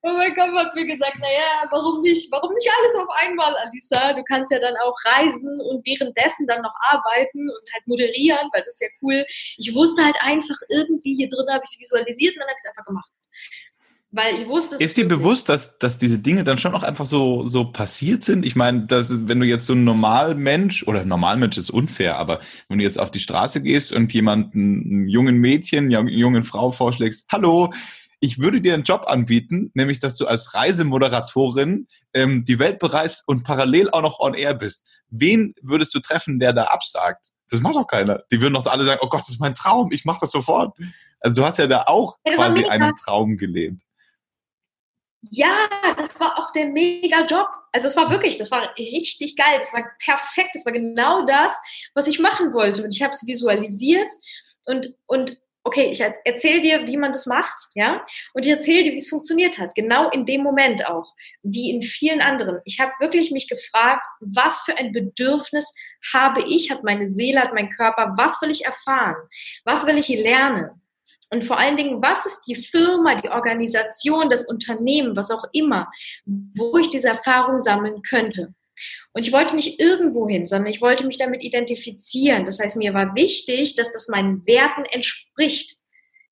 und 0.01 0.17
mein 0.17 0.35
Kopf 0.35 0.53
hat 0.55 0.75
mir 0.75 0.87
gesagt, 0.87 1.19
naja, 1.19 1.69
warum 1.71 2.01
nicht, 2.01 2.33
warum 2.33 2.51
nicht 2.55 2.71
alles 2.79 2.95
auf 2.95 3.09
einmal, 3.23 3.55
Alisa? 3.57 4.15
Du 4.15 4.25
kannst 4.25 4.51
ja 4.53 4.59
dann 4.59 4.77
auch 4.83 4.95
reisen 5.05 5.61
und 5.69 5.85
währenddessen 5.87 6.47
dann 6.47 6.63
noch 6.63 6.75
arbeiten 6.91 7.51
und 7.51 7.73
halt 7.75 7.87
moderieren, 7.87 8.49
weil 8.55 8.63
das 8.63 8.75
ist 8.75 8.81
ja 8.81 8.89
cool. 9.03 9.27
Ich 9.59 9.75
wusste 9.75 10.03
halt 10.03 10.17
einfach 10.21 10.57
irgendwie 10.71 11.15
hier 11.17 11.29
drin, 11.29 11.47
habe 11.51 11.63
ich 11.63 11.75
es 11.75 11.81
visualisiert 11.81 12.37
und 12.37 12.41
dann 12.41 12.49
habe 12.49 12.57
ich 12.57 12.65
es 12.65 12.71
einfach 12.71 12.87
gemacht. 12.87 13.13
Weil 14.11 14.41
ich 14.41 14.49
wusste, 14.49 14.77
ist 14.77 14.97
dir 14.97 15.07
bewusst, 15.07 15.51
dass, 15.51 15.79
dass 15.79 15.99
diese 15.99 16.21
Dinge 16.21 16.43
dann 16.43 16.57
schon 16.57 16.75
auch 16.75 16.83
einfach 16.83 17.05
so, 17.05 17.45
so 17.45 17.71
passiert 17.71 18.23
sind? 18.23 18.47
Ich 18.47 18.57
meine, 18.57 18.87
dass, 18.87 19.29
wenn 19.29 19.39
du 19.39 19.47
jetzt 19.47 19.67
so 19.67 19.75
ein 19.75 19.85
Normalmensch, 19.85 20.83
oder 20.85 21.05
Normalmensch 21.05 21.59
ist 21.59 21.69
unfair, 21.69 22.17
aber 22.17 22.41
wenn 22.69 22.79
du 22.79 22.85
jetzt 22.85 22.99
auf 22.99 23.11
die 23.11 23.21
Straße 23.21 23.63
gehst 23.63 23.93
und 23.93 24.13
jemanden, 24.15 24.83
einem 24.83 25.09
jungen 25.09 25.37
Mädchen, 25.37 25.95
einer 25.95 26.09
jungen 26.09 26.43
Frau 26.43 26.71
vorschlägst, 26.71 27.27
hallo, 27.31 27.71
ich 28.21 28.39
würde 28.39 28.63
dir 28.63 28.75
einen 28.75 28.83
Job 28.83 29.05
anbieten, 29.07 29.71
nämlich 29.75 30.01
dass 30.01 30.17
du 30.17 30.27
als 30.27 30.55
Reisemoderatorin 30.55 31.87
ähm, 32.15 32.45
die 32.45 32.59
Welt 32.59 32.79
bereist 32.79 33.29
und 33.29 33.45
parallel 33.45 33.91
auch 33.91 34.03
noch 34.03 34.21
on 34.21 34.35
air 34.35 34.55
bist. 34.55 34.91
Wen 35.11 35.55
würdest 35.63 35.95
du 35.95 36.01
treffen, 36.01 36.41
der 36.41 36.55
da 36.55 36.65
absagt? 36.65 37.29
Das 37.51 37.61
macht 37.61 37.77
doch 37.77 37.87
keiner. 37.87 38.23
Die 38.31 38.41
würden 38.41 38.55
doch 38.55 38.67
alle 38.67 38.85
sagen, 38.85 39.01
oh 39.03 39.09
Gott, 39.09 39.21
das 39.21 39.31
ist 39.31 39.41
mein 39.41 39.55
Traum, 39.55 39.91
ich 39.93 40.05
mache 40.05 40.19
das 40.21 40.31
sofort. 40.31 40.77
Also 41.21 41.43
du 41.43 41.47
hast 41.47 41.59
ja 41.59 41.67
da 41.67 41.85
auch 41.87 42.17
ja, 42.27 42.35
quasi 42.35 42.65
einen 42.65 42.95
Traum 42.97 43.37
gelebt. 43.37 43.83
Ja, 45.21 45.69
das 45.97 46.19
war 46.21 46.39
auch 46.39 46.53
der 46.53 46.67
mega 46.67 47.25
Job. 47.25 47.49
Also 47.73 47.89
es 47.89 47.97
war 47.97 48.11
wirklich, 48.11 48.37
das 48.37 48.51
war 48.51 48.73
richtig 48.79 49.37
geil, 49.37 49.59
das 49.59 49.73
war 49.73 49.85
perfekt, 50.05 50.51
das 50.55 50.65
war 50.65 50.73
genau 50.73 51.27
das, 51.27 51.59
was 51.95 52.07
ich 52.07 52.21
machen 52.21 52.53
wollte. 52.55 52.85
Und 52.85 52.95
ich 52.95 53.03
habe 53.03 53.13
es 53.13 53.27
visualisiert 53.27 54.11
und, 54.65 54.95
und 55.07 55.37
okay, 55.65 55.91
ich 55.91 56.01
erzähle 56.01 56.63
dir, 56.63 56.87
wie 56.87 56.97
man 56.97 57.13
das 57.13 57.27
macht, 57.27 57.69
ja, 57.75 58.05
und 58.33 58.47
ich 58.47 58.51
erzähle 58.51 58.85
dir, 58.85 58.93
wie 58.93 58.99
es 58.99 59.11
funktioniert 59.11 59.59
hat, 59.59 59.75
genau 59.75 60.09
in 60.11 60.25
dem 60.25 60.43
Moment 60.43 60.87
auch, 60.87 61.13
wie 61.43 61.71
in 61.71 61.83
vielen 61.83 62.21
anderen. 62.23 62.61
Ich 62.65 62.81
habe 62.81 62.93
wirklich 63.01 63.31
mich 63.33 63.49
gefragt, 63.49 64.03
was 64.21 64.63
für 64.63 64.79
ein 64.79 64.93
Bedürfnis 64.93 65.75
habe 66.15 66.43
ich, 66.49 66.71
hat 66.71 66.85
meine 66.85 67.11
Seele, 67.11 67.41
hat 67.41 67.53
mein 67.53 67.69
Körper, 67.71 68.15
was 68.17 68.41
will 68.41 68.51
ich 68.51 68.65
erfahren, 68.65 69.17
was 69.65 69.85
will 69.85 69.99
ich 69.99 70.09
lernen? 70.09 70.78
Und 71.31 71.45
vor 71.45 71.59
allen 71.59 71.77
Dingen, 71.77 72.03
was 72.03 72.25
ist 72.25 72.45
die 72.47 72.55
Firma, 72.55 73.21
die 73.21 73.29
Organisation, 73.29 74.31
das 74.31 74.47
Unternehmen, 74.47 75.15
was 75.15 75.31
auch 75.31 75.45
immer, 75.53 75.91
wo 76.25 76.79
ich 76.79 76.89
diese 76.91 77.09
Erfahrung 77.09 77.59
sammeln 77.59 78.03
könnte? 78.03 78.55
Und 79.13 79.27
ich 79.27 79.33
wollte 79.33 79.57
nicht 79.57 79.81
irgendwo 79.81 80.29
hin, 80.29 80.47
sondern 80.47 80.71
ich 80.71 80.81
wollte 80.81 81.07
mich 81.07 81.19
damit 81.19 81.43
identifizieren. 81.43 82.47
Das 82.47 82.61
heißt, 82.61 82.77
mir 82.77 82.95
war 82.95 83.15
wichtig, 83.15 83.75
dass 83.75 83.93
das 83.93 84.09
meinen 84.09 84.47
Werten 84.47 84.85
entspricht. 84.85 85.79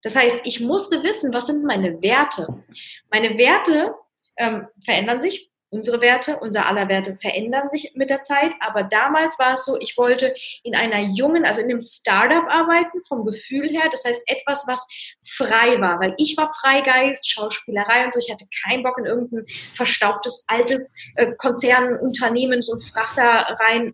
Das 0.02 0.14
heißt, 0.14 0.40
ich 0.44 0.60
musste 0.60 1.02
wissen, 1.02 1.34
was 1.34 1.46
sind 1.46 1.64
meine 1.64 2.00
Werte. 2.00 2.64
Meine 3.10 3.36
Werte 3.38 3.94
ähm, 4.36 4.66
verändern 4.84 5.20
sich 5.20 5.50
unsere 5.70 6.00
Werte, 6.00 6.38
unser 6.38 6.66
aller 6.66 6.88
Werte 6.88 7.16
verändern 7.16 7.68
sich 7.70 7.92
mit 7.94 8.10
der 8.10 8.20
Zeit, 8.20 8.52
aber 8.60 8.84
damals 8.84 9.38
war 9.38 9.54
es 9.54 9.64
so, 9.64 9.78
ich 9.80 9.96
wollte 9.96 10.34
in 10.62 10.74
einer 10.74 11.00
jungen, 11.14 11.44
also 11.44 11.60
in 11.60 11.70
einem 11.70 11.80
Startup 11.80 12.44
arbeiten, 12.48 13.02
vom 13.06 13.24
Gefühl 13.24 13.68
her, 13.68 13.88
das 13.90 14.04
heißt 14.04 14.22
etwas, 14.26 14.64
was 14.68 14.86
frei 15.24 15.80
war, 15.80 16.00
weil 16.00 16.14
ich 16.18 16.36
war 16.36 16.52
Freigeist, 16.52 17.28
Schauspielerei 17.28 18.04
und 18.04 18.12
so, 18.12 18.20
ich 18.20 18.30
hatte 18.30 18.46
keinen 18.64 18.82
Bock 18.82 18.98
in 18.98 19.06
irgendein 19.06 19.44
verstaubtes, 19.74 20.44
altes 20.46 20.94
äh, 21.16 21.32
Konzernunternehmen, 21.36 22.62
so 22.62 22.78
Frachter 22.78 23.56
rein, 23.60 23.92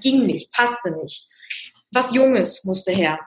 ging 0.00 0.26
nicht, 0.26 0.52
passte 0.52 0.92
nicht. 0.92 1.26
Was 1.90 2.14
Junges 2.14 2.64
musste 2.64 2.92
her. 2.92 3.18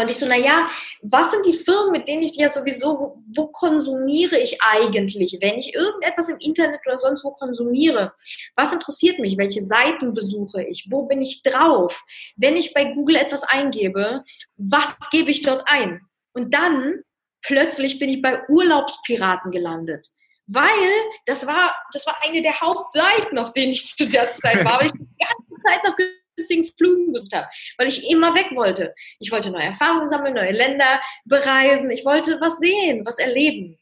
Und 0.00 0.10
ich 0.10 0.16
so, 0.16 0.26
naja, 0.26 0.68
was 1.02 1.30
sind 1.30 1.44
die 1.44 1.52
Firmen, 1.52 1.92
mit 1.92 2.08
denen 2.08 2.22
ich 2.22 2.34
ja 2.36 2.48
sowieso, 2.48 2.98
wo, 2.98 3.22
wo, 3.34 3.46
konsumiere 3.48 4.38
ich 4.38 4.62
eigentlich, 4.62 5.38
wenn 5.40 5.58
ich 5.58 5.74
irgendetwas 5.74 6.28
im 6.28 6.38
Internet 6.38 6.80
oder 6.86 6.98
sonst 6.98 7.24
wo 7.24 7.32
konsumiere? 7.32 8.12
Was 8.56 8.72
interessiert 8.72 9.18
mich? 9.18 9.36
Welche 9.36 9.62
Seiten 9.62 10.14
besuche 10.14 10.62
ich? 10.62 10.86
Wo 10.90 11.02
bin 11.02 11.20
ich 11.20 11.42
drauf? 11.42 12.02
Wenn 12.36 12.56
ich 12.56 12.72
bei 12.72 12.92
Google 12.94 13.16
etwas 13.16 13.42
eingebe, 13.42 14.24
was 14.56 14.96
gebe 15.10 15.30
ich 15.30 15.42
dort 15.42 15.64
ein? 15.66 16.00
Und 16.32 16.54
dann 16.54 17.02
plötzlich 17.42 17.98
bin 17.98 18.08
ich 18.08 18.22
bei 18.22 18.48
Urlaubspiraten 18.48 19.50
gelandet. 19.50 20.08
Weil 20.46 20.90
das 21.26 21.46
war, 21.46 21.74
das 21.92 22.06
war 22.06 22.16
eine 22.22 22.42
der 22.42 22.60
Hauptseiten, 22.60 23.38
auf 23.38 23.52
denen 23.52 23.72
ich 23.72 23.86
zu 23.96 24.08
der 24.08 24.30
Zeit 24.30 24.64
war, 24.64 24.80
weil 24.80 24.86
ich 24.86 24.92
die 24.92 24.98
ganze 25.18 25.62
Zeit 25.62 25.84
noch 25.84 25.94
günstigen 26.40 26.64
Flügen 26.76 27.12
gesucht 27.12 27.34
habe, 27.34 27.46
weil 27.78 27.88
ich 27.88 28.10
immer 28.10 28.34
weg 28.34 28.48
wollte. 28.54 28.94
Ich 29.18 29.30
wollte 29.30 29.50
neue 29.50 29.64
Erfahrungen 29.64 30.08
sammeln, 30.08 30.34
neue 30.34 30.52
Länder 30.52 31.00
bereisen, 31.24 31.90
ich 31.90 32.04
wollte 32.04 32.40
was 32.40 32.58
sehen, 32.58 33.04
was 33.04 33.18
erleben. 33.18 33.78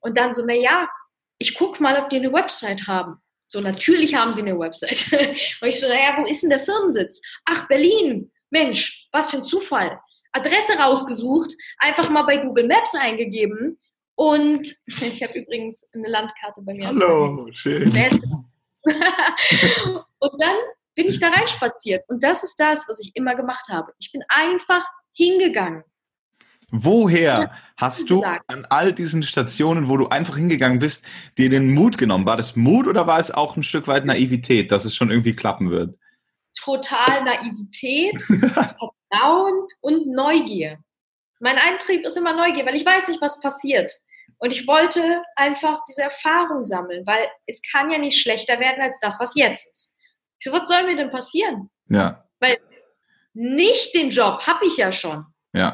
Und 0.00 0.18
dann 0.18 0.32
so, 0.32 0.42
na 0.46 0.54
ja, 0.54 0.88
ich 1.38 1.54
gucke 1.54 1.82
mal, 1.82 1.98
ob 1.98 2.10
die 2.10 2.16
eine 2.16 2.32
Website 2.32 2.86
haben. 2.86 3.16
So, 3.46 3.60
natürlich 3.60 4.14
haben 4.14 4.32
sie 4.32 4.42
eine 4.42 4.58
Website. 4.58 5.06
Und 5.60 5.68
ich 5.68 5.80
so, 5.80 5.88
naja, 5.88 6.16
wo 6.18 6.26
ist 6.26 6.42
denn 6.42 6.50
der 6.50 6.60
Firmensitz? 6.60 7.20
Ach, 7.44 7.66
Berlin. 7.66 8.30
Mensch, 8.50 9.08
was 9.12 9.30
für 9.30 9.38
ein 9.38 9.44
Zufall. 9.44 9.98
Adresse 10.32 10.74
rausgesucht, 10.74 11.52
einfach 11.78 12.08
mal 12.10 12.22
bei 12.22 12.36
Google 12.36 12.66
Maps 12.66 12.94
eingegeben 12.94 13.78
und 14.14 14.76
ich 14.86 15.22
habe 15.22 15.38
übrigens 15.38 15.88
eine 15.94 16.08
Landkarte 16.08 16.60
bei 16.62 16.74
mir. 16.74 16.88
Hallo, 16.88 17.48
schön. 17.52 17.90
und 18.82 20.42
dann 20.42 20.56
bin 20.94 21.08
ich 21.08 21.20
da 21.20 21.28
reinspaziert. 21.28 22.04
Und 22.08 22.22
das 22.22 22.42
ist 22.42 22.56
das, 22.56 22.88
was 22.88 23.00
ich 23.00 23.12
immer 23.14 23.34
gemacht 23.34 23.68
habe. 23.68 23.92
Ich 23.98 24.12
bin 24.12 24.22
einfach 24.28 24.86
hingegangen. 25.12 25.84
Woher 26.72 27.52
hast 27.76 28.10
du 28.10 28.22
an 28.22 28.64
all 28.70 28.92
diesen 28.92 29.24
Stationen, 29.24 29.88
wo 29.88 29.96
du 29.96 30.08
einfach 30.08 30.36
hingegangen 30.36 30.78
bist, 30.78 31.04
dir 31.36 31.48
den 31.48 31.74
Mut 31.74 31.98
genommen? 31.98 32.26
War 32.26 32.36
das 32.36 32.54
Mut 32.54 32.86
oder 32.86 33.08
war 33.08 33.18
es 33.18 33.32
auch 33.32 33.56
ein 33.56 33.64
Stück 33.64 33.88
weit 33.88 34.04
Naivität, 34.04 34.70
dass 34.70 34.84
es 34.84 34.94
schon 34.94 35.10
irgendwie 35.10 35.34
klappen 35.34 35.70
wird? 35.70 35.98
Total 36.62 37.24
Naivität, 37.24 38.20
Vertrauen 38.22 39.66
und 39.80 40.06
Neugier. 40.14 40.78
Mein 41.40 41.58
Eintrieb 41.58 42.04
ist 42.04 42.16
immer 42.16 42.34
Neugier, 42.34 42.66
weil 42.66 42.76
ich 42.76 42.86
weiß 42.86 43.08
nicht, 43.08 43.20
was 43.20 43.40
passiert. 43.40 43.92
Und 44.38 44.52
ich 44.52 44.66
wollte 44.66 45.22
einfach 45.34 45.80
diese 45.88 46.02
Erfahrung 46.02 46.64
sammeln, 46.64 47.04
weil 47.06 47.26
es 47.46 47.60
kann 47.72 47.90
ja 47.90 47.98
nicht 47.98 48.20
schlechter 48.20 48.60
werden 48.60 48.80
als 48.80 49.00
das, 49.00 49.18
was 49.18 49.34
jetzt 49.34 49.66
ist. 49.72 49.94
So, 50.40 50.52
was 50.52 50.68
soll 50.68 50.84
mir 50.84 50.96
denn 50.96 51.10
passieren? 51.10 51.70
Ja. 51.88 52.24
Weil 52.40 52.58
nicht 53.34 53.94
den 53.94 54.10
Job 54.10 54.46
habe 54.46 54.66
ich 54.66 54.76
ja 54.76 54.92
schon. 54.92 55.26
Ja. 55.52 55.72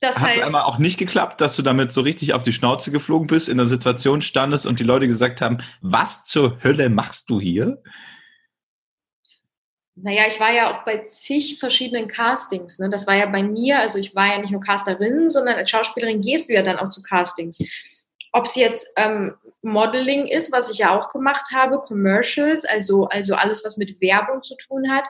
Das 0.00 0.20
Hat 0.20 0.36
es 0.36 0.46
einmal 0.46 0.62
auch 0.62 0.78
nicht 0.78 0.96
geklappt, 0.96 1.40
dass 1.40 1.56
du 1.56 1.62
damit 1.62 1.90
so 1.90 2.02
richtig 2.02 2.32
auf 2.32 2.44
die 2.44 2.52
Schnauze 2.52 2.92
geflogen 2.92 3.26
bist, 3.26 3.48
in 3.48 3.56
der 3.56 3.66
Situation 3.66 4.22
standest 4.22 4.64
und 4.64 4.78
die 4.78 4.84
Leute 4.84 5.08
gesagt 5.08 5.40
haben, 5.40 5.58
was 5.80 6.24
zur 6.24 6.62
Hölle 6.62 6.88
machst 6.88 7.30
du 7.30 7.40
hier? 7.40 7.82
Naja, 9.96 10.28
ich 10.28 10.38
war 10.38 10.52
ja 10.52 10.72
auch 10.72 10.84
bei 10.84 10.98
zig 10.98 11.58
verschiedenen 11.58 12.06
Castings. 12.06 12.78
Ne? 12.78 12.88
Das 12.88 13.08
war 13.08 13.16
ja 13.16 13.26
bei 13.26 13.42
mir, 13.42 13.80
also 13.80 13.98
ich 13.98 14.14
war 14.14 14.28
ja 14.28 14.38
nicht 14.38 14.52
nur 14.52 14.60
Casterin, 14.60 15.30
sondern 15.30 15.56
als 15.56 15.70
Schauspielerin 15.70 16.20
gehst 16.20 16.48
du 16.48 16.54
ja 16.54 16.62
dann 16.62 16.78
auch 16.78 16.90
zu 16.90 17.02
Castings. 17.02 17.58
Ob 18.32 18.44
es 18.44 18.54
jetzt 18.54 18.92
ähm, 18.96 19.34
Modeling 19.62 20.26
ist, 20.26 20.52
was 20.52 20.70
ich 20.70 20.78
ja 20.78 20.98
auch 20.98 21.08
gemacht 21.10 21.50
habe, 21.52 21.80
Commercials, 21.80 22.64
also, 22.64 23.06
also 23.06 23.34
alles, 23.34 23.64
was 23.64 23.76
mit 23.76 24.00
Werbung 24.00 24.42
zu 24.42 24.56
tun 24.56 24.90
hat, 24.90 25.06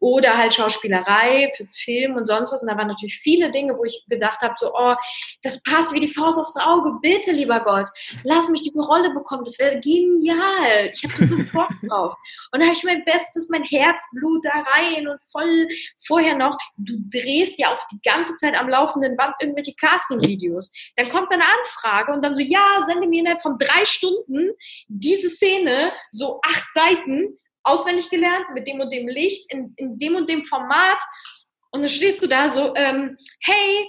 oder 0.00 0.36
halt 0.36 0.54
Schauspielerei 0.54 1.52
für 1.56 1.66
Film 1.66 2.16
und 2.16 2.26
sonst 2.26 2.52
was. 2.52 2.62
Und 2.62 2.68
da 2.68 2.76
waren 2.76 2.88
natürlich 2.88 3.20
viele 3.22 3.50
Dinge, 3.50 3.76
wo 3.76 3.84
ich 3.84 4.04
gedacht 4.08 4.40
habe, 4.40 4.54
so, 4.56 4.72
oh, 4.74 4.94
das 5.42 5.62
passt 5.62 5.92
wie 5.92 6.00
die 6.00 6.12
Faust 6.12 6.38
aufs 6.38 6.56
Auge, 6.56 6.98
bitte, 7.02 7.32
lieber 7.32 7.60
Gott, 7.60 7.86
lass 8.24 8.48
mich 8.48 8.62
diese 8.62 8.82
Rolle 8.82 9.12
bekommen, 9.12 9.44
das 9.44 9.58
wäre 9.58 9.78
genial. 9.78 10.90
Ich 10.92 11.04
habe 11.04 11.26
so 11.26 11.36
Bock 11.52 11.68
drauf. 11.88 12.14
Und 12.52 12.60
da 12.60 12.66
habe 12.66 12.76
ich 12.76 12.84
mein 12.84 13.04
Bestes, 13.04 13.48
mein 13.50 13.62
Herzblut 13.64 14.44
da 14.44 14.64
rein 14.74 15.06
und 15.06 15.20
voll 15.30 15.68
vorher 16.06 16.36
noch, 16.36 16.56
du 16.76 16.94
drehst 17.10 17.58
ja 17.58 17.74
auch 17.74 17.86
die 17.92 18.00
ganze 18.02 18.34
Zeit 18.36 18.54
am 18.54 18.68
laufenden 18.68 19.16
Band 19.16 19.34
irgendwelche 19.40 19.74
Casting-Videos. 19.74 20.72
Dann 20.96 21.08
kommt 21.10 21.30
eine 21.30 21.44
Anfrage 21.44 22.12
und 22.12 22.22
dann 22.22 22.34
so, 22.36 22.42
ja, 22.42 22.82
sende 22.86 23.06
mir 23.06 23.20
innerhalb 23.20 23.42
von 23.42 23.58
drei 23.58 23.84
Stunden 23.84 24.50
diese 24.88 25.28
Szene, 25.28 25.92
so 26.10 26.40
acht 26.42 26.72
Seiten, 26.72 27.38
auswendig 27.70 28.10
gelernt, 28.10 28.46
mit 28.54 28.66
dem 28.66 28.80
und 28.80 28.90
dem 28.90 29.08
Licht, 29.08 29.52
in, 29.52 29.72
in 29.76 29.98
dem 29.98 30.16
und 30.16 30.28
dem 30.28 30.44
Format. 30.44 31.02
Und 31.70 31.82
dann 31.82 31.90
stehst 31.90 32.22
du 32.22 32.26
da 32.26 32.48
so, 32.48 32.74
ähm, 32.74 33.16
hey, 33.40 33.86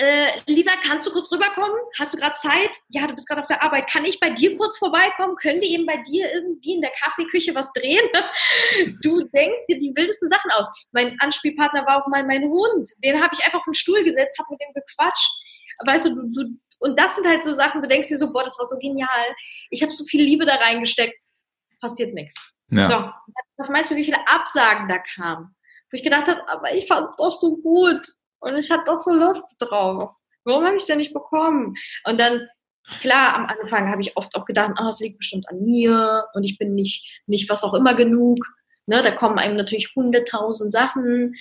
äh, 0.00 0.30
Lisa, 0.46 0.70
kannst 0.80 1.06
du 1.08 1.10
kurz 1.10 1.30
rüberkommen? 1.32 1.76
Hast 1.98 2.14
du 2.14 2.18
gerade 2.18 2.36
Zeit? 2.36 2.70
Ja, 2.88 3.08
du 3.08 3.14
bist 3.14 3.28
gerade 3.28 3.40
auf 3.40 3.48
der 3.48 3.62
Arbeit. 3.64 3.90
Kann 3.90 4.04
ich 4.04 4.20
bei 4.20 4.30
dir 4.30 4.56
kurz 4.56 4.78
vorbeikommen? 4.78 5.34
Können 5.36 5.60
wir 5.60 5.68
eben 5.68 5.86
bei 5.86 5.96
dir 5.96 6.32
irgendwie 6.32 6.74
in 6.74 6.80
der 6.80 6.92
Kaffeeküche 6.92 7.52
was 7.54 7.72
drehen? 7.72 8.04
du 9.02 9.24
denkst 9.24 9.66
dir 9.68 9.78
die 9.78 9.92
wildesten 9.96 10.28
Sachen 10.28 10.50
aus. 10.52 10.68
Mein 10.92 11.16
Anspielpartner 11.18 11.84
war 11.84 12.00
auch 12.00 12.08
mal 12.08 12.24
mein 12.24 12.44
Hund. 12.44 12.90
Den 13.02 13.20
habe 13.20 13.34
ich 13.36 13.44
einfach 13.44 13.58
auf 13.58 13.64
den 13.64 13.74
Stuhl 13.74 14.04
gesetzt, 14.04 14.38
habe 14.38 14.48
mit 14.50 14.60
dem 14.60 14.72
gequatscht. 14.72 15.30
Weißt 15.84 16.06
du, 16.06 16.14
du, 16.14 16.30
du, 16.30 16.58
und 16.78 16.98
das 16.98 17.16
sind 17.16 17.26
halt 17.26 17.44
so 17.44 17.52
Sachen, 17.52 17.82
du 17.82 17.88
denkst 17.88 18.08
dir 18.08 18.18
so, 18.18 18.32
boah, 18.32 18.44
das 18.44 18.58
war 18.58 18.66
so 18.66 18.78
genial. 18.78 19.34
Ich 19.70 19.82
habe 19.82 19.92
so 19.92 20.04
viel 20.04 20.22
Liebe 20.22 20.46
da 20.46 20.56
reingesteckt. 20.56 21.14
Passiert 21.80 22.14
nichts. 22.14 22.57
Ja. 22.70 22.88
So, 22.88 23.32
was 23.56 23.68
meinst 23.70 23.90
du, 23.90 23.96
wie 23.96 24.04
viele 24.04 24.26
Absagen 24.28 24.88
da 24.88 24.98
kamen? 24.98 25.54
Wo 25.90 25.96
ich 25.96 26.02
gedacht 26.02 26.26
habe, 26.26 26.46
aber 26.48 26.74
ich 26.74 26.86
fand 26.86 27.08
es 27.08 27.16
doch 27.16 27.30
so 27.30 27.56
gut 27.56 28.00
und 28.40 28.56
ich 28.56 28.70
hatte 28.70 28.84
doch 28.86 28.98
so 28.98 29.10
Lust 29.10 29.56
drauf. 29.58 30.14
Warum 30.44 30.64
habe 30.64 30.76
ich 30.76 30.82
es 30.82 30.86
denn 30.86 30.98
nicht 30.98 31.14
bekommen? 31.14 31.74
Und 32.04 32.20
dann, 32.20 32.46
klar, 33.00 33.34
am 33.34 33.46
Anfang 33.46 33.90
habe 33.90 34.00
ich 34.00 34.16
oft 34.16 34.34
auch 34.34 34.44
gedacht, 34.44 34.78
oh, 34.80 34.88
es 34.88 35.00
liegt 35.00 35.18
bestimmt 35.18 35.48
an 35.48 35.62
mir 35.62 36.26
und 36.34 36.44
ich 36.44 36.58
bin 36.58 36.74
nicht, 36.74 37.22
nicht 37.26 37.48
was 37.50 37.64
auch 37.64 37.74
immer 37.74 37.94
genug. 37.94 38.38
Ne, 38.86 39.02
da 39.02 39.10
kommen 39.10 39.38
einem 39.38 39.56
natürlich 39.56 39.92
hunderttausend 39.94 40.72
Sachen, 40.72 41.34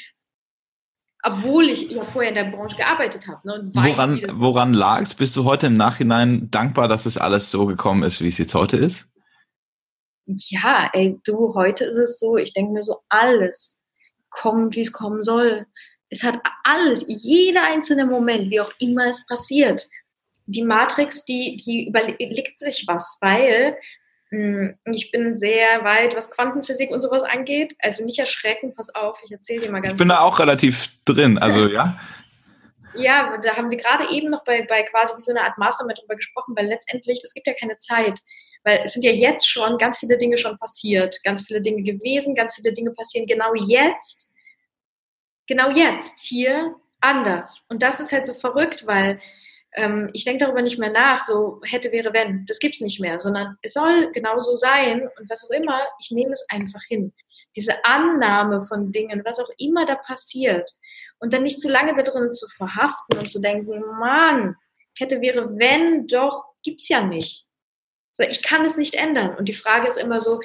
obwohl 1.24 1.70
ich 1.70 1.90
ja 1.90 2.04
vorher 2.04 2.30
in 2.30 2.36
der 2.36 2.52
Branche 2.52 2.76
gearbeitet 2.76 3.28
habe. 3.28 3.48
Ne, 3.48 3.72
woran 3.74 4.22
woran 4.34 4.74
lag 4.74 5.02
es? 5.02 5.14
Bist 5.14 5.36
du 5.38 5.46
heute 5.46 5.68
im 5.68 5.78
Nachhinein 5.78 6.52
dankbar, 6.52 6.90
dass 6.90 7.06
es 7.06 7.18
alles 7.18 7.50
so 7.50 7.66
gekommen 7.66 8.04
ist, 8.04 8.22
wie 8.22 8.28
es 8.28 8.38
jetzt 8.38 8.54
heute 8.54 8.76
ist? 8.76 9.14
Ja, 10.28 10.90
ey, 10.94 11.20
du, 11.24 11.54
heute 11.56 11.86
ist 11.86 11.98
es 11.98 12.20
so, 12.20 12.38
ich 12.38 12.54
denke 12.54 12.74
mir 12.74 12.84
so, 12.84 13.00
alles 13.10 13.80
kommt, 14.30 14.76
wie 14.76 14.82
es 14.82 14.92
kommen 14.92 15.24
soll. 15.24 15.66
Es 16.10 16.24
hat 16.24 16.40
alles, 16.64 17.06
jeder 17.08 17.64
einzelne 17.64 18.06
Moment, 18.06 18.50
wie 18.50 18.62
auch 18.62 18.72
immer 18.80 19.08
es 19.08 19.26
passiert. 19.26 19.88
Die 20.46 20.64
Matrix, 20.64 21.26
die, 21.26 21.62
die 21.66 21.88
überlegt 21.88 22.60
sich 22.60 22.86
was, 22.88 23.18
weil 23.22 23.78
mh, 24.32 24.76
hm, 24.84 24.94
ich 24.94 25.12
bin 25.12 25.38
sehr 25.38 25.84
weit, 25.84 26.16
was 26.16 26.32
Quantenphysik 26.32 26.92
und 26.92 27.02
sowas 27.02 27.24
angeht. 27.24 27.74
Also 27.80 28.04
nicht 28.04 28.20
erschrecken, 28.20 28.74
pass 28.76 28.94
auf, 28.94 29.18
ich 29.26 29.32
erzähle 29.32 29.66
dir 29.66 29.72
mal 29.72 29.82
ganz 29.82 29.94
Ich 29.94 30.00
bin 30.00 30.10
kurz. 30.10 30.20
da 30.20 30.24
auch 30.24 30.40
relativ 30.40 30.90
drin, 31.06 31.38
also 31.38 31.68
ja. 31.68 32.00
Ja, 32.98 33.38
da 33.38 33.56
haben 33.56 33.70
wir 33.70 33.78
gerade 33.78 34.10
eben 34.12 34.28
noch 34.28 34.44
bei, 34.44 34.64
bei 34.64 34.84
quasi 34.84 35.16
wie 35.16 35.22
so 35.22 35.32
einer 35.32 35.44
Art 35.44 35.58
Mastermind 35.58 36.00
drüber 36.00 36.16
gesprochen, 36.16 36.56
weil 36.56 36.68
letztendlich, 36.68 37.22
es 37.24 37.34
gibt 37.34 37.48
ja 37.48 37.54
keine 37.54 37.78
Zeit. 37.78 38.20
Weil 38.64 38.82
es 38.84 38.94
sind 38.94 39.04
ja 39.04 39.12
jetzt 39.12 39.48
schon 39.48 39.78
ganz 39.78 40.00
viele 40.00 40.18
Dinge 40.18 40.38
schon 40.38 40.58
passiert, 40.58 41.18
ganz 41.24 41.44
viele 41.46 41.62
Dinge 41.62 41.84
gewesen, 41.84 42.36
ganz 42.36 42.56
viele 42.56 42.74
Dinge 42.74 42.92
passieren 42.92 43.28
genau 43.28 43.54
jetzt, 43.54 44.30
genau 45.48 45.70
jetzt, 45.70 46.20
hier 46.20 46.76
anders. 47.00 47.66
Und 47.70 47.84
das 47.84 48.00
ist 48.00 48.12
halt 48.12 48.26
so 48.26 48.34
verrückt, 48.34 48.86
weil 48.86 49.20
ähm, 49.74 50.10
ich 50.14 50.26
denke 50.26 50.44
darüber 50.44 50.62
nicht 50.62 50.80
mehr 50.80 50.90
nach, 50.90 51.24
so 51.24 51.62
hätte, 51.64 51.92
wäre, 51.92 52.14
wenn. 52.14 52.46
Das 52.46 52.60
gibt 52.60 52.76
es 52.76 52.82
nicht 52.82 53.00
mehr, 53.00 53.20
sondern 53.20 53.58
es 53.62 53.74
soll 53.74 54.12
genau 54.12 54.40
so 54.40 54.56
sein 54.56 55.02
und 55.02 55.30
was 55.30 55.46
auch 55.46 55.54
immer, 55.54 55.82
ich 56.00 56.12
nehme 56.12 56.32
es 56.32 56.46
einfach 56.50 56.82
hin. 56.88 57.14
Diese 57.56 57.86
Annahme 57.86 58.64
von 58.64 58.92
Dingen, 58.92 59.22
was 59.24 59.40
auch 59.40 59.50
immer 59.58 59.86
da 59.86 59.96
passiert. 59.96 60.70
Und 61.20 61.34
dann 61.34 61.44
nicht 61.44 61.60
zu 61.60 61.70
lange 61.70 61.96
da 61.96 62.04
drin 62.04 62.32
zu 62.32 62.48
verhaften 62.48 63.18
und 63.18 63.30
zu 63.30 63.40
denken, 63.40 63.80
Mann, 64.00 64.56
hätte, 64.98 65.22
wäre, 65.22 65.58
wenn, 65.58 66.08
doch, 66.08 66.46
gibt's 66.64 66.90
ja 66.90 67.02
nicht. 67.02 67.46
So, 68.14 68.24
ich 68.24 68.42
kann 68.42 68.66
es 68.66 68.78
nicht 68.78 68.96
ändern. 68.96 69.36
Und 69.36 69.46
die 69.46 69.54
Frage 69.54 69.88
ist 69.88 69.98
immer 69.98 70.20
so, 70.20 70.40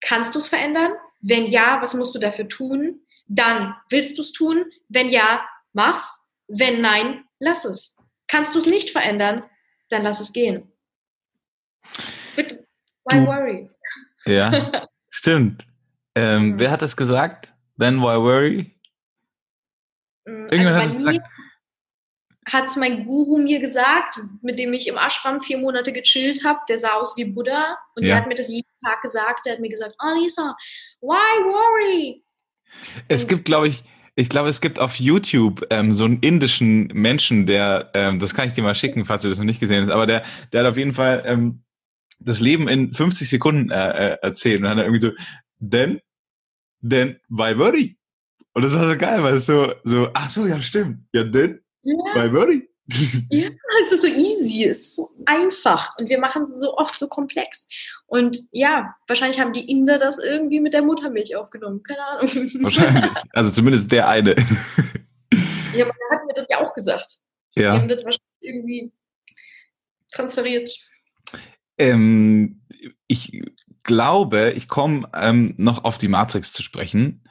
kannst 0.00 0.34
du 0.34 0.38
es 0.38 0.48
verändern? 0.48 0.92
Wenn 1.20 1.46
ja, 1.46 1.80
was 1.82 1.94
musst 1.94 2.14
du 2.14 2.18
dafür 2.18 2.48
tun? 2.48 3.00
Dann 3.26 3.76
willst 3.90 4.18
du 4.18 4.22
es 4.22 4.32
tun? 4.32 4.64
Wenn 4.88 5.08
ja, 5.08 5.46
mach's. 5.72 6.28
Wenn 6.48 6.80
nein, 6.80 7.24
lass 7.38 7.64
es. 7.64 7.96
Kannst 8.26 8.54
du 8.54 8.58
es 8.58 8.66
nicht 8.66 8.90
verändern? 8.90 9.46
Dann 9.88 10.02
lass 10.02 10.20
es 10.20 10.32
gehen. 10.32 10.72
Bitte, 12.34 12.66
why 13.04 13.26
worry? 13.26 13.70
Ja, 14.24 14.88
stimmt. 15.10 15.64
Ähm, 16.16 16.50
mhm. 16.52 16.58
Wer 16.58 16.70
hat 16.72 16.82
das 16.82 16.96
gesagt? 16.96 17.54
Then 17.78 18.00
why 18.00 18.16
worry? 18.16 18.79
Mm, 20.30 20.44
also 20.44 20.54
Irgendwann 20.54 20.74
also 20.74 20.82
hat 20.82 20.92
es 20.92 20.98
gesagt 20.98 21.28
hat 22.52 22.68
es 22.68 22.76
mein 22.76 23.04
Guru 23.04 23.38
mir 23.38 23.60
gesagt, 23.60 24.20
mit 24.42 24.58
dem 24.58 24.72
ich 24.72 24.88
im 24.88 24.96
Ashram 24.96 25.40
vier 25.40 25.58
Monate 25.58 25.92
gechillt 25.92 26.44
habe. 26.44 26.58
Der 26.68 26.78
sah 26.78 26.94
aus 26.94 27.16
wie 27.16 27.24
Buddha 27.24 27.78
und 27.94 28.02
ja. 28.02 28.08
der 28.08 28.16
hat 28.16 28.28
mir 28.28 28.34
das 28.34 28.48
jeden 28.48 28.66
Tag 28.84 29.02
gesagt. 29.02 29.46
Der 29.46 29.54
hat 29.54 29.60
mir 29.60 29.68
gesagt, 29.68 29.94
oh 30.02 30.18
Lisa, 30.18 30.56
why 31.00 31.44
worry? 31.44 32.24
Es 33.08 33.26
gibt, 33.26 33.44
glaube 33.44 33.68
ich, 33.68 33.84
ich 34.16 34.28
glaube, 34.28 34.48
es 34.48 34.60
gibt 34.60 34.78
auf 34.78 34.96
YouTube 34.96 35.66
ähm, 35.70 35.92
so 35.92 36.04
einen 36.04 36.20
indischen 36.20 36.88
Menschen, 36.88 37.46
der, 37.46 37.90
ähm, 37.94 38.18
das 38.18 38.34
kann 38.34 38.46
ich 38.46 38.52
dir 38.52 38.62
mal 38.62 38.74
schicken, 38.74 39.04
falls 39.04 39.22
du 39.22 39.28
das 39.28 39.38
noch 39.38 39.44
nicht 39.44 39.60
gesehen 39.60 39.82
hast, 39.82 39.90
aber 39.90 40.06
der, 40.06 40.24
der 40.52 40.60
hat 40.60 40.70
auf 40.70 40.76
jeden 40.76 40.92
Fall 40.92 41.22
ähm, 41.26 41.62
das 42.18 42.40
Leben 42.40 42.68
in 42.68 42.92
50 42.92 43.28
Sekunden 43.28 43.70
äh, 43.70 44.12
äh, 44.12 44.18
erzählt 44.22 44.58
und 44.58 44.64
dann 44.64 44.72
hat 44.72 44.78
er 44.78 44.84
irgendwie 44.84 45.06
so, 45.06 45.12
denn, 45.58 46.00
denn, 46.80 47.18
why 47.28 47.56
worry? 47.56 47.96
Und 48.52 48.62
das 48.62 48.74
war 48.74 48.86
so 48.88 48.96
geil, 48.96 49.22
weil 49.22 49.36
es 49.36 49.46
so, 49.46 49.72
so, 49.84 50.08
ach 50.12 50.28
so, 50.28 50.46
ja, 50.46 50.60
stimmt. 50.60 51.06
Ja, 51.12 51.24
denn, 51.24 51.60
ja. 51.82 51.94
Bei 52.14 52.32
Wording? 52.32 52.66
Ja, 53.28 53.48
es 53.82 53.92
ist 53.92 54.02
so 54.02 54.08
easy, 54.08 54.64
es 54.64 54.80
ist 54.80 54.96
so 54.96 55.08
einfach 55.24 55.96
und 55.98 56.08
wir 56.08 56.18
machen 56.18 56.42
es 56.42 56.50
so 56.50 56.76
oft 56.76 56.98
so 56.98 57.06
komplex. 57.06 57.68
Und 58.06 58.40
ja, 58.50 58.94
wahrscheinlich 59.06 59.38
haben 59.38 59.52
die 59.52 59.70
Inder 59.70 59.98
das 59.98 60.18
irgendwie 60.18 60.58
mit 60.58 60.74
der 60.74 60.82
Muttermilch 60.82 61.36
aufgenommen, 61.36 61.82
keine 61.84 62.04
Ahnung. 62.04 62.50
Wahrscheinlich, 62.62 63.12
also 63.32 63.50
zumindest 63.50 63.92
der 63.92 64.08
eine. 64.08 64.34
Ja, 65.72 65.84
aber 65.84 65.94
der 65.94 66.18
hat 66.18 66.26
mir 66.26 66.34
das 66.34 66.46
ja 66.50 66.66
auch 66.66 66.74
gesagt. 66.74 67.20
Ja. 67.54 67.74
Die 67.74 67.80
haben 67.80 67.88
das 67.88 68.04
wahrscheinlich 68.04 68.40
irgendwie 68.40 68.92
transferiert. 70.12 70.68
Ähm, 71.78 72.62
ich 73.06 73.40
glaube, 73.84 74.52
ich 74.56 74.68
komme 74.68 75.08
ähm, 75.14 75.54
noch 75.58 75.84
auf 75.84 75.96
die 75.96 76.08
Matrix 76.08 76.52
zu 76.52 76.62
sprechen, 76.62 77.22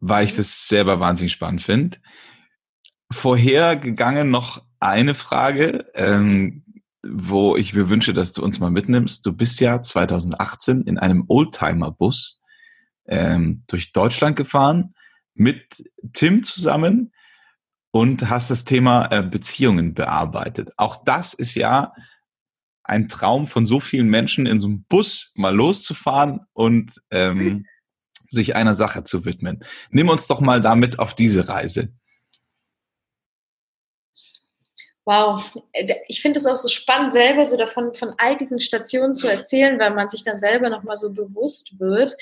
weil 0.00 0.24
ich 0.24 0.34
das 0.34 0.68
selber 0.68 0.98
wahnsinnig 0.98 1.32
spannend 1.32 1.62
finde. 1.62 1.98
Vorhergegangen 3.12 4.30
noch 4.30 4.64
eine 4.80 5.14
Frage, 5.14 5.86
ähm, 5.94 6.64
wo 7.02 7.56
ich 7.56 7.74
mir 7.74 7.88
wünsche, 7.88 8.12
dass 8.12 8.32
du 8.32 8.42
uns 8.42 8.60
mal 8.60 8.70
mitnimmst. 8.70 9.24
Du 9.24 9.32
bist 9.32 9.60
ja 9.60 9.82
2018 9.82 10.82
in 10.82 10.98
einem 10.98 11.24
Oldtimer-Bus 11.28 12.40
ähm, 13.06 13.64
durch 13.68 13.92
Deutschland 13.92 14.36
gefahren 14.36 14.94
mit 15.34 15.82
Tim 16.12 16.42
zusammen 16.42 17.12
und 17.90 18.28
hast 18.28 18.50
das 18.50 18.64
Thema 18.64 19.06
äh, 19.06 19.22
Beziehungen 19.22 19.94
bearbeitet. 19.94 20.70
Auch 20.76 21.04
das 21.04 21.34
ist 21.34 21.54
ja 21.54 21.92
ein 22.84 23.08
Traum 23.08 23.46
von 23.46 23.66
so 23.66 23.80
vielen 23.80 24.08
Menschen, 24.08 24.46
in 24.46 24.60
so 24.60 24.68
einem 24.68 24.84
Bus 24.84 25.32
mal 25.34 25.54
loszufahren 25.54 26.40
und 26.52 27.00
ähm, 27.10 27.66
sich 28.30 28.56
einer 28.56 28.74
Sache 28.74 29.04
zu 29.04 29.24
widmen. 29.24 29.64
Nimm 29.90 30.08
uns 30.08 30.26
doch 30.26 30.40
mal 30.40 30.60
damit 30.60 30.98
auf 30.98 31.14
diese 31.14 31.48
Reise. 31.48 31.90
Wow, 35.04 35.44
ich 36.06 36.22
finde 36.22 36.38
es 36.38 36.46
auch 36.46 36.56
so 36.56 36.68
spannend, 36.68 37.10
selber 37.10 37.44
so 37.44 37.56
davon 37.56 37.94
von 37.94 38.14
all 38.18 38.36
diesen 38.36 38.60
Stationen 38.60 39.14
zu 39.14 39.26
erzählen, 39.26 39.78
weil 39.78 39.92
man 39.92 40.08
sich 40.08 40.22
dann 40.22 40.40
selber 40.40 40.70
nochmal 40.70 40.98
so 40.98 41.12
bewusst 41.12 41.80
wird, 41.80 42.16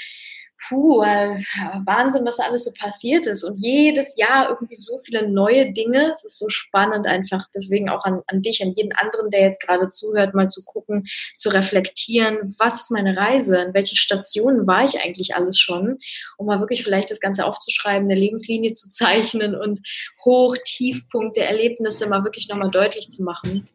puh, 0.66 1.02
äh, 1.02 1.42
Wahnsinn, 1.84 2.24
was 2.24 2.38
da 2.38 2.44
alles 2.44 2.64
so 2.64 2.72
passiert 2.78 3.26
ist. 3.26 3.44
Und 3.44 3.58
jedes 3.58 4.16
Jahr 4.16 4.50
irgendwie 4.50 4.74
so 4.74 4.98
viele 4.98 5.28
neue 5.28 5.72
Dinge. 5.72 6.10
Es 6.12 6.24
ist 6.24 6.38
so 6.38 6.48
spannend 6.48 7.06
einfach. 7.06 7.46
Deswegen 7.54 7.88
auch 7.88 8.04
an, 8.04 8.22
an 8.26 8.42
dich, 8.42 8.62
an 8.62 8.72
jeden 8.72 8.92
anderen, 8.92 9.30
der 9.30 9.42
jetzt 9.42 9.62
gerade 9.62 9.88
zuhört, 9.88 10.34
mal 10.34 10.48
zu 10.48 10.64
gucken, 10.64 11.06
zu 11.36 11.50
reflektieren, 11.50 12.54
was 12.58 12.82
ist 12.82 12.90
meine 12.90 13.16
Reise? 13.16 13.58
In 13.58 13.74
welchen 13.74 13.96
Stationen 13.96 14.66
war 14.66 14.84
ich 14.84 15.00
eigentlich 15.00 15.34
alles 15.34 15.58
schon? 15.58 15.98
Um 16.36 16.46
mal 16.46 16.60
wirklich 16.60 16.82
vielleicht 16.82 17.10
das 17.10 17.20
Ganze 17.20 17.46
aufzuschreiben, 17.46 18.10
eine 18.10 18.18
Lebenslinie 18.18 18.72
zu 18.72 18.90
zeichnen 18.90 19.54
und 19.54 19.80
Hoch-, 20.24 20.56
Tiefpunkte, 20.64 21.40
Erlebnisse 21.40 22.08
mal 22.08 22.24
wirklich 22.24 22.48
nochmal 22.48 22.70
deutlich 22.70 23.08
zu 23.10 23.22
machen. 23.22 23.68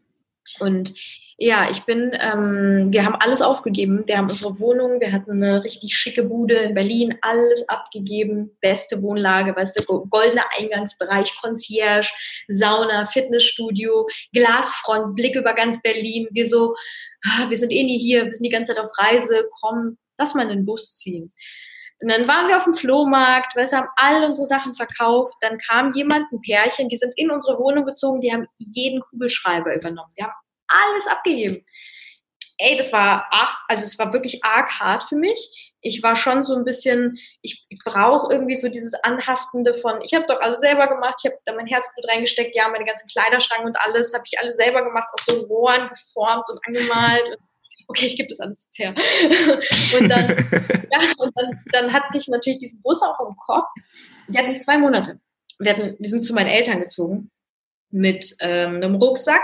Und 0.59 0.93
ja, 1.37 1.69
ich 1.69 1.83
bin, 1.83 2.11
ähm, 2.19 2.89
wir 2.91 3.05
haben 3.05 3.15
alles 3.15 3.41
aufgegeben. 3.41 4.03
Wir 4.05 4.17
haben 4.17 4.29
unsere 4.29 4.59
Wohnung, 4.59 4.99
wir 4.99 5.11
hatten 5.11 5.31
eine 5.31 5.63
richtig 5.63 5.95
schicke 5.95 6.23
Bude 6.23 6.55
in 6.55 6.75
Berlin, 6.75 7.17
alles 7.21 7.67
abgegeben. 7.69 8.55
Beste 8.61 9.01
Wohnlage, 9.01 9.55
weißt 9.55 9.79
du, 9.79 10.05
goldener 10.07 10.45
Eingangsbereich, 10.57 11.35
Concierge, 11.41 12.13
Sauna, 12.47 13.07
Fitnessstudio, 13.07 14.07
Glasfront, 14.33 15.15
Blick 15.15 15.35
über 15.35 15.53
ganz 15.53 15.81
Berlin. 15.81 16.27
Wir 16.31 16.45
so, 16.45 16.75
ah, 17.25 17.49
wir 17.49 17.57
sind 17.57 17.71
eh 17.71 17.83
nie 17.83 17.99
hier, 17.99 18.25
wir 18.25 18.33
sind 18.33 18.45
die 18.45 18.51
ganze 18.51 18.73
Zeit 18.73 18.83
auf 18.83 18.91
Reise, 18.99 19.49
komm, 19.61 19.97
lass 20.19 20.35
mal 20.35 20.47
den 20.47 20.65
Bus 20.65 20.95
ziehen. 20.95 21.33
Und 21.99 22.11
dann 22.11 22.27
waren 22.27 22.49
wir 22.49 22.57
auf 22.57 22.65
dem 22.65 22.73
Flohmarkt, 22.73 23.55
wir 23.55 23.65
haben 23.65 23.87
all 23.95 24.25
unsere 24.25 24.45
Sachen 24.45 24.75
verkauft. 24.75 25.35
Dann 25.39 25.57
kam 25.57 25.93
jemand, 25.93 26.31
ein 26.31 26.41
Pärchen, 26.41 26.89
die 26.89 26.97
sind 26.97 27.13
in 27.15 27.31
unsere 27.31 27.57
Wohnung 27.57 27.85
gezogen, 27.85 28.19
die 28.19 28.31
haben 28.31 28.45
jeden 28.57 28.99
Kugelschreiber 28.99 29.73
übernommen. 29.73 30.11
Wir 30.15 30.25
haben 30.25 30.33
alles 30.67 31.07
abgegeben. 31.07 31.65
Ey, 32.59 32.77
das 32.77 32.93
war 32.93 33.27
arg, 33.31 33.57
also 33.67 33.83
es 33.83 33.97
war 33.97 34.13
wirklich 34.13 34.43
arg 34.43 34.69
hart 34.79 35.03
für 35.09 35.15
mich. 35.15 35.73
Ich 35.81 36.01
war 36.03 36.15
schon 36.15 36.43
so 36.43 36.55
ein 36.55 36.63
bisschen, 36.63 37.17
ich, 37.41 37.65
ich 37.67 37.79
brauche 37.83 38.31
irgendwie 38.31 38.55
so 38.55 38.69
dieses 38.69 38.93
Anhaftende 39.03 39.73
von, 39.73 40.01
ich 40.01 40.13
habe 40.13 40.25
doch 40.27 40.39
alles 40.39 40.61
selber 40.61 40.87
gemacht, 40.87 41.15
ich 41.19 41.31
habe 41.31 41.39
da 41.45 41.53
mein 41.55 41.65
Herzblut 41.65 42.07
reingesteckt, 42.07 42.55
ja, 42.55 42.69
meine 42.69 42.85
ganzen 42.85 43.07
Kleiderschrank 43.07 43.65
und 43.65 43.77
alles, 43.81 44.13
habe 44.13 44.23
ich 44.25 44.39
alles 44.39 44.55
selber 44.55 44.83
gemacht, 44.83 45.09
aus 45.11 45.25
so 45.25 45.41
Rohren 45.45 45.89
geformt 45.89 46.45
und 46.49 46.59
angemalt. 46.67 47.25
Und, 47.27 47.37
okay, 47.87 48.05
ich 48.05 48.17
gebe 48.17 48.29
das 48.29 48.39
alles 48.39 48.65
jetzt 48.65 48.79
her. 48.79 48.93
und 49.99 50.09
dann, 50.09 50.27
ja, 50.91 51.13
und 51.17 51.31
dann, 51.35 51.63
dann 51.71 51.91
hatte 51.91 52.17
ich 52.17 52.27
natürlich 52.27 52.59
diesen 52.59 52.81
Bus 52.81 53.01
auch 53.01 53.19
im 53.27 53.35
Kopf. 53.35 53.67
Die 54.27 54.37
hatten 54.37 54.55
zwei 54.55 54.77
Monate. 54.77 55.19
Wir, 55.59 55.75
hatten, 55.75 55.95
wir 55.99 56.09
sind 56.09 56.23
zu 56.23 56.33
meinen 56.33 56.47
Eltern 56.47 56.79
gezogen 56.79 57.31
mit 57.89 58.35
ähm, 58.39 58.75
einem 58.75 58.95
Rucksack 58.95 59.43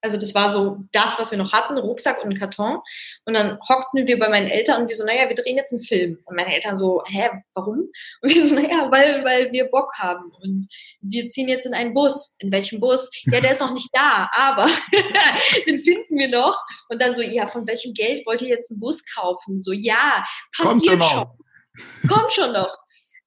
also 0.00 0.16
das 0.16 0.34
war 0.34 0.48
so 0.48 0.78
das, 0.92 1.18
was 1.18 1.30
wir 1.30 1.38
noch 1.38 1.52
hatten, 1.52 1.76
Rucksack 1.76 2.22
und 2.22 2.30
ein 2.30 2.38
Karton. 2.38 2.80
Und 3.24 3.34
dann 3.34 3.58
hockten 3.68 4.06
wir 4.06 4.18
bei 4.18 4.28
meinen 4.28 4.46
Eltern 4.46 4.82
und 4.82 4.88
wir 4.88 4.96
so, 4.96 5.04
naja, 5.04 5.28
wir 5.28 5.34
drehen 5.34 5.56
jetzt 5.56 5.72
einen 5.72 5.82
Film. 5.82 6.18
Und 6.24 6.36
meine 6.36 6.54
Eltern 6.54 6.76
so, 6.76 7.02
hä, 7.06 7.30
warum? 7.54 7.88
Und 8.22 8.34
wir 8.34 8.46
so, 8.46 8.54
naja, 8.54 8.90
weil, 8.90 9.24
weil 9.24 9.50
wir 9.50 9.68
Bock 9.70 9.92
haben. 9.98 10.30
Und 10.40 10.68
wir 11.00 11.28
ziehen 11.30 11.48
jetzt 11.48 11.66
in 11.66 11.74
einen 11.74 11.94
Bus. 11.94 12.36
In 12.38 12.52
welchem 12.52 12.80
Bus? 12.80 13.10
Ja, 13.30 13.40
der 13.40 13.52
ist 13.52 13.60
noch 13.60 13.74
nicht 13.74 13.90
da, 13.92 14.30
aber 14.32 14.66
den 15.66 15.84
finden 15.84 16.16
wir 16.16 16.28
noch. 16.28 16.58
Und 16.88 17.02
dann 17.02 17.14
so, 17.14 17.20
ja, 17.20 17.46
von 17.46 17.66
welchem 17.66 17.92
Geld 17.92 18.26
wollt 18.26 18.40
ihr 18.40 18.48
jetzt 18.48 18.70
einen 18.70 18.80
Bus 18.80 19.04
kaufen? 19.14 19.60
So, 19.60 19.72
ja, 19.72 20.24
passiert 20.56 20.98
Kommt 20.98 21.04
schon. 21.04 21.26
schon. 21.26 22.08
Kommt 22.08 22.32
schon 22.32 22.52
noch. 22.52 22.74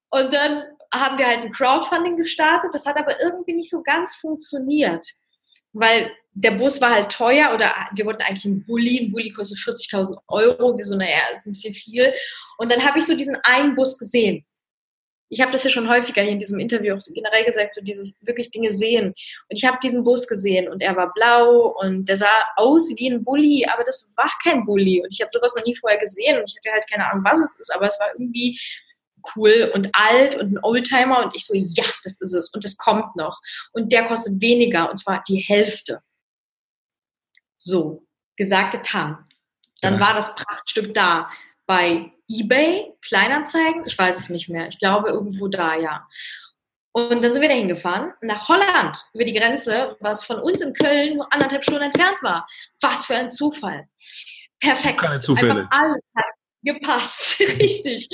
Und 0.10 0.34
dann 0.34 0.64
haben 0.94 1.18
wir 1.18 1.28
halt 1.28 1.42
ein 1.42 1.52
Crowdfunding 1.52 2.18
gestartet. 2.18 2.74
Das 2.74 2.86
hat 2.86 2.98
aber 2.98 3.22
irgendwie 3.22 3.54
nicht 3.54 3.70
so 3.70 3.84
ganz 3.84 4.16
funktioniert 4.16 5.06
weil 5.74 6.12
der 6.34 6.52
Bus 6.52 6.80
war 6.80 6.92
halt 6.92 7.12
teuer 7.12 7.54
oder 7.54 7.74
wir 7.94 8.06
wollten 8.06 8.22
eigentlich 8.22 8.46
einen 8.46 8.66
Bulli. 8.66 9.06
Ein 9.06 9.12
Bulli 9.12 9.32
kostet 9.32 9.60
40.000 9.60 10.18
Euro. 10.28 10.78
Wir 10.78 10.84
so, 10.84 10.96
naja, 10.96 11.20
ist 11.34 11.46
ein 11.46 11.54
bisschen 11.54 11.74
viel. 11.74 12.14
Und 12.58 12.72
dann 12.72 12.84
habe 12.84 13.00
ich 13.00 13.06
so 13.06 13.16
diesen 13.16 13.36
einen 13.44 13.76
Bus 13.76 13.98
gesehen. 13.98 14.46
Ich 15.34 15.40
habe 15.40 15.52
das 15.52 15.64
ja 15.64 15.70
schon 15.70 15.90
häufiger 15.90 16.22
hier 16.24 16.34
in 16.34 16.40
diesem 16.40 16.60
Interview 16.60 16.96
auch 16.96 17.02
generell 17.14 17.46
gesagt, 17.46 17.74
so 17.74 17.82
dieses 17.82 18.18
wirklich 18.22 18.52
Dinge 18.52 18.74
sehen. 18.74 19.08
Und 19.08 19.16
ich 19.50 19.64
habe 19.64 19.78
diesen 19.82 20.04
Bus 20.04 20.28
gesehen 20.28 20.68
und 20.68 20.82
er 20.82 20.96
war 20.98 21.14
blau 21.14 21.74
und 21.82 22.08
der 22.10 22.18
sah 22.18 22.46
aus 22.58 22.90
wie 22.98 23.10
ein 23.10 23.24
Bulli, 23.24 23.66
aber 23.66 23.86
das 23.86 24.14
war 24.18 24.30
kein 24.44 24.66
Bulli. 24.66 25.02
Und 25.02 25.10
ich 25.10 25.22
habe 25.22 25.32
sowas 25.32 25.56
noch 25.56 25.66
nie 25.66 25.76
vorher 25.78 26.00
gesehen 26.00 26.38
und 26.38 26.44
ich 26.50 26.56
hatte 26.58 26.74
halt 26.74 26.90
keine 26.90 27.10
Ahnung, 27.10 27.24
was 27.24 27.40
es 27.40 27.58
ist, 27.60 27.74
aber 27.74 27.88
es 27.88 27.98
war 28.02 28.10
irgendwie 28.14 28.60
cool 29.36 29.72
und 29.74 29.90
alt 29.94 30.36
und 30.36 30.54
ein 30.54 30.64
Oldtimer 30.64 31.24
und 31.26 31.36
ich 31.36 31.46
so, 31.46 31.54
ja, 31.56 31.86
das 32.04 32.20
ist 32.22 32.34
es 32.34 32.50
und 32.54 32.64
das 32.64 32.78
kommt 32.78 33.16
noch. 33.16 33.40
Und 33.74 33.92
der 33.92 34.08
kostet 34.08 34.42
weniger 34.42 34.90
und 34.90 34.98
zwar 34.98 35.24
die 35.28 35.38
Hälfte. 35.38 36.02
So, 37.58 38.06
gesagt, 38.36 38.72
getan. 38.72 39.26
Dann 39.82 39.96
ja. 39.96 40.00
war 40.00 40.14
das 40.14 40.34
Prachtstück 40.36 40.94
da 40.94 41.30
bei 41.66 42.12
eBay, 42.28 42.94
Kleinanzeigen, 43.02 43.84
ich 43.86 43.98
weiß 43.98 44.20
es 44.20 44.30
nicht 44.30 44.50
mehr. 44.50 44.68
Ich 44.68 44.80
glaube 44.80 45.10
irgendwo 45.10 45.48
da, 45.48 45.76
ja. 45.76 46.08
Und 46.94 47.22
dann 47.22 47.32
sind 47.32 47.42
wir 47.42 47.50
da 47.50 47.56
hingefahren, 47.56 48.14
nach 48.22 48.50
Holland, 48.50 48.98
über 49.14 49.24
die 49.24 49.34
Grenze, 49.34 49.96
was 50.02 50.26
von 50.26 50.40
uns 50.40 50.60
in 50.60 50.74
Köln 50.74 51.16
nur 51.16 51.32
anderthalb 51.32 51.64
Stunden 51.64 51.84
entfernt 51.84 52.18
war. 52.22 52.48
Was 52.82 53.06
für 53.06 53.16
ein 53.16 53.30
Zufall. 53.30 53.88
Perfekt. 54.60 55.00
Keine 55.00 55.20
Zufälle. 55.20 55.62
Einfach 55.62 55.72
alles 55.72 56.04
hat 56.16 56.26
gepasst. 56.64 57.40
Richtig. 57.60 58.10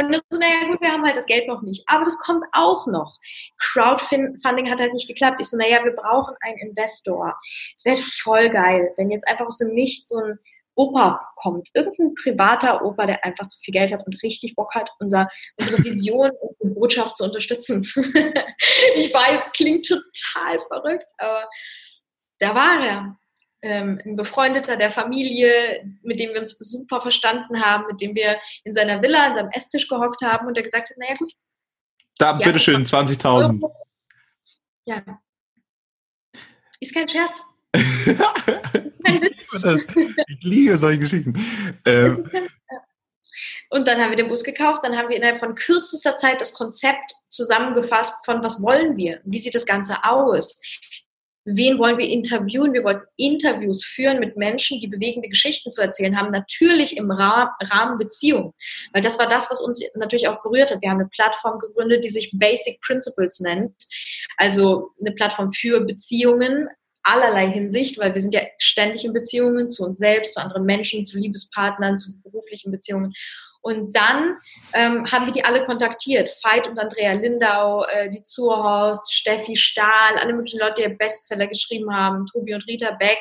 Und 0.00 0.12
dann 0.12 0.22
so, 0.30 0.38
naja, 0.38 0.66
gut, 0.66 0.80
wir 0.80 0.90
haben 0.90 1.04
halt 1.04 1.16
das 1.16 1.26
Geld 1.26 1.46
noch 1.46 1.60
nicht. 1.60 1.84
Aber 1.86 2.04
das 2.04 2.18
kommt 2.18 2.44
auch 2.52 2.86
noch. 2.86 3.18
Crowdfunding 3.58 4.70
hat 4.70 4.80
halt 4.80 4.94
nicht 4.94 5.06
geklappt. 5.06 5.36
Ich 5.40 5.48
so, 5.48 5.58
naja, 5.58 5.84
wir 5.84 5.92
brauchen 5.92 6.34
einen 6.40 6.58
Investor. 6.58 7.38
Es 7.76 7.84
wäre 7.84 7.98
voll 7.98 8.48
geil, 8.48 8.92
wenn 8.96 9.10
jetzt 9.10 9.28
einfach 9.28 9.46
aus 9.46 9.58
dem 9.58 9.74
Nichts 9.74 10.08
so 10.08 10.18
ein 10.18 10.38
Opa 10.74 11.18
kommt. 11.36 11.68
Irgendein 11.74 12.14
privater 12.14 12.82
Opa, 12.82 13.04
der 13.04 13.22
einfach 13.24 13.46
zu 13.48 13.58
viel 13.60 13.72
Geld 13.72 13.92
hat 13.92 14.06
und 14.06 14.22
richtig 14.22 14.54
Bock 14.54 14.74
hat, 14.74 14.88
unser, 15.00 15.28
unsere 15.58 15.84
Vision 15.84 16.30
und 16.58 16.74
Botschaft 16.74 17.18
zu 17.18 17.24
unterstützen. 17.24 17.82
ich 18.94 19.12
weiß, 19.12 19.52
klingt 19.52 19.86
total 19.86 20.58
verrückt, 20.68 21.06
aber 21.18 21.46
da 22.38 22.54
war 22.54 22.86
er 22.86 23.19
ähm, 23.62 24.00
ein 24.04 24.16
Befreundeter 24.16 24.76
der 24.76 24.90
Familie, 24.90 25.84
mit 26.02 26.18
dem 26.18 26.32
wir 26.32 26.40
uns 26.40 26.56
super 26.58 27.02
verstanden 27.02 27.60
haben, 27.60 27.86
mit 27.86 28.00
dem 28.00 28.14
wir 28.14 28.38
in 28.64 28.74
seiner 28.74 29.02
Villa, 29.02 29.26
an 29.26 29.34
seinem 29.34 29.50
Esstisch 29.50 29.88
gehockt 29.88 30.22
haben 30.22 30.46
und 30.46 30.54
der 30.54 30.64
gesagt 30.64 30.90
hat, 30.90 30.96
naja 30.96 31.14
gut. 31.14 31.32
Da, 32.18 32.38
ja, 32.38 32.44
bitteschön, 32.44 32.84
20.000. 32.84 33.62
Ja. 34.84 35.02
Ist 36.80 36.94
kein 36.94 37.08
Scherz. 37.08 37.44
kein 37.72 39.20
Witz. 39.20 40.24
Ich 40.28 40.42
liebe 40.42 40.76
solche 40.76 40.98
Geschichten. 40.98 41.34
Ähm. 41.86 42.28
Und 43.70 43.86
dann 43.86 44.00
haben 44.00 44.10
wir 44.10 44.16
den 44.16 44.26
Bus 44.26 44.42
gekauft, 44.42 44.80
dann 44.82 44.96
haben 44.96 45.08
wir 45.08 45.16
innerhalb 45.16 45.38
von 45.38 45.54
kürzester 45.54 46.16
Zeit 46.16 46.40
das 46.40 46.52
Konzept 46.52 47.14
zusammengefasst 47.28 48.24
von 48.24 48.42
was 48.42 48.60
wollen 48.60 48.96
wir, 48.96 49.20
wie 49.24 49.38
sieht 49.38 49.54
das 49.54 49.64
Ganze 49.64 50.02
aus, 50.02 50.60
wen 51.44 51.78
wollen 51.78 51.98
wir 51.98 52.08
interviewen? 52.08 52.72
Wir 52.72 52.84
wollten 52.84 53.06
Interviews 53.16 53.84
führen 53.84 54.20
mit 54.20 54.36
Menschen, 54.36 54.80
die 54.80 54.88
bewegende 54.88 55.28
Geschichten 55.28 55.70
zu 55.70 55.80
erzählen 55.80 56.16
haben, 56.16 56.30
natürlich 56.30 56.96
im 56.96 57.10
Rahmen 57.10 57.98
Beziehung. 57.98 58.54
Weil 58.92 59.02
das 59.02 59.18
war 59.18 59.28
das, 59.28 59.50
was 59.50 59.60
uns 59.60 59.82
natürlich 59.94 60.28
auch 60.28 60.42
berührt 60.42 60.70
hat. 60.70 60.82
Wir 60.82 60.90
haben 60.90 61.00
eine 61.00 61.08
Plattform 61.08 61.58
gegründet, 61.58 62.04
die 62.04 62.10
sich 62.10 62.30
Basic 62.34 62.80
Principles 62.80 63.40
nennt. 63.40 63.74
Also 64.36 64.90
eine 65.00 65.12
Plattform 65.12 65.52
für 65.52 65.80
Beziehungen 65.80 66.68
allerlei 67.02 67.50
Hinsicht, 67.50 67.98
weil 67.98 68.14
wir 68.14 68.20
sind 68.20 68.34
ja 68.34 68.42
ständig 68.58 69.04
in 69.04 69.12
Beziehungen 69.12 69.70
zu 69.70 69.84
uns 69.84 69.98
selbst, 69.98 70.34
zu 70.34 70.40
anderen 70.40 70.64
Menschen, 70.64 71.04
zu 71.04 71.18
Liebespartnern, 71.18 71.98
zu 71.98 72.20
beruflichen 72.22 72.70
Beziehungen. 72.70 73.14
Und 73.62 73.94
dann 73.94 74.38
ähm, 74.72 75.10
haben 75.12 75.26
wir 75.26 75.34
die 75.34 75.44
alle 75.44 75.66
kontaktiert. 75.66 76.30
Veit 76.42 76.66
und 76.66 76.78
Andrea 76.78 77.12
Lindau, 77.12 77.84
äh, 77.84 78.08
die 78.08 78.22
Zurhorst, 78.22 79.12
Steffi 79.12 79.54
Stahl, 79.54 80.16
alle 80.18 80.32
möglichen 80.32 80.60
Leute, 80.60 80.82
die 80.82 80.94
Bestseller 80.94 81.46
geschrieben 81.46 81.94
haben, 81.94 82.26
Tobi 82.26 82.54
und 82.54 82.66
Rita 82.66 82.92
Beck, 82.92 83.18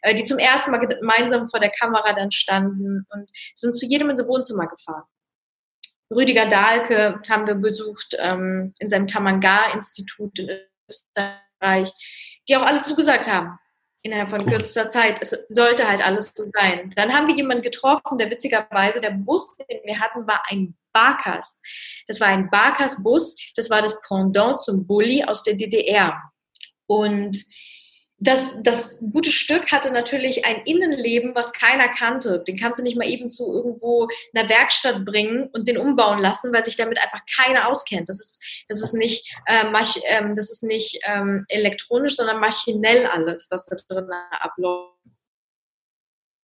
äh, 0.00 0.14
die 0.14 0.24
zum 0.24 0.38
ersten 0.38 0.70
Mal 0.70 0.78
gemeinsam 0.78 1.50
vor 1.50 1.60
der 1.60 1.70
Kamera 1.70 2.14
dann 2.14 2.32
standen 2.32 3.06
und 3.10 3.30
sind 3.54 3.76
zu 3.76 3.86
jedem 3.86 4.08
in 4.08 4.16
so 4.16 4.26
Wohnzimmer 4.26 4.66
gefahren. 4.66 5.04
Rüdiger 6.10 6.46
Dahlke 6.46 7.20
haben 7.28 7.46
wir 7.46 7.54
besucht 7.54 8.16
ähm, 8.18 8.74
in 8.78 8.88
seinem 8.88 9.06
Tamangar-Institut 9.06 10.38
in 10.38 10.50
Österreich, 10.88 11.90
die 12.48 12.56
auch 12.56 12.62
alle 12.62 12.82
zugesagt 12.82 13.30
haben 13.30 13.58
innerhalb 14.02 14.30
von 14.30 14.44
kürzester 14.44 14.88
Zeit. 14.88 15.18
Es 15.20 15.30
sollte 15.48 15.88
halt 15.88 16.02
alles 16.02 16.32
so 16.34 16.44
sein. 16.46 16.92
Dann 16.96 17.12
haben 17.12 17.28
wir 17.28 17.34
jemanden 17.34 17.62
getroffen, 17.62 18.18
der 18.18 18.30
witzigerweise, 18.30 19.00
der 19.00 19.10
Bus, 19.10 19.56
den 19.56 19.80
wir 19.84 20.00
hatten, 20.00 20.26
war 20.26 20.42
ein 20.48 20.76
Barkas. 20.92 21.60
Das 22.06 22.20
war 22.20 22.28
ein 22.28 22.50
Barkas-Bus, 22.50 23.36
das 23.56 23.70
war 23.70 23.80
das 23.80 24.00
Pendant 24.06 24.60
zum 24.60 24.86
Bulli 24.86 25.24
aus 25.24 25.42
der 25.42 25.54
DDR. 25.54 26.20
Und 26.86 27.42
das, 28.22 28.62
das 28.62 29.02
gute 29.12 29.32
Stück 29.32 29.72
hatte 29.72 29.90
natürlich 29.90 30.44
ein 30.44 30.62
Innenleben, 30.64 31.34
was 31.34 31.52
keiner 31.52 31.88
kannte. 31.88 32.44
Den 32.46 32.56
kannst 32.56 32.78
du 32.78 32.84
nicht 32.84 32.96
mal 32.96 33.08
eben 33.08 33.28
zu 33.28 33.52
irgendwo 33.52 34.06
einer 34.32 34.48
Werkstatt 34.48 35.04
bringen 35.04 35.48
und 35.52 35.66
den 35.66 35.76
umbauen 35.76 36.20
lassen, 36.20 36.52
weil 36.52 36.64
sich 36.64 36.76
damit 36.76 36.98
einfach 37.02 37.22
keiner 37.36 37.68
auskennt. 37.68 38.08
Das 38.08 38.20
ist, 38.20 38.64
das 38.68 38.80
ist 38.80 38.94
nicht, 38.94 39.28
äh, 39.46 39.64
mach, 39.64 39.96
ähm, 40.04 40.34
das 40.36 40.52
ist 40.52 40.62
nicht 40.62 41.00
ähm, 41.04 41.44
elektronisch, 41.48 42.14
sondern 42.14 42.38
maschinell 42.38 43.06
alles, 43.06 43.48
was 43.50 43.66
da 43.66 43.76
drin 43.88 44.08
abläuft. 44.30 44.92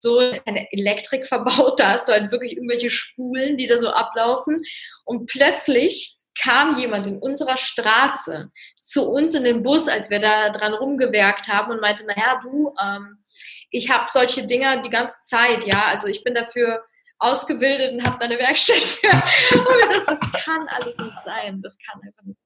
So 0.00 0.20
ist 0.20 0.44
keine 0.44 0.66
Elektrik 0.72 1.26
verbaut, 1.26 1.78
da 1.78 1.92
hast 1.92 2.08
du 2.08 2.12
halt 2.12 2.32
wirklich 2.32 2.52
irgendwelche 2.52 2.90
Spulen, 2.90 3.56
die 3.56 3.66
da 3.66 3.78
so 3.78 3.90
ablaufen. 3.90 4.60
Und 5.04 5.26
plötzlich 5.26 6.17
kam 6.40 6.78
jemand 6.78 7.06
in 7.06 7.18
unserer 7.18 7.56
Straße 7.56 8.50
zu 8.80 9.10
uns 9.10 9.34
in 9.34 9.44
den 9.44 9.62
Bus, 9.62 9.88
als 9.88 10.10
wir 10.10 10.20
da 10.20 10.50
dran 10.50 10.74
rumgewerkt 10.74 11.48
haben 11.48 11.72
und 11.72 11.80
meinte, 11.80 12.06
naja, 12.06 12.40
du, 12.42 12.74
ähm, 12.80 13.24
ich 13.70 13.90
habe 13.90 14.06
solche 14.08 14.46
Dinger 14.46 14.82
die 14.82 14.90
ganze 14.90 15.22
Zeit, 15.22 15.64
ja, 15.64 15.84
also 15.86 16.08
ich 16.08 16.24
bin 16.24 16.34
dafür 16.34 16.84
ausgebildet 17.18 17.92
und 17.92 18.06
habe 18.06 18.16
da 18.18 18.26
eine 18.26 18.38
Werkstatt 18.38 18.76
für. 18.76 19.08
das, 19.90 20.06
das 20.06 20.32
kann 20.44 20.66
alles 20.68 20.96
nicht 20.96 21.20
sein, 21.22 21.60
das 21.62 21.76
kann 21.78 22.00
einfach 22.02 22.22
nicht. 22.22 22.38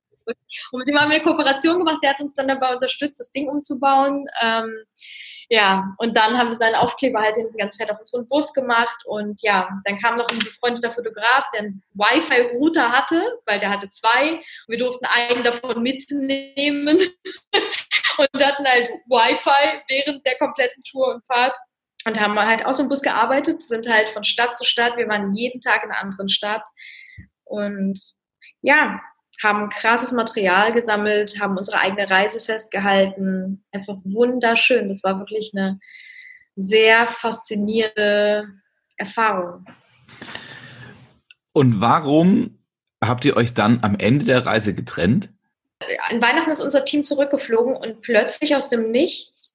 Und 0.70 0.78
mit 0.78 0.88
dem 0.88 0.99
haben 0.99 1.11
wir 1.11 1.16
eine 1.16 1.24
Kooperation 1.24 1.78
gemacht, 1.78 1.99
der 2.03 2.11
hat 2.11 2.20
uns 2.20 2.34
dann 2.34 2.49
dabei 2.49 2.74
unterstützt, 2.74 3.20
das 3.20 3.32
Ding 3.32 3.49
umzubauen. 3.49 4.26
Ähm, 4.40 4.84
ja, 5.53 5.94
und 5.98 6.16
dann 6.16 6.38
haben 6.38 6.48
wir 6.48 6.55
seinen 6.55 6.76
Aufkleber 6.76 7.20
halt 7.20 7.36
hinten 7.36 7.59
ganz 7.59 7.76
fett 7.76 7.90
auf 7.90 8.00
unseren 8.00 8.26
Bus 8.26 8.55
gemacht 8.55 9.05
und 9.05 9.42
ja, 9.42 9.68
dann 9.84 9.98
kam 9.98 10.16
noch 10.16 10.26
ein 10.30 10.38
befreundeter 10.38 10.90
Fotograf, 10.90 11.44
der 11.53 11.61
einen 11.61 11.82
Wi-Fi-Router 11.92 12.90
hatte, 12.90 13.38
weil 13.44 13.61
der 13.61 13.68
hatte 13.68 13.90
zwei. 13.90 14.40
Wir 14.66 14.78
durften 14.78 15.05
einen 15.05 15.42
davon 15.42 15.82
mitnehmen 15.82 16.96
und 18.16 18.42
hatten 18.42 18.66
halt 18.66 18.88
Wi-Fi 19.05 19.82
während 19.88 20.26
der 20.26 20.38
kompletten 20.38 20.82
Tour 20.84 21.16
und 21.16 21.26
Fahrt 21.26 21.59
und 22.07 22.18
haben 22.18 22.38
halt 22.38 22.64
aus 22.64 22.78
dem 22.78 22.88
Bus 22.88 23.03
gearbeitet, 23.03 23.62
sind 23.62 23.86
halt 23.86 24.09
von 24.09 24.24
Stadt 24.24 24.57
zu 24.57 24.64
Stadt. 24.64 24.96
Wir 24.96 25.07
waren 25.07 25.34
jeden 25.34 25.61
Tag 25.61 25.84
in 25.84 25.90
einer 25.90 26.00
anderen 26.00 26.30
Stadt 26.30 26.66
und 27.44 28.00
ja, 28.62 29.03
haben 29.43 29.68
krasses 29.68 30.12
Material 30.12 30.72
gesammelt, 30.72 31.40
haben 31.40 31.57
unsere 31.57 31.78
eigene 31.78 32.09
Reise 32.09 32.40
festgehalten. 32.40 33.64
Einfach 33.72 33.97
wunderschön. 34.05 34.88
Das 34.88 35.03
war 35.03 35.18
wirklich 35.18 35.53
eine 35.55 35.80
sehr 36.55 37.09
faszinierende 37.09 38.49
Erfahrung. 38.97 39.66
Und 41.53 41.80
warum 41.80 42.59
habt 43.03 43.24
ihr 43.24 43.36
euch 43.36 43.55
dann 43.55 43.80
am 43.82 43.97
Ende 43.99 44.24
der 44.24 44.47
Reise 44.47 44.74
getrennt? 44.74 45.30
An 46.09 46.22
Weihnachten 46.22 46.51
ist 46.51 46.61
unser 46.61 46.84
Team 46.84 47.05
zurückgeflogen 47.05 47.76
und 47.76 48.03
plötzlich 48.03 48.55
aus 48.55 48.68
dem 48.68 48.90
Nichts 48.90 49.53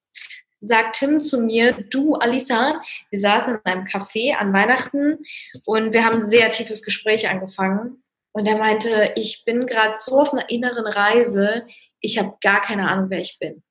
sagt 0.60 0.96
Tim 0.96 1.22
zu 1.22 1.40
mir, 1.40 1.72
du 1.72 2.16
Alisa, 2.16 2.82
wir 3.10 3.18
saßen 3.18 3.54
in 3.54 3.60
einem 3.64 3.84
Café 3.84 4.34
an 4.34 4.52
Weihnachten 4.52 5.18
und 5.64 5.92
wir 5.92 6.04
haben 6.04 6.16
ein 6.16 6.20
sehr 6.20 6.50
tiefes 6.50 6.82
Gespräch 6.82 7.28
angefangen 7.28 8.02
und 8.32 8.46
er 8.46 8.58
meinte, 8.58 9.12
ich 9.16 9.44
bin 9.44 9.66
gerade 9.66 9.94
so 9.98 10.20
auf 10.20 10.32
einer 10.32 10.48
inneren 10.50 10.86
Reise, 10.86 11.66
ich 12.00 12.18
habe 12.18 12.36
gar 12.40 12.60
keine 12.60 12.88
Ahnung, 12.88 13.10
wer 13.10 13.20
ich 13.20 13.38
bin. 13.40 13.62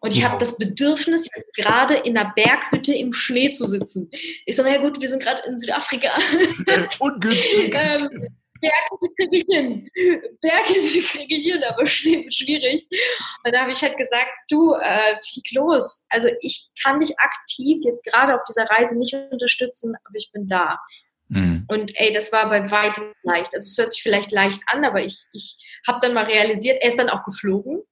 Und 0.00 0.14
ich 0.14 0.24
habe 0.24 0.38
das 0.38 0.56
Bedürfnis, 0.56 1.28
jetzt 1.34 1.54
gerade 1.54 1.94
in 1.94 2.16
einer 2.16 2.32
Berghütte 2.34 2.94
im 2.94 3.12
Schnee 3.12 3.50
zu 3.50 3.66
sitzen. 3.66 4.10
Ich 4.46 4.56
so, 4.56 4.62
naja 4.62 4.80
gut, 4.80 5.00
wir 5.00 5.08
sind 5.08 5.22
gerade 5.22 5.42
in 5.46 5.58
Südafrika. 5.58 6.12
Ungünstig. 6.98 7.74
ähm, 7.74 8.08
Berghütte 8.60 9.14
kriege 9.16 9.36
ich 9.36 9.46
hin. 9.48 9.90
Berghütte 10.40 11.02
kriege 11.02 11.34
ich 11.34 11.44
hin, 11.44 11.62
aber 11.64 11.86
Schnee 11.86 12.24
wird 12.24 12.34
schwierig. 12.34 12.86
Und 13.44 13.54
da 13.54 13.60
habe 13.60 13.70
ich 13.70 13.82
halt 13.82 13.96
gesagt, 13.96 14.30
du, 14.48 14.74
äh, 14.74 15.16
flieg 15.30 15.52
los. 15.52 16.06
Also 16.08 16.28
ich 16.40 16.70
kann 16.82 17.00
dich 17.00 17.18
aktiv 17.18 17.78
jetzt 17.82 18.04
gerade 18.04 18.34
auf 18.34 18.44
dieser 18.48 18.64
Reise 18.64 18.98
nicht 18.98 19.14
unterstützen, 19.30 19.94
aber 20.04 20.16
ich 20.16 20.30
bin 20.32 20.46
da. 20.46 20.78
Und 21.68 21.92
ey, 21.96 22.12
das 22.12 22.32
war 22.32 22.48
bei 22.48 22.70
weitem 22.70 23.12
leicht. 23.22 23.54
Also 23.54 23.66
es 23.66 23.78
hört 23.78 23.92
sich 23.92 24.02
vielleicht 24.02 24.30
leicht 24.30 24.62
an, 24.66 24.84
aber 24.84 25.02
ich, 25.02 25.24
ich 25.32 25.56
habe 25.86 25.98
dann 26.00 26.14
mal 26.14 26.24
realisiert, 26.24 26.78
er 26.80 26.88
ist 26.88 26.98
dann 26.98 27.10
auch 27.10 27.24
geflogen. 27.24 27.82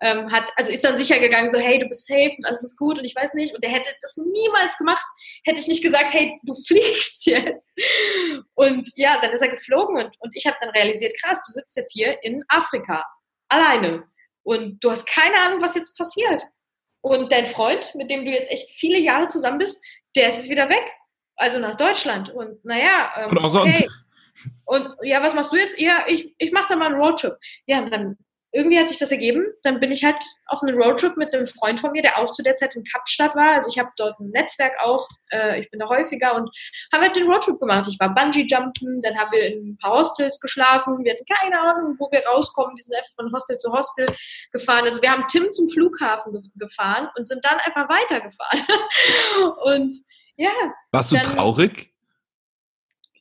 Ähm, 0.00 0.32
hat, 0.32 0.50
also 0.56 0.72
ist 0.72 0.82
dann 0.82 0.96
sicher 0.96 1.20
gegangen, 1.20 1.50
so, 1.50 1.58
hey, 1.58 1.78
du 1.78 1.86
bist 1.86 2.08
safe 2.08 2.34
und 2.36 2.44
alles 2.44 2.64
ist 2.64 2.76
gut 2.76 2.98
und 2.98 3.04
ich 3.04 3.14
weiß 3.14 3.34
nicht. 3.34 3.54
Und 3.54 3.62
er 3.62 3.70
hätte 3.70 3.94
das 4.00 4.16
niemals 4.16 4.76
gemacht, 4.76 5.04
hätte 5.44 5.60
ich 5.60 5.68
nicht 5.68 5.82
gesagt, 5.82 6.12
hey, 6.12 6.40
du 6.42 6.54
fliegst 6.66 7.24
jetzt. 7.26 7.70
Und 8.54 8.90
ja, 8.96 9.20
dann 9.20 9.30
ist 9.30 9.42
er 9.42 9.48
geflogen 9.48 9.96
und, 9.96 10.16
und 10.18 10.36
ich 10.36 10.44
habe 10.46 10.56
dann 10.60 10.70
realisiert, 10.70 11.14
krass, 11.22 11.40
du 11.46 11.52
sitzt 11.52 11.76
jetzt 11.76 11.92
hier 11.92 12.18
in 12.22 12.44
Afrika, 12.48 13.06
alleine. 13.48 14.04
Und 14.42 14.82
du 14.82 14.90
hast 14.90 15.08
keine 15.08 15.40
Ahnung, 15.40 15.62
was 15.62 15.76
jetzt 15.76 15.96
passiert. 15.96 16.42
Und 17.00 17.30
dein 17.30 17.46
Freund, 17.46 17.94
mit 17.94 18.10
dem 18.10 18.24
du 18.24 18.30
jetzt 18.32 18.50
echt 18.50 18.72
viele 18.72 18.98
Jahre 18.98 19.28
zusammen 19.28 19.58
bist, 19.58 19.80
der 20.16 20.28
ist 20.28 20.38
jetzt 20.38 20.50
wieder 20.50 20.68
weg 20.68 20.84
also 21.36 21.58
nach 21.58 21.76
Deutschland. 21.76 22.30
Und 22.30 22.64
naja, 22.64 23.12
ähm, 23.16 23.30
und 23.30 23.38
auch 23.38 23.48
sonst. 23.48 23.80
Okay. 23.80 23.88
Und 24.64 24.88
ja, 25.02 25.22
was 25.22 25.34
machst 25.34 25.52
du 25.52 25.56
jetzt? 25.56 25.78
Ja, 25.78 26.04
ich, 26.06 26.34
ich 26.38 26.52
mache 26.52 26.66
da 26.70 26.76
mal 26.76 26.86
einen 26.86 27.00
Roadtrip. 27.00 27.34
Ja, 27.66 27.80
und 27.80 27.92
dann 27.92 28.16
irgendwie 28.52 28.78
hat 28.78 28.88
sich 28.88 28.98
das 28.98 29.10
ergeben. 29.10 29.46
Dann 29.62 29.80
bin 29.80 29.90
ich 29.90 30.04
halt 30.04 30.16
auf 30.46 30.62
einen 30.62 30.80
Roadtrip 30.80 31.16
mit 31.16 31.34
einem 31.34 31.46
Freund 31.46 31.80
von 31.80 31.92
mir, 31.92 32.02
der 32.02 32.18
auch 32.18 32.30
zu 32.32 32.42
der 32.42 32.54
Zeit 32.54 32.76
in 32.76 32.84
Kapstadt 32.84 33.34
war. 33.34 33.56
Also 33.56 33.70
ich 33.70 33.78
habe 33.78 33.90
dort 33.96 34.18
ein 34.20 34.28
Netzwerk 34.28 34.74
auch. 34.82 35.08
Äh, 35.30 35.60
ich 35.60 35.70
bin 35.70 35.80
da 35.80 35.88
häufiger 35.88 36.34
und 36.34 36.50
haben 36.92 37.02
halt 37.02 37.16
den 37.16 37.30
Roadtrip 37.30 37.58
gemacht. 37.58 37.88
Ich 37.88 37.98
war 37.98 38.14
Bungee-Jumpen, 38.14 39.00
dann 39.02 39.18
haben 39.18 39.32
wir 39.32 39.46
in 39.46 39.70
ein 39.70 39.78
paar 39.78 39.92
Hostels 39.92 40.38
geschlafen. 40.38 41.02
Wir 41.02 41.14
hatten 41.14 41.24
keine 41.24 41.58
Ahnung, 41.58 41.96
wo 41.98 42.10
wir 42.10 42.22
rauskommen. 42.26 42.76
Wir 42.76 42.82
sind 42.82 42.94
einfach 42.94 43.14
von 43.16 43.32
Hostel 43.32 43.56
zu 43.56 43.72
Hostel 43.72 44.06
gefahren. 44.52 44.84
Also 44.84 45.00
wir 45.00 45.10
haben 45.10 45.24
Tim 45.28 45.50
zum 45.50 45.68
Flughafen 45.68 46.52
gefahren 46.56 47.08
und 47.16 47.26
sind 47.26 47.42
dann 47.44 47.58
einfach 47.58 47.88
weitergefahren. 47.88 48.62
und 49.64 49.94
ja. 50.42 50.74
Warst 50.90 51.12
du 51.12 51.16
dann, 51.16 51.24
traurig? 51.24 51.90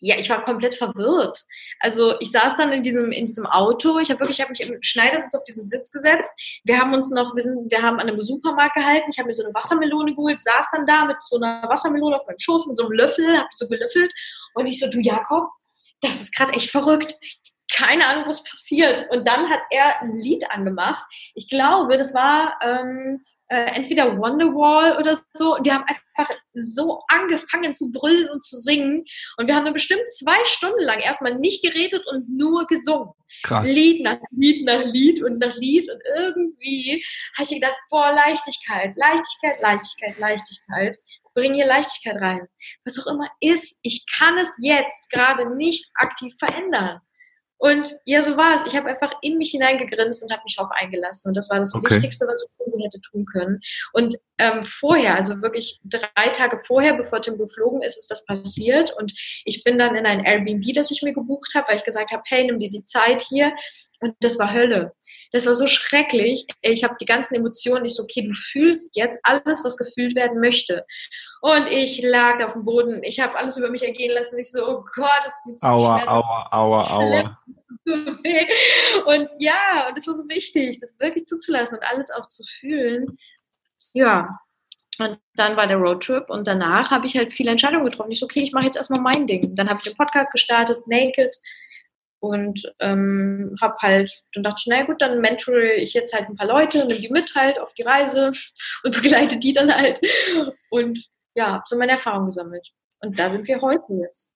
Ja, 0.04 0.18
ich 0.18 0.32
war 0.32 0.42
komplett 0.42 0.74
verwirrt. 0.74 1.46
Also 1.80 2.20
ich 2.20 2.32
saß 2.32 2.56
dann 2.56 2.72
in 2.72 2.82
diesem, 2.82 3.12
in 3.12 3.28
diesem 3.28 3.46
Auto. 3.46 4.00
Ich 4.00 4.10
habe 4.10 4.20
wirklich, 4.20 4.40
ich 4.40 4.42
habe 4.42 4.50
mich 4.50 4.62
im 4.62 4.82
Schneidersitz 4.82 5.36
auf 5.36 5.44
diesen 5.44 5.62
Sitz 5.62 5.92
gesetzt. 5.92 6.34
Wir 6.64 6.80
haben 6.80 6.92
uns 6.94 7.12
noch, 7.12 7.36
wir 7.36 7.44
sind, 7.44 7.70
wir 7.70 7.84
haben 7.84 8.00
an 8.00 8.10
einem 8.10 8.22
Supermarkt 8.22 8.74
gehalten. 8.74 9.10
Ich 9.12 9.20
habe 9.20 9.28
mir 9.28 9.36
so 9.36 9.44
eine 9.44 9.54
Wassermelone 9.54 10.14
geholt, 10.14 10.42
saß 10.42 10.70
dann 10.72 10.88
da 10.88 11.06
mit 11.06 11.18
so 11.22 11.36
einer 11.36 11.70
Wassermelone 11.70 12.20
auf 12.20 12.26
meinem 12.26 12.40
Schoß 12.40 12.66
mit 12.66 12.78
so 12.78 12.86
einem 12.86 12.94
Löffel, 12.94 13.38
habe 13.38 13.50
so 13.52 13.68
gelöffelt 13.68 14.12
und 14.56 14.66
ich 14.66 14.80
so, 14.80 14.90
du 14.90 15.00
Jakob, 15.00 15.50
das 16.02 16.20
ist 16.20 16.36
gerade 16.36 16.54
echt 16.54 16.72
verrückt 16.72 17.16
keine 17.72 18.06
Ahnung, 18.06 18.26
was 18.28 18.44
passiert. 18.44 19.10
Und 19.12 19.28
dann 19.28 19.50
hat 19.50 19.62
er 19.70 20.02
ein 20.02 20.18
Lied 20.18 20.50
angemacht. 20.52 21.06
Ich 21.34 21.50
glaube, 21.50 21.98
das 21.98 22.14
war 22.14 22.60
ähm, 22.62 23.24
äh, 23.52 23.76
entweder 23.76 24.18
Wonderwall 24.18 24.98
oder 24.98 25.20
so. 25.34 25.58
Und 25.58 25.66
die 25.66 25.74
haben 25.74 25.84
einfach 25.84 26.34
so 26.54 27.04
angefangen 27.10 27.74
zu 27.74 27.92
brüllen 27.92 28.30
und 28.30 28.42
zu 28.42 28.56
singen. 28.56 29.04
Und 29.38 29.48
wir 29.48 29.56
haben 29.56 29.66
dann 29.66 29.74
bestimmt 29.74 30.10
zwei 30.10 30.38
Stunden 30.46 30.82
lang 30.84 31.00
erstmal 31.00 31.36
nicht 31.36 31.62
geredet 31.62 32.08
und 32.08 32.30
nur 32.30 32.66
gesungen. 32.68 33.12
Krass. 33.44 33.68
Lied 33.68 34.04
nach 34.04 34.20
Lied 34.32 34.66
nach 34.66 34.84
Lied 34.86 35.22
und 35.22 35.40
nach 35.40 35.56
Lied. 35.58 35.90
Und 35.92 36.02
irgendwie 36.18 37.04
habe 37.36 37.44
ich 37.44 37.56
gedacht, 37.56 37.78
boah, 37.90 38.12
Leichtigkeit, 38.14 38.96
Leichtigkeit, 38.96 39.62
Leichtigkeit, 39.62 40.18
Leichtigkeit. 40.18 40.98
Bring 41.34 41.54
hier 41.54 41.66
Leichtigkeit 41.66 42.22
rein. 42.22 42.48
Was 42.86 43.00
auch 43.00 43.08
immer 43.08 43.30
ist, 43.42 43.80
ich 43.84 44.06
kann 44.18 44.38
es 44.38 44.50
jetzt 44.62 45.10
gerade 45.12 45.56
nicht 45.56 45.90
aktiv 45.96 46.34
verändern. 46.40 47.02
Und 47.62 47.96
ja, 48.06 48.24
so 48.24 48.38
war 48.38 48.56
es. 48.56 48.66
Ich 48.66 48.76
habe 48.76 48.90
einfach 48.90 49.14
in 49.22 49.38
mich 49.38 49.52
hineingegrinst 49.52 50.24
und 50.24 50.32
habe 50.32 50.42
mich 50.44 50.56
darauf 50.56 50.72
eingelassen. 50.72 51.30
Und 51.30 51.38
das 51.38 51.48
war 51.48 51.60
das 51.60 51.76
okay. 51.76 51.92
Wichtigste, 51.92 52.26
was 52.26 52.44
ich 52.44 52.60
irgendwie 52.60 52.84
hätte 52.84 53.00
tun 53.02 53.24
können. 53.32 53.60
Und 53.94 54.18
ähm, 54.40 54.66
vorher, 54.66 55.14
also 55.14 55.40
wirklich 55.44 55.80
drei 55.84 56.30
Tage 56.30 56.60
vorher, 56.66 56.98
bevor 56.98 57.22
Tim 57.22 57.38
geflogen 57.38 57.84
ist, 57.84 58.00
ist 58.00 58.10
das 58.10 58.26
passiert. 58.26 58.92
Und 58.98 59.14
ich 59.46 59.64
bin 59.64 59.78
dann 59.78 59.96
in 59.96 60.08
ein 60.08 60.26
Airbnb, 60.26 60.74
das 60.74 60.90
ich 60.90 61.04
mir 61.04 61.14
gebucht 61.14 61.54
habe, 61.54 61.68
weil 61.68 61.76
ich 61.76 61.84
gesagt 61.84 62.12
habe, 62.12 62.24
hey, 62.26 62.46
nimm 62.46 62.58
dir 62.58 62.72
die 62.72 62.84
Zeit 62.84 63.22
hier. 63.30 63.54
Und 64.00 64.16
das 64.22 64.40
war 64.40 64.52
Hölle. 64.52 64.94
Das 65.32 65.46
war 65.46 65.56
so 65.56 65.66
schrecklich. 65.68 66.46
Ich 66.62 66.84
habe 66.84 66.96
die 67.00 67.06
ganzen 67.06 67.36
Emotionen. 67.36 67.86
Ich 67.86 67.96
so, 67.96 68.04
okay, 68.04 68.22
du 68.28 68.34
fühlst 68.34 68.96
jetzt 68.96 69.20
alles, 69.24 69.64
was 69.64 69.78
gefühlt 69.78 70.16
werden 70.16 70.40
möchte. 70.40 70.86
Und 71.42 71.68
ich 71.68 72.02
lag 72.04 72.44
auf 72.44 72.54
dem 72.54 72.66
Boden. 72.66 73.02
Ich 73.04 73.20
habe 73.20 73.38
alles 73.38 73.58
über 73.58 73.70
mich 73.70 73.84
ergehen 73.84 74.12
lassen. 74.12 74.38
Ich 74.38 74.52
so, 74.52 74.68
oh 74.68 74.84
Gott, 74.96 75.22
das 75.24 75.40
fühlt 75.44 75.58
sich 75.58 75.68
aua, 75.68 76.02
so 76.02 76.08
aua, 76.08 76.50
aua, 76.52 76.92
aua. 76.92 77.40
Und 79.06 79.30
ja, 79.40 79.88
und 79.90 79.98
es 79.98 80.06
war 80.06 80.16
so 80.16 80.24
wichtig, 80.30 80.78
das 80.80 80.98
wirklich 81.00 81.26
zuzulassen 81.26 81.78
und 81.78 81.84
alles 81.84 82.12
auch 82.12 82.28
zu 82.28 82.44
fühlen. 82.60 83.18
Ja, 83.94 84.40
und 85.00 85.18
dann 85.36 85.58
war 85.58 85.68
der 85.68 85.78
Roadtrip 85.78 86.30
und 86.30 86.46
danach 86.48 86.92
habe 86.92 87.08
ich 87.08 87.16
halt 87.16 87.34
viele 87.34 87.52
Entscheidungen 87.52 87.86
getroffen. 87.86 88.12
Ich 88.12 88.20
so, 88.20 88.26
okay, 88.26 88.42
ich 88.44 88.52
mache 88.52 88.66
jetzt 88.66 88.76
erstmal 88.76 89.02
mein 89.02 89.26
Ding. 89.26 89.56
Dann 89.56 89.70
habe 89.70 89.80
ich 89.80 89.90
den 89.90 89.98
Podcast 89.98 90.32
gestartet, 90.32 90.86
Naked, 90.88 91.36
und 92.22 92.72
ähm, 92.80 93.56
habe 93.60 93.76
halt, 93.80 94.12
dann 94.34 94.44
dachte 94.44 94.60
ich, 94.60 94.68
na 94.68 94.84
gut, 94.84 95.02
dann 95.02 95.22
menture 95.22 95.74
ich 95.74 95.94
jetzt 95.94 96.14
halt 96.14 96.30
ein 96.30 96.36
paar 96.36 96.48
Leute, 96.48 96.86
nehme 96.86 97.02
die 97.02 97.10
mit 97.10 97.34
halt 97.36 97.60
auf 97.60 97.74
die 97.74 97.82
Reise 97.82 98.32
und 98.84 98.96
begleite 98.96 99.38
die 99.38 99.54
dann 99.54 99.74
halt 99.74 100.00
und 100.70 101.00
ja, 101.34 101.64
so 101.66 101.78
meine 101.78 101.94
Erfahrung 101.94 102.28
gesammelt. 102.28 102.70
Und 103.00 103.18
da 103.18 103.32
sind 103.32 103.48
wir 103.48 103.60
heute 103.62 103.86
jetzt. 103.94 104.36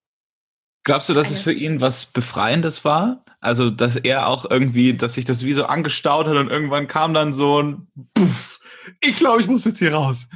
Glaubst 0.84 1.10
du, 1.10 1.14
dass 1.14 1.28
Eine. 1.28 1.36
es 1.36 1.42
für 1.42 1.54
ihn 1.54 1.82
was 1.82 2.06
Befreiendes 2.08 2.84
war? 2.86 3.24
Also, 3.40 3.70
dass 3.70 3.96
er 3.96 4.28
auch 4.28 4.50
irgendwie, 4.50 4.94
dass 4.96 5.16
sich 5.16 5.26
das 5.26 5.46
wie 5.46 5.54
so 5.54 5.66
angestaut 5.66 6.28
hat 6.28 6.36
und 6.36 6.50
irgendwann 6.50 6.88
kam 6.88 7.14
dann 7.14 7.34
so 7.34 7.62
ein 7.62 7.88
Puff, 8.16 8.60
ich 9.02 9.16
glaube, 9.16 9.42
ich 9.42 9.48
muss 9.48 9.66
jetzt 9.66 9.80
hier 9.80 9.94
raus. 9.94 10.28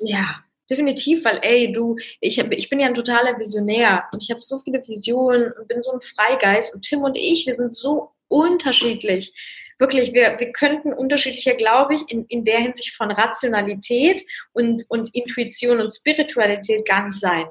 Ja, 0.00 0.36
definitiv, 0.70 1.24
weil 1.24 1.38
ey, 1.42 1.72
du, 1.72 1.96
ich, 2.20 2.38
hab, 2.38 2.52
ich 2.52 2.68
bin 2.68 2.80
ja 2.80 2.86
ein 2.86 2.94
totaler 2.94 3.38
Visionär 3.38 4.04
und 4.12 4.22
ich 4.22 4.30
habe 4.30 4.40
so 4.42 4.60
viele 4.60 4.86
Visionen 4.86 5.52
und 5.58 5.68
bin 5.68 5.82
so 5.82 5.92
ein 5.92 6.00
Freigeist 6.00 6.74
und 6.74 6.82
Tim 6.82 7.02
und 7.02 7.16
ich, 7.16 7.46
wir 7.46 7.54
sind 7.54 7.74
so 7.74 8.10
unterschiedlich. 8.28 9.32
Wirklich, 9.78 10.12
wir, 10.12 10.36
wir 10.38 10.52
könnten 10.52 10.92
unterschiedlicher, 10.92 11.54
glaube 11.54 11.94
ich, 11.94 12.02
in, 12.08 12.24
in 12.26 12.44
der 12.44 12.60
Hinsicht 12.60 12.94
von 12.94 13.10
Rationalität 13.10 14.22
und, 14.52 14.84
und 14.88 15.14
Intuition 15.14 15.80
und 15.80 15.90
Spiritualität 15.90 16.86
gar 16.86 17.04
nicht 17.04 17.18
sein. 17.18 17.46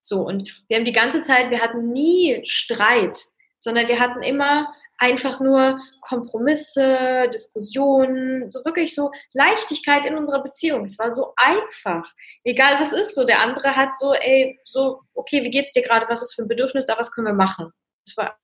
So, 0.00 0.20
und 0.20 0.62
wir 0.68 0.76
haben 0.76 0.84
die 0.84 0.92
ganze 0.92 1.22
Zeit, 1.22 1.50
wir 1.50 1.60
hatten 1.60 1.92
nie 1.92 2.40
Streit, 2.44 3.18
sondern 3.58 3.88
wir 3.88 3.98
hatten 3.98 4.22
immer 4.22 4.72
einfach 4.98 5.40
nur 5.40 5.80
Kompromisse, 6.00 7.28
Diskussionen, 7.32 8.50
so 8.50 8.64
wirklich 8.64 8.94
so 8.94 9.10
Leichtigkeit 9.32 10.04
in 10.06 10.16
unserer 10.16 10.42
Beziehung. 10.42 10.84
Es 10.84 10.98
war 10.98 11.10
so 11.10 11.32
einfach. 11.36 12.10
Egal 12.44 12.80
was 12.80 12.92
ist, 12.92 13.14
so 13.14 13.24
der 13.24 13.40
andere 13.40 13.76
hat 13.76 13.96
so, 13.96 14.14
ey, 14.14 14.58
so, 14.64 15.00
okay, 15.14 15.42
wie 15.42 15.50
geht's 15.50 15.72
dir 15.72 15.82
gerade? 15.82 16.06
Was 16.08 16.22
ist 16.22 16.34
für 16.34 16.42
ein 16.42 16.48
Bedürfnis 16.48 16.86
da? 16.86 16.98
Was 16.98 17.12
können 17.12 17.26
wir 17.26 17.34
machen? 17.34 17.72
Es 18.06 18.16
war 18.16 18.38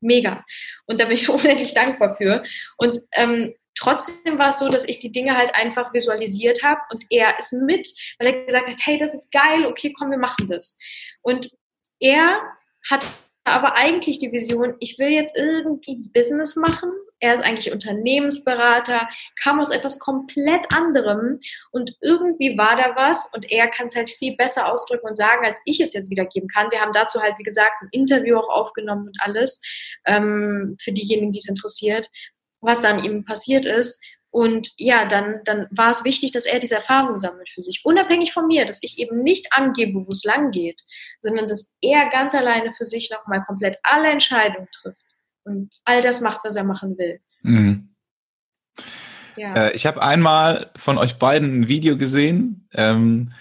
mega. 0.00 0.44
Und 0.86 1.00
da 1.00 1.06
bin 1.06 1.14
ich 1.14 1.24
so 1.24 1.32
unendlich 1.34 1.74
dankbar 1.74 2.16
für. 2.16 2.44
Und 2.78 3.00
ähm, 3.12 3.54
trotzdem 3.78 4.38
war 4.38 4.50
es 4.50 4.58
so, 4.58 4.68
dass 4.68 4.84
ich 4.84 5.00
die 5.00 5.12
Dinge 5.12 5.36
halt 5.36 5.54
einfach 5.54 5.92
visualisiert 5.92 6.62
habe 6.62 6.80
und 6.90 7.04
er 7.10 7.38
ist 7.38 7.52
mit, 7.52 7.88
weil 8.18 8.28
er 8.28 8.44
gesagt 8.46 8.68
hat, 8.68 8.78
hey, 8.80 8.98
das 8.98 9.14
ist 9.14 9.32
geil, 9.32 9.66
okay, 9.66 9.92
komm, 9.96 10.10
wir 10.10 10.18
machen 10.18 10.46
das. 10.48 10.78
Und 11.22 11.50
er 11.98 12.40
hat 12.88 13.04
aber 13.44 13.76
eigentlich 13.76 14.18
die 14.18 14.32
Vision, 14.32 14.74
ich 14.80 14.98
will 14.98 15.10
jetzt 15.10 15.36
irgendwie 15.36 16.02
Business 16.12 16.56
machen. 16.56 16.90
Er 17.20 17.36
ist 17.36 17.44
eigentlich 17.44 17.72
Unternehmensberater, 17.72 19.08
kam 19.42 19.60
aus 19.60 19.70
etwas 19.70 19.98
komplett 19.98 20.66
anderem 20.74 21.38
und 21.70 21.94
irgendwie 22.00 22.56
war 22.58 22.76
da 22.76 22.96
was 22.96 23.30
und 23.34 23.50
er 23.50 23.68
kann 23.68 23.86
es 23.86 23.96
halt 23.96 24.10
viel 24.10 24.36
besser 24.36 24.70
ausdrücken 24.70 25.06
und 25.06 25.16
sagen, 25.16 25.44
als 25.44 25.58
ich 25.64 25.80
es 25.80 25.92
jetzt 25.92 26.10
wiedergeben 26.10 26.48
kann. 26.48 26.70
Wir 26.70 26.80
haben 26.80 26.92
dazu 26.92 27.20
halt, 27.20 27.38
wie 27.38 27.44
gesagt, 27.44 27.82
ein 27.82 27.88
Interview 27.92 28.38
auch 28.38 28.48
aufgenommen 28.48 29.06
und 29.08 29.18
alles 29.20 29.62
ähm, 30.06 30.76
für 30.82 30.92
diejenigen, 30.92 31.32
die 31.32 31.38
es 31.38 31.48
interessiert, 31.48 32.10
was 32.60 32.80
dann 32.80 33.04
ihm 33.04 33.24
passiert 33.24 33.64
ist. 33.64 34.02
Und 34.34 34.72
ja, 34.78 35.04
dann, 35.04 35.42
dann 35.44 35.68
war 35.70 35.90
es 35.90 36.04
wichtig, 36.04 36.32
dass 36.32 36.44
er 36.44 36.58
diese 36.58 36.74
Erfahrung 36.74 37.20
sammelt 37.20 37.48
für 37.50 37.62
sich. 37.62 37.82
Unabhängig 37.84 38.32
von 38.32 38.48
mir, 38.48 38.66
dass 38.66 38.80
ich 38.82 38.98
eben 38.98 39.22
nicht 39.22 39.52
angebe, 39.52 40.08
wo 40.08 40.10
es 40.10 40.24
lang 40.24 40.50
geht, 40.50 40.82
sondern 41.20 41.46
dass 41.46 41.72
er 41.80 42.10
ganz 42.10 42.34
alleine 42.34 42.74
für 42.74 42.84
sich 42.84 43.10
nochmal 43.10 43.42
komplett 43.42 43.78
alle 43.84 44.08
Entscheidungen 44.08 44.66
trifft 44.72 44.98
und 45.44 45.72
all 45.84 46.02
das 46.02 46.20
macht, 46.20 46.40
was 46.42 46.56
er 46.56 46.64
machen 46.64 46.98
will. 46.98 47.20
Mhm. 47.42 47.94
Ja. 49.36 49.68
Äh, 49.68 49.76
ich 49.76 49.86
habe 49.86 50.02
einmal 50.02 50.72
von 50.74 50.98
euch 50.98 51.20
beiden 51.20 51.60
ein 51.60 51.68
Video 51.68 51.96
gesehen 51.96 52.68
ähm, 52.74 53.34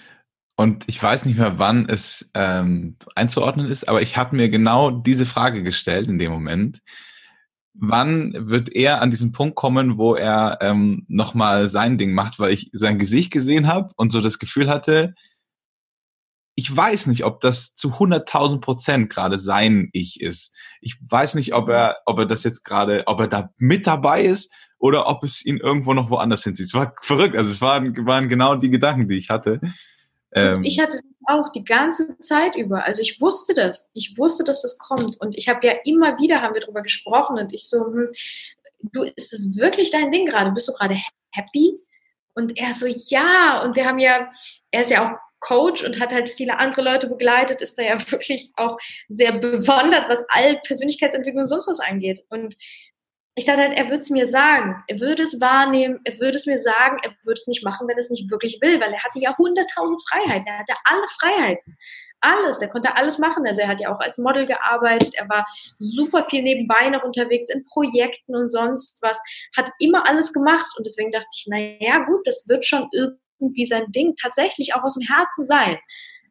und 0.58 0.84
ich 0.88 1.02
weiß 1.02 1.26
nicht 1.26 1.40
mehr, 1.40 1.58
wann 1.58 1.90
es 1.90 2.30
ähm, 2.36 2.98
einzuordnen 3.16 3.66
ist, 3.66 3.90
aber 3.90 4.04
ich 4.04 4.16
habe 4.16 4.36
mir 4.36 4.48
genau 4.48 4.92
diese 4.92 5.26
Frage 5.26 5.64
gestellt 5.64 6.08
in 6.08 6.20
dem 6.20 6.32
Moment 6.32 6.82
wann 7.74 8.34
wird 8.50 8.74
er 8.76 9.02
an 9.02 9.12
diesen 9.12 9.32
Punkt 9.32 9.56
kommen, 9.56 9.98
wo 9.98 10.16
er 10.16 10.60
ähm, 10.62 11.06
nochmal 11.08 11.68
sein 11.68 11.98
Ding 11.98 12.14
macht, 12.14 12.40
weil 12.40 12.54
ich 12.54 12.70
sein 12.74 13.00
Gesicht 13.00 13.32
gesehen 13.32 13.68
habe 13.68 13.92
und 13.96 14.12
so 14.12 14.22
das 14.22 14.40
Gefühl 14.40 14.70
hatte, 14.70 15.16
ich 16.56 16.76
weiß 16.76 17.08
nicht, 17.08 17.26
ob 17.26 17.42
das 17.42 17.76
zu 17.76 17.94
100.000 17.94 18.62
Prozent 18.62 19.10
gerade 19.10 19.40
sein 19.40 19.90
Ich 19.92 20.22
ist. 20.22 20.56
Ich 20.82 20.98
weiß 21.10 21.36
nicht, 21.36 21.54
ob 21.54 21.68
er, 21.70 21.98
ob 22.06 22.20
er 22.20 22.26
das 22.26 22.44
jetzt 22.44 22.64
gerade, 22.64 23.04
ob 23.08 23.20
er 23.20 23.28
da 23.28 23.50
mit 23.58 23.88
dabei 23.88 24.22
ist 24.22 24.54
oder 24.78 25.08
ob 25.08 25.24
es 25.24 25.44
ihn 25.44 25.58
irgendwo 25.58 25.94
noch 25.94 26.10
woanders 26.12 26.44
hinzieht. 26.44 26.68
Es 26.68 26.74
war 26.74 26.94
verrückt. 27.02 27.36
Also 27.36 27.50
es 27.50 27.62
waren, 27.62 27.96
waren 28.06 28.30
genau 28.30 28.56
die 28.56 28.70
Gedanken, 28.70 29.08
die 29.08 29.18
ich 29.18 29.30
hatte. 29.30 29.62
Ähm, 30.36 30.64
ich 30.64 30.80
hatte 30.80 31.00
auch 31.26 31.50
die 31.50 31.64
ganze 31.64 32.18
Zeit 32.20 32.56
über. 32.56 32.84
Also 32.86 33.02
ich 33.02 33.22
wusste 33.22 33.54
das. 33.54 33.90
Ich 33.94 34.18
wusste, 34.18 34.44
dass 34.44 34.62
das 34.62 34.78
kommt. 34.78 35.20
Und 35.22 35.38
ich 35.38 35.48
habe 35.48 35.66
ja 35.66 35.74
immer 35.86 36.18
wieder, 36.18 36.42
haben 36.42 36.54
wir 36.54 36.62
darüber 36.62 36.82
gesprochen 36.82 37.38
und 37.38 37.54
ich 37.54 37.68
so, 37.68 37.86
hm, 37.86 38.12
du, 38.92 39.04
ist 39.16 39.34
das 39.34 39.56
wirklich 39.56 39.92
dein 39.92 40.12
Ding 40.12 40.26
gerade? 40.26 40.52
Bist 40.52 40.68
du 40.68 40.74
gerade 40.74 40.98
happy? 41.32 41.80
Und 42.36 42.58
er 42.58 42.74
so, 42.74 42.88
ja. 42.88 43.62
Und 43.64 43.76
wir 43.76 43.86
haben 43.86 44.00
ja, 44.00 44.30
er 44.72 44.82
ist 44.82 44.92
ja 44.92 45.14
auch 45.14 45.18
Coach 45.40 45.84
und 45.84 46.00
hat 46.00 46.14
halt 46.14 46.30
viele 46.30 46.58
andere 46.58 46.82
Leute 46.82 47.08
begleitet, 47.08 47.62
ist 47.62 47.78
da 47.78 47.84
ja 47.84 48.00
wirklich 48.12 48.52
auch 48.56 48.78
sehr 49.10 49.34
bewandert, 49.34 50.10
was 50.10 50.24
all 50.30 50.58
Persönlichkeitsentwicklung 50.66 51.44
und 51.44 51.48
sonst 51.48 51.68
was 51.68 51.80
angeht. 51.80 52.24
Und 52.30 52.56
ich 53.36 53.46
dachte 53.46 53.62
halt, 53.62 53.74
er 53.74 53.86
würde 53.86 54.00
es 54.00 54.10
mir 54.10 54.28
sagen, 54.28 54.84
er 54.88 55.00
würde 55.00 55.24
es 55.24 55.42
wahrnehmen, 55.42 56.00
er 56.04 56.20
würde 56.20 56.36
es 56.36 56.46
mir 56.46 56.58
sagen, 56.58 56.98
er 57.02 57.12
würde 57.24 57.40
es 57.40 57.48
nicht 57.48 57.64
machen, 57.64 57.88
wenn 57.88 57.96
er 57.96 58.00
es 58.00 58.12
nicht 58.12 58.30
wirklich 58.30 58.60
will, 58.62 58.80
weil 58.80 58.94
er 58.94 59.04
hatte 59.04 59.20
ja 59.20 59.36
hunderttausend 59.38 60.02
Freiheiten, 60.08 60.46
er 60.46 60.60
hatte 60.60 60.74
alle 60.86 61.08
Freiheiten, 61.20 61.78
alles, 62.24 62.62
er 62.62 62.70
konnte 62.70 62.96
alles 62.96 63.18
machen. 63.20 63.46
Also 63.46 63.62
er 63.62 63.68
hat 63.68 63.80
ja 63.80 63.94
auch 63.94 64.00
als 64.00 64.18
Model 64.18 64.46
gearbeitet, 64.46 65.14
er 65.16 65.28
war 65.30 65.46
super 65.80 66.26
viel 66.30 66.44
nebenbei 66.44 66.90
noch 66.90 67.04
unterwegs 67.04 67.50
in 67.50 67.66
Projekten 67.66 68.36
und 68.36 68.50
sonst 68.50 69.02
was, 69.02 69.20
hat 69.58 69.70
immer 69.80 70.08
alles 70.08 70.32
gemacht. 70.32 70.72
Und 70.78 70.86
deswegen 70.86 71.12
dachte 71.12 71.28
ich, 71.36 71.48
naja 71.48 72.06
gut, 72.06 72.26
das 72.26 72.46
wird 72.48 72.66
schon 72.66 72.90
irgendwie 72.94 73.66
sein 73.66 73.92
Ding 73.92 74.16
tatsächlich 74.22 74.74
auch 74.74 74.84
aus 74.84 74.96
dem 74.96 75.08
Herzen 75.08 75.46
sein. 75.46 75.80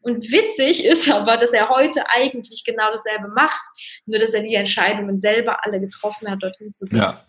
Und 0.03 0.31
witzig 0.31 0.85
ist 0.85 1.11
aber, 1.11 1.37
dass 1.37 1.53
er 1.53 1.69
heute 1.69 2.05
eigentlich 2.11 2.65
genau 2.65 2.91
dasselbe 2.91 3.29
macht, 3.29 3.65
nur 4.07 4.19
dass 4.19 4.35
er 4.35 4.43
die 4.43 4.55
Entscheidungen 4.55 5.19
selber 5.21 5.65
alle 5.65 5.81
getroffen 5.81 6.31
hat, 6.31 6.43
dorthin 6.43 6.73
zu 6.73 6.87
gehen. 6.87 6.99
Ja, 6.99 7.25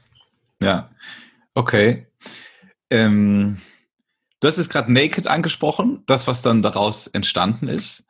ja. 0.62 0.90
Okay. 1.56 2.08
Ähm, 2.90 3.62
du 4.40 4.48
hast 4.48 4.58
es 4.58 4.70
gerade 4.70 4.92
Naked 4.92 5.28
angesprochen, 5.28 6.04
das, 6.08 6.28
was 6.28 6.42
dann 6.42 6.62
daraus 6.62 7.08
entstanden 7.08 7.68
ist. 7.68 8.08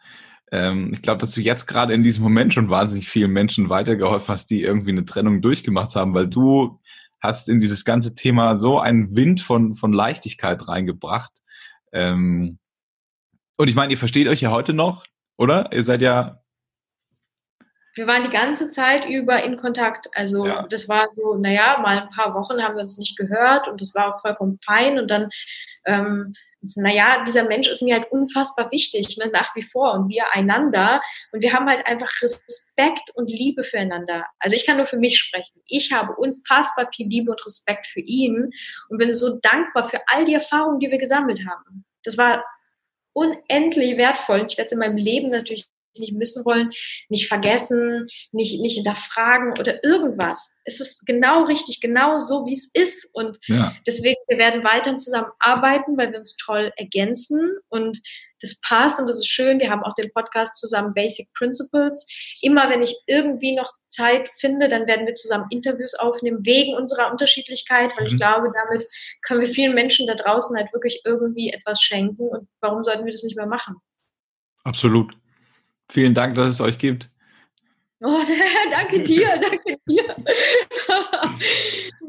Ähm, 0.51 0.91
ich 0.93 1.01
glaube, 1.01 1.20
dass 1.20 1.32
du 1.32 1.41
jetzt 1.41 1.66
gerade 1.66 1.93
in 1.93 2.03
diesem 2.03 2.24
Moment 2.24 2.53
schon 2.53 2.70
wahnsinnig 2.70 3.09
vielen 3.09 3.32
Menschen 3.32 3.70
weitergeholfen 3.70 4.28
hast, 4.30 4.49
die 4.49 4.61
irgendwie 4.61 4.91
eine 4.91 5.05
Trennung 5.05 5.41
durchgemacht 5.41 5.95
haben, 5.95 6.14
weil 6.14 6.28
du 6.28 6.80
hast 7.20 7.49
in 7.49 7.59
dieses 7.59 7.86
ganze 7.86 8.16
Thema 8.16 8.57
so 8.57 8.80
einen 8.80 9.16
Wind 9.16 9.41
von, 9.41 9.76
von 9.76 9.93
Leichtigkeit 9.93 10.68
reingebracht. 10.68 11.32
Ähm, 11.91 12.59
und 13.64 13.70
ich 13.70 13.76
meine, 13.76 13.93
ihr 13.93 13.97
versteht 13.97 14.28
euch 14.28 14.41
ja 14.41 14.51
heute 14.51 14.74
noch, 14.74 15.05
oder? 15.38 15.70
Ihr 15.72 15.84
seid 15.84 16.01
ja. 16.01 16.41
Wir 17.95 18.07
waren 18.07 18.24
die 18.24 18.30
ganze 18.30 18.68
Zeit 18.68 19.07
über 19.07 19.41
in 19.41 19.55
Kontakt. 19.55 20.09
Also 20.16 20.45
ja. 20.45 20.68
das 20.68 20.89
war 20.89 21.07
so, 21.16 21.36
naja, 21.36 21.80
mal 21.82 21.99
ein 21.99 22.09
paar 22.09 22.34
Wochen 22.34 22.61
haben 22.61 22.76
wir 22.76 22.84
uns 22.84 22.97
nicht 22.97 23.18
gehört 23.18 23.70
und 23.70 23.80
das 23.80 23.95
war 23.95 24.14
auch 24.14 24.22
vollkommen 24.22 24.59
fein. 24.66 24.99
Und 24.99 25.09
dann, 25.09 25.30
ähm, 25.86 26.34
naja, 26.76 27.24
dieser 27.26 27.45
Mensch 27.45 27.70
ist 27.70 27.82
mir 27.82 27.95
halt 27.95 28.11
unfassbar 28.11 28.70
wichtig, 28.70 29.18
ne, 29.18 29.32
nach 29.32 29.55
wie 29.55 29.64
vor 29.64 29.93
und 29.93 30.09
wir 30.09 30.26
einander. 30.34 31.01
Und 31.32 31.39
wir 31.39 31.53
haben 31.53 31.70
halt 31.70 31.88
einfach 31.88 32.11
Respekt 32.22 33.11
und 33.14 33.30
Liebe 33.30 33.64
füreinander. 33.64 34.26
Also 34.39 34.57
ich 34.57 34.66
kann 34.66 34.76
nur 34.76 34.88
für 34.88 34.97
mich 34.97 35.18
sprechen. 35.18 35.61
Ich 35.68 35.93
habe 35.93 36.14
unfassbar 36.18 36.89
viel 36.93 37.07
Liebe 37.07 37.32
und 37.32 37.45
Respekt 37.45 37.88
für 37.88 38.01
ihn 38.01 38.51
und 38.89 38.97
bin 38.97 39.14
so 39.14 39.39
dankbar 39.41 39.88
für 39.88 40.01
all 40.07 40.26
die 40.26 40.34
Erfahrungen, 40.34 40.82
die 40.82 40.91
wir 40.91 40.99
gesammelt 40.99 41.45
haben. 41.47 41.86
Das 42.03 42.18
war 42.18 42.43
unendlich 43.14 43.97
wertvoll. 43.97 44.45
Ich 44.47 44.57
werde 44.57 44.66
es 44.66 44.72
in 44.72 44.80
meinem 44.80 44.97
Leben 44.97 45.28
natürlich 45.28 45.68
nicht 45.98 46.14
missen 46.14 46.46
wollen, 46.46 46.72
nicht 47.10 47.28
vergessen, 47.28 48.08
nicht, 48.32 48.62
nicht 48.62 48.76
hinterfragen 48.76 49.58
oder 49.60 49.84
irgendwas. 49.84 50.54
Es 50.66 50.80
ist 50.80 51.06
genau 51.06 51.44
richtig, 51.44 51.82
genau 51.82 52.20
so, 52.20 52.46
wie 52.46 52.54
es 52.54 52.72
ist. 52.74 53.10
Und 53.14 53.38
ja. 53.48 53.76
deswegen, 53.86 54.20
wir 54.28 54.38
werden 54.38 54.64
weiterhin 54.64 55.00
zusammenarbeiten, 55.00 55.98
weil 55.98 56.12
wir 56.12 56.20
uns 56.20 56.36
toll 56.38 56.72
ergänzen 56.78 57.58
und 57.70 58.00
das 58.44 58.60
passt 58.60 59.00
und 59.00 59.08
das 59.08 59.18
ist 59.18 59.30
schön. 59.30 59.60
Wir 59.60 59.72
haben 59.72 59.84
auch 59.84 59.96
den 59.96 60.12
Podcast 60.12 60.58
zusammen 60.58 60.94
Basic 60.94 61.26
Principles. 61.34 62.06
Immer 62.41 62.70
wenn 62.70 62.82
ich 62.82 62.96
irgendwie 63.08 63.56
noch 63.56 63.72
Zeit 63.88 64.30
finde, 64.36 64.68
dann 64.68 64.86
werden 64.86 65.08
wir 65.08 65.14
zusammen 65.14 65.46
Interviews 65.50 65.94
aufnehmen, 65.96 66.39
wegen 66.44 66.76
unserer 66.76 67.10
Unterschiedlichkeit, 67.10 67.96
weil 67.96 68.06
mhm. 68.06 68.12
ich 68.12 68.18
glaube, 68.18 68.52
damit 68.54 68.86
können 69.22 69.41
wir 69.41 69.48
vielen 69.48 69.74
Menschen 69.74 70.08
da 70.08 70.16
draußen 70.16 70.58
halt 70.58 70.74
wirklich 70.74 71.02
irgendwie 71.06 71.52
etwas 71.52 71.82
schenken. 71.82 72.28
Und 72.28 72.50
warum 72.60 72.84
sollten 72.84 73.06
wir 73.06 73.14
das 73.14 73.24
nicht 73.24 73.38
mehr 73.38 73.48
machen? 73.48 73.78
Absolut. 74.66 75.14
Vielen 75.94 76.16
Dank, 76.16 76.34
dass 76.34 76.48
es 76.48 76.60
euch 76.60 76.80
gibt. 76.80 77.12
Oh, 78.00 78.18
danke 78.72 79.04
dir, 79.04 79.28
danke 79.39 79.78
dir. 79.88 80.16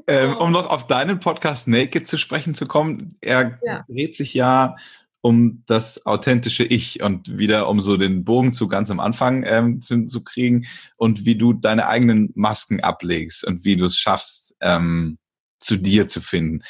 ähm, 0.06 0.38
um 0.38 0.52
noch 0.52 0.70
auf 0.70 0.86
deinen 0.86 1.20
Podcast 1.20 1.68
Naked 1.68 2.08
zu 2.08 2.16
sprechen 2.16 2.54
zu 2.54 2.64
kommen, 2.64 3.14
er 3.20 3.58
ja. 3.62 3.84
dreht 3.86 4.16
sich 4.16 4.32
ja 4.32 4.76
um 5.20 5.64
das 5.66 6.06
authentische 6.06 6.64
Ich 6.64 7.02
und 7.02 7.36
wieder 7.36 7.68
um 7.68 7.82
so 7.82 7.98
den 7.98 8.24
Bogen 8.24 8.54
zu 8.54 8.68
ganz 8.68 8.90
am 8.90 9.00
Anfang 9.00 9.44
ähm, 9.46 9.82
zu, 9.82 10.06
zu, 10.06 10.24
kriegen 10.24 10.64
und 10.96 11.26
wie 11.26 11.36
du 11.36 11.52
deine 11.52 11.86
eigenen 11.86 12.30
Masken 12.34 12.80
ablegst 12.80 13.44
und 13.44 13.66
wie 13.66 13.76
du 13.76 13.84
es 13.84 13.98
schaffst, 13.98 14.56
ähm, 14.62 15.18
zu 15.60 15.76
dir 15.76 16.06
zu 16.06 16.22
finden. 16.22 16.62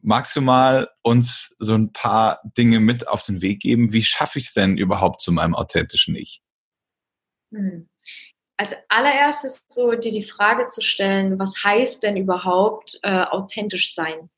Magst 0.00 0.34
du 0.34 0.40
mal 0.40 0.88
uns 1.02 1.54
so 1.58 1.74
ein 1.74 1.92
paar 1.92 2.40
Dinge 2.56 2.80
mit 2.80 3.08
auf 3.08 3.22
den 3.22 3.42
Weg 3.42 3.60
geben? 3.60 3.92
Wie 3.92 4.02
schaffe 4.02 4.38
ich 4.38 4.46
es 4.46 4.54
denn 4.54 4.78
überhaupt 4.78 5.20
zu 5.20 5.32
meinem 5.32 5.54
authentischen 5.54 6.16
Ich? 6.16 6.42
Hm. 7.52 7.88
Als 8.56 8.76
allererstes 8.88 9.64
so 9.68 9.92
dir 9.92 10.12
die 10.12 10.24
Frage 10.24 10.66
zu 10.66 10.82
stellen, 10.82 11.38
was 11.38 11.64
heißt 11.64 12.02
denn 12.02 12.16
überhaupt 12.16 12.98
äh, 13.02 13.24
authentisch 13.24 13.94
sein? 13.94 14.30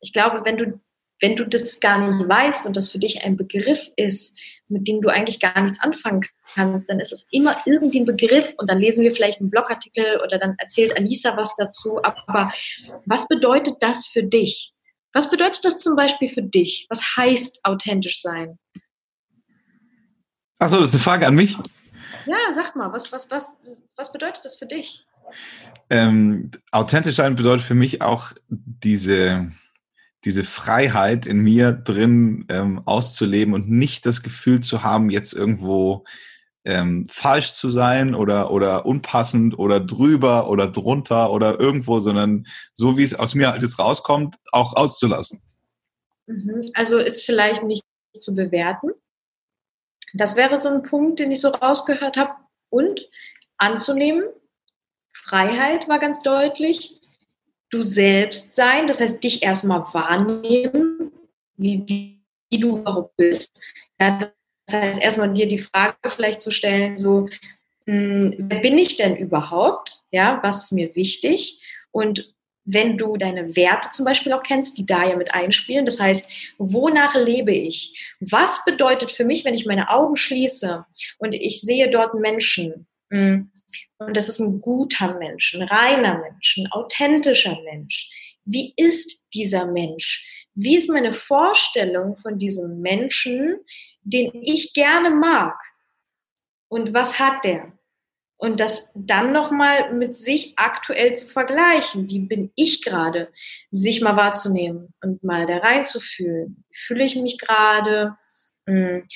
Ich 0.00 0.12
glaube, 0.12 0.44
wenn 0.44 0.56
du 0.56 0.80
wenn 1.20 1.36
du 1.36 1.46
das 1.46 1.80
gar 1.80 1.98
nicht 1.98 2.28
weißt 2.28 2.66
und 2.66 2.76
das 2.76 2.90
für 2.90 2.98
dich 2.98 3.22
ein 3.22 3.36
Begriff 3.36 3.78
ist, 3.96 4.38
mit 4.68 4.88
dem 4.88 5.00
du 5.00 5.08
eigentlich 5.08 5.40
gar 5.40 5.60
nichts 5.60 5.80
anfangen 5.80 6.24
kannst, 6.54 6.88
dann 6.88 7.00
ist 7.00 7.12
es 7.12 7.28
immer 7.30 7.56
irgendwie 7.66 8.00
ein 8.00 8.06
Begriff 8.06 8.52
und 8.58 8.68
dann 8.70 8.78
lesen 8.78 9.04
wir 9.04 9.14
vielleicht 9.14 9.40
einen 9.40 9.50
Blogartikel 9.50 10.20
oder 10.24 10.38
dann 10.38 10.54
erzählt 10.58 10.96
Alisa 10.96 11.36
was 11.36 11.54
dazu. 11.56 12.02
Aber 12.02 12.52
was 13.06 13.28
bedeutet 13.28 13.76
das 13.80 14.06
für 14.06 14.22
dich? 14.22 14.72
Was 15.12 15.30
bedeutet 15.30 15.64
das 15.64 15.78
zum 15.78 15.96
Beispiel 15.96 16.28
für 16.28 16.42
dich? 16.42 16.86
Was 16.88 17.00
heißt 17.16 17.60
authentisch 17.62 18.20
sein? 18.20 18.58
Achso, 20.58 20.78
das 20.78 20.88
ist 20.88 20.94
eine 20.94 21.02
Frage 21.02 21.26
an 21.26 21.34
mich. 21.34 21.56
Ja, 22.26 22.36
sag 22.52 22.74
mal, 22.74 22.92
was, 22.92 23.12
was, 23.12 23.30
was, 23.30 23.60
was 23.96 24.12
bedeutet 24.12 24.44
das 24.44 24.56
für 24.56 24.66
dich? 24.66 25.04
Ähm, 25.90 26.50
authentisch 26.70 27.16
sein 27.16 27.36
bedeutet 27.36 27.64
für 27.64 27.74
mich 27.74 28.02
auch 28.02 28.32
diese, 28.48 29.50
diese 30.24 30.44
Freiheit 30.44 31.26
in 31.26 31.40
mir 31.40 31.72
drin 31.72 32.46
ähm, 32.48 32.82
auszuleben 32.86 33.54
und 33.54 33.70
nicht 33.70 34.06
das 34.06 34.22
Gefühl 34.22 34.60
zu 34.60 34.82
haben, 34.82 35.10
jetzt 35.10 35.32
irgendwo 35.32 36.04
ähm, 36.64 37.06
falsch 37.06 37.52
zu 37.52 37.68
sein 37.68 38.14
oder, 38.14 38.50
oder 38.50 38.86
unpassend 38.86 39.58
oder 39.58 39.80
drüber 39.80 40.48
oder 40.48 40.68
drunter 40.68 41.30
oder 41.30 41.60
irgendwo, 41.60 42.00
sondern 42.00 42.46
so 42.72 42.96
wie 42.96 43.02
es 43.02 43.18
aus 43.18 43.34
mir 43.34 43.50
halt 43.50 43.62
jetzt 43.62 43.78
rauskommt, 43.78 44.36
auch 44.50 44.74
auszulassen. 44.74 45.42
Mhm. 46.26 46.70
Also 46.74 46.98
ist 46.98 47.22
vielleicht 47.22 47.62
nicht 47.62 47.84
zu 48.18 48.34
bewerten. 48.34 48.90
Das 50.14 50.36
wäre 50.36 50.60
so 50.60 50.68
ein 50.68 50.82
Punkt, 50.82 51.18
den 51.18 51.32
ich 51.32 51.40
so 51.40 51.48
rausgehört 51.48 52.16
habe. 52.16 52.32
Und 52.70 53.08
anzunehmen. 53.56 54.24
Freiheit 55.12 55.88
war 55.88 55.98
ganz 55.98 56.22
deutlich 56.22 57.00
du 57.74 57.82
selbst 57.82 58.54
sein, 58.54 58.86
das 58.86 59.00
heißt 59.00 59.22
dich 59.22 59.42
erstmal 59.42 59.80
wahrnehmen, 59.92 61.12
wie, 61.56 61.82
wie, 61.86 62.58
du 62.58 62.78
überhaupt 62.78 63.16
bist. 63.16 63.60
Ja, 64.00 64.30
das 64.66 64.80
heißt 64.80 65.02
erstmal 65.02 65.32
dir 65.34 65.48
die 65.48 65.58
Frage 65.58 65.96
vielleicht 66.08 66.40
zu 66.40 66.52
stellen, 66.52 66.96
so, 66.96 67.28
mh, 67.86 67.94
hm, 67.94 68.34
wer 68.38 68.60
bin 68.60 68.78
ich 68.78 68.96
denn 68.96 69.16
überhaupt? 69.16 70.00
Ja, 70.12 70.38
was 70.42 70.64
ist 70.64 70.72
mir 70.72 70.94
wichtig? 70.94 71.60
Und 71.90 72.32
wenn 72.64 72.96
du 72.96 73.16
deine 73.16 73.56
Werte 73.56 73.90
zum 73.90 74.04
Beispiel 74.04 74.32
auch 74.32 74.42
kennst, 74.42 74.78
die 74.78 74.86
da 74.86 75.08
ja 75.08 75.16
mit 75.16 75.34
einspielen, 75.34 75.84
das 75.84 76.00
heißt, 76.00 76.30
wonach 76.58 77.14
lebe 77.14 77.52
ich? 77.52 77.98
Was 78.20 78.64
bedeutet 78.64 79.12
für 79.12 79.24
mich, 79.24 79.44
wenn 79.44 79.54
ich 79.54 79.66
meine 79.66 79.90
Augen 79.90 80.16
schließe 80.16 80.86
und 81.18 81.34
ich 81.34 81.60
sehe 81.60 81.90
dort 81.90 82.12
einen 82.12 82.22
Menschen? 82.22 82.86
Und 83.98 84.16
das 84.16 84.28
ist 84.28 84.40
ein 84.40 84.60
guter 84.60 85.14
Mensch, 85.18 85.54
ein 85.54 85.62
reiner 85.62 86.18
Mensch, 86.18 86.56
ein 86.58 86.70
authentischer 86.72 87.58
Mensch. 87.64 88.10
Wie 88.44 88.74
ist 88.76 89.26
dieser 89.32 89.66
Mensch? 89.66 90.48
Wie 90.54 90.76
ist 90.76 90.88
meine 90.88 91.12
Vorstellung 91.12 92.16
von 92.16 92.38
diesem 92.38 92.80
Menschen, 92.80 93.58
den 94.02 94.30
ich 94.42 94.72
gerne 94.74 95.10
mag? 95.10 95.58
Und 96.68 96.94
was 96.94 97.18
hat 97.18 97.44
der? 97.44 97.72
Und 98.36 98.60
das 98.60 98.90
dann 98.94 99.32
nochmal 99.32 99.92
mit 99.94 100.16
sich 100.16 100.54
aktuell 100.56 101.14
zu 101.14 101.26
vergleichen. 101.28 102.08
Wie 102.08 102.18
bin 102.18 102.50
ich 102.56 102.82
gerade? 102.82 103.32
Sich 103.70 104.00
mal 104.00 104.16
wahrzunehmen 104.16 104.92
und 105.02 105.22
mal 105.22 105.46
da 105.46 105.58
reinzufühlen. 105.58 106.64
Fühle 106.72 107.04
ich 107.04 107.16
mich 107.16 107.38
gerade? 107.38 108.16
Hm, 108.66 109.06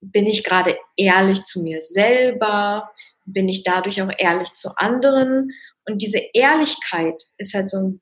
bin 0.00 0.26
ich 0.26 0.42
gerade 0.42 0.78
ehrlich 0.96 1.44
zu 1.44 1.62
mir 1.62 1.82
selber? 1.82 2.90
Bin 3.24 3.48
ich 3.48 3.62
dadurch 3.64 4.00
auch 4.02 4.10
ehrlich 4.18 4.52
zu 4.52 4.70
anderen. 4.76 5.52
Und 5.86 6.02
diese 6.02 6.20
Ehrlichkeit 6.32 7.22
ist 7.38 7.54
halt 7.54 7.70
so 7.70 7.78
ein 7.78 8.00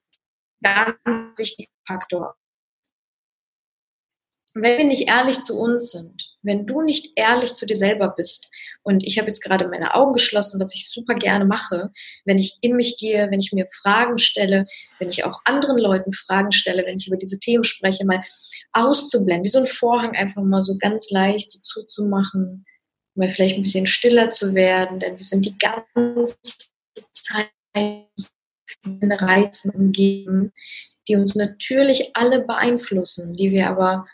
ganz 0.63 1.39
wichtiger 1.39 1.71
Faktor. 1.87 2.37
Wenn 4.53 4.79
wir 4.79 4.85
nicht 4.85 5.09
ehrlich 5.09 5.41
zu 5.41 5.59
uns 5.59 5.93
sind, 5.93 6.37
wenn 6.43 6.67
du 6.67 6.83
nicht 6.83 7.13
ehrlich 7.15 7.55
zu 7.55 7.67
dir 7.67 7.77
selber 7.77 8.09
bist, 8.09 8.51
und 8.83 9.05
ich 9.05 9.19
habe 9.19 9.29
jetzt 9.29 9.43
gerade 9.43 9.69
meine 9.69 9.95
Augen 9.95 10.15
geschlossen, 10.15 10.61
was 10.61 10.75
ich 10.75 10.89
super 10.89 11.15
gerne 11.15 11.45
mache, 11.45 11.91
wenn 12.25 12.39
ich 12.39 12.57
in 12.63 12.77
mich 12.77 12.97
gehe, 12.99 13.31
wenn 13.31 13.41
ich 13.41 13.53
mir 13.53 13.69
Fragen 13.83 14.19
stelle, 14.19 14.67
wenn 14.99 15.11
ich 15.11 15.25
auch 15.25 15.41
anderen 15.45 15.79
Leuten 15.79 16.13
Fragen 16.13 16.51
stelle, 16.51 16.85
wenn 16.87 16.97
ich 16.99 17.07
über 17.07 17.17
diese 17.17 17.39
Themen 17.39 17.65
spreche, 17.65 18.05
mal 18.05 18.25
auszublenden, 18.73 19.45
wie 19.45 19.49
so 19.49 19.61
ein 19.61 19.67
Vorhang 19.67 20.17
einfach 20.17 20.43
mal 20.43 20.63
so 20.63 20.79
ganz 20.79 21.11
leicht 21.11 21.51
so 21.51 21.61
zuzumachen, 21.61 22.65
mal 23.21 23.31
vielleicht 23.31 23.57
ein 23.57 23.63
bisschen 23.63 23.87
stiller 23.87 24.31
zu 24.31 24.55
werden, 24.55 24.99
denn 24.99 25.17
wir 25.17 25.25
sind 25.25 25.45
die 25.45 25.57
ganze 25.59 26.37
Zeit 27.13 27.51
von 28.83 29.13
Reizen 29.13 29.71
umgeben, 29.71 30.53
die 31.07 31.17
uns 31.17 31.35
natürlich 31.35 32.11
alle 32.15 32.41
beeinflussen, 32.41 33.37
die 33.37 33.51
wir 33.51 33.69
aber 33.69 34.07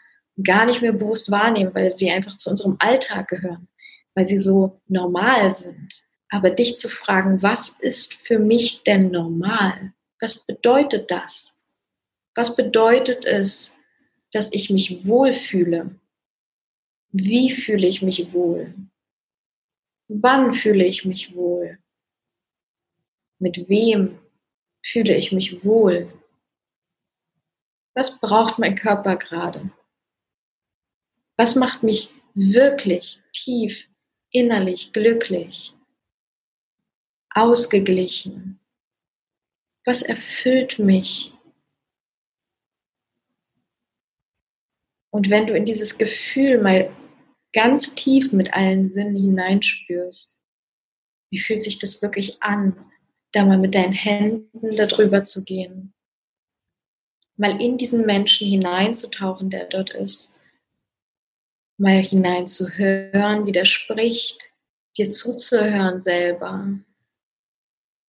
gar 0.42 0.66
nicht 0.66 0.82
mehr 0.82 0.92
bewusst 0.92 1.30
wahrnehmen, 1.30 1.74
weil 1.74 1.96
sie 1.96 2.10
einfach 2.10 2.36
zu 2.36 2.50
unserem 2.50 2.76
Alltag 2.78 3.28
gehören, 3.28 3.68
weil 4.14 4.26
sie 4.26 4.38
so 4.38 4.80
normal 4.88 5.54
sind. 5.54 6.04
Aber 6.28 6.50
dich 6.50 6.76
zu 6.76 6.88
fragen, 6.88 7.42
was 7.42 7.80
ist 7.80 8.14
für 8.14 8.38
mich 8.38 8.82
denn 8.82 9.10
normal? 9.10 9.92
Was 10.20 10.44
bedeutet 10.44 11.10
das? 11.10 11.56
Was 12.34 12.56
bedeutet 12.56 13.24
es, 13.24 13.78
dass 14.32 14.52
ich 14.52 14.68
mich 14.68 15.06
wohlfühle? 15.06 15.98
Wie 17.12 17.54
fühle 17.54 17.86
ich 17.86 18.02
mich 18.02 18.32
wohl? 18.32 18.74
Wann 20.08 20.54
fühle 20.54 20.84
ich 20.84 21.04
mich 21.04 21.34
wohl? 21.34 21.78
Mit 23.38 23.68
wem 23.68 24.18
fühle 24.84 25.16
ich 25.16 25.32
mich 25.32 25.64
wohl? 25.64 26.12
Was 27.94 28.20
braucht 28.20 28.58
mein 28.58 28.76
Körper 28.76 29.16
gerade? 29.16 29.70
Was 31.36 31.54
macht 31.54 31.82
mich 31.82 32.10
wirklich 32.34 33.20
tief 33.32 33.88
innerlich 34.30 34.92
glücklich? 34.92 35.74
Ausgeglichen? 37.30 38.60
Was 39.84 40.02
erfüllt 40.02 40.78
mich? 40.78 41.32
Und 45.10 45.30
wenn 45.30 45.46
du 45.46 45.54
in 45.54 45.64
dieses 45.64 45.96
Gefühl 45.96 46.60
mal 46.60 46.94
ganz 47.56 47.94
tief 47.94 48.32
mit 48.32 48.52
allen 48.52 48.92
Sinnen 48.92 49.16
hineinspürst, 49.16 50.38
wie 51.30 51.40
fühlt 51.40 51.62
sich 51.62 51.78
das 51.78 52.02
wirklich 52.02 52.42
an, 52.42 52.76
da 53.32 53.46
mal 53.46 53.56
mit 53.56 53.74
deinen 53.74 53.94
Händen 53.94 54.76
darüber 54.76 55.24
zu 55.24 55.42
gehen, 55.42 55.94
mal 57.36 57.58
in 57.58 57.78
diesen 57.78 58.04
Menschen 58.04 58.46
hineinzutauchen, 58.46 59.48
der 59.48 59.68
dort 59.68 59.90
ist, 59.94 60.38
mal 61.78 62.02
hineinzuhören, 62.02 63.46
wie 63.46 63.52
der 63.52 63.64
spricht, 63.64 64.38
dir 64.98 65.10
zuzuhören 65.10 66.02
selber, 66.02 66.78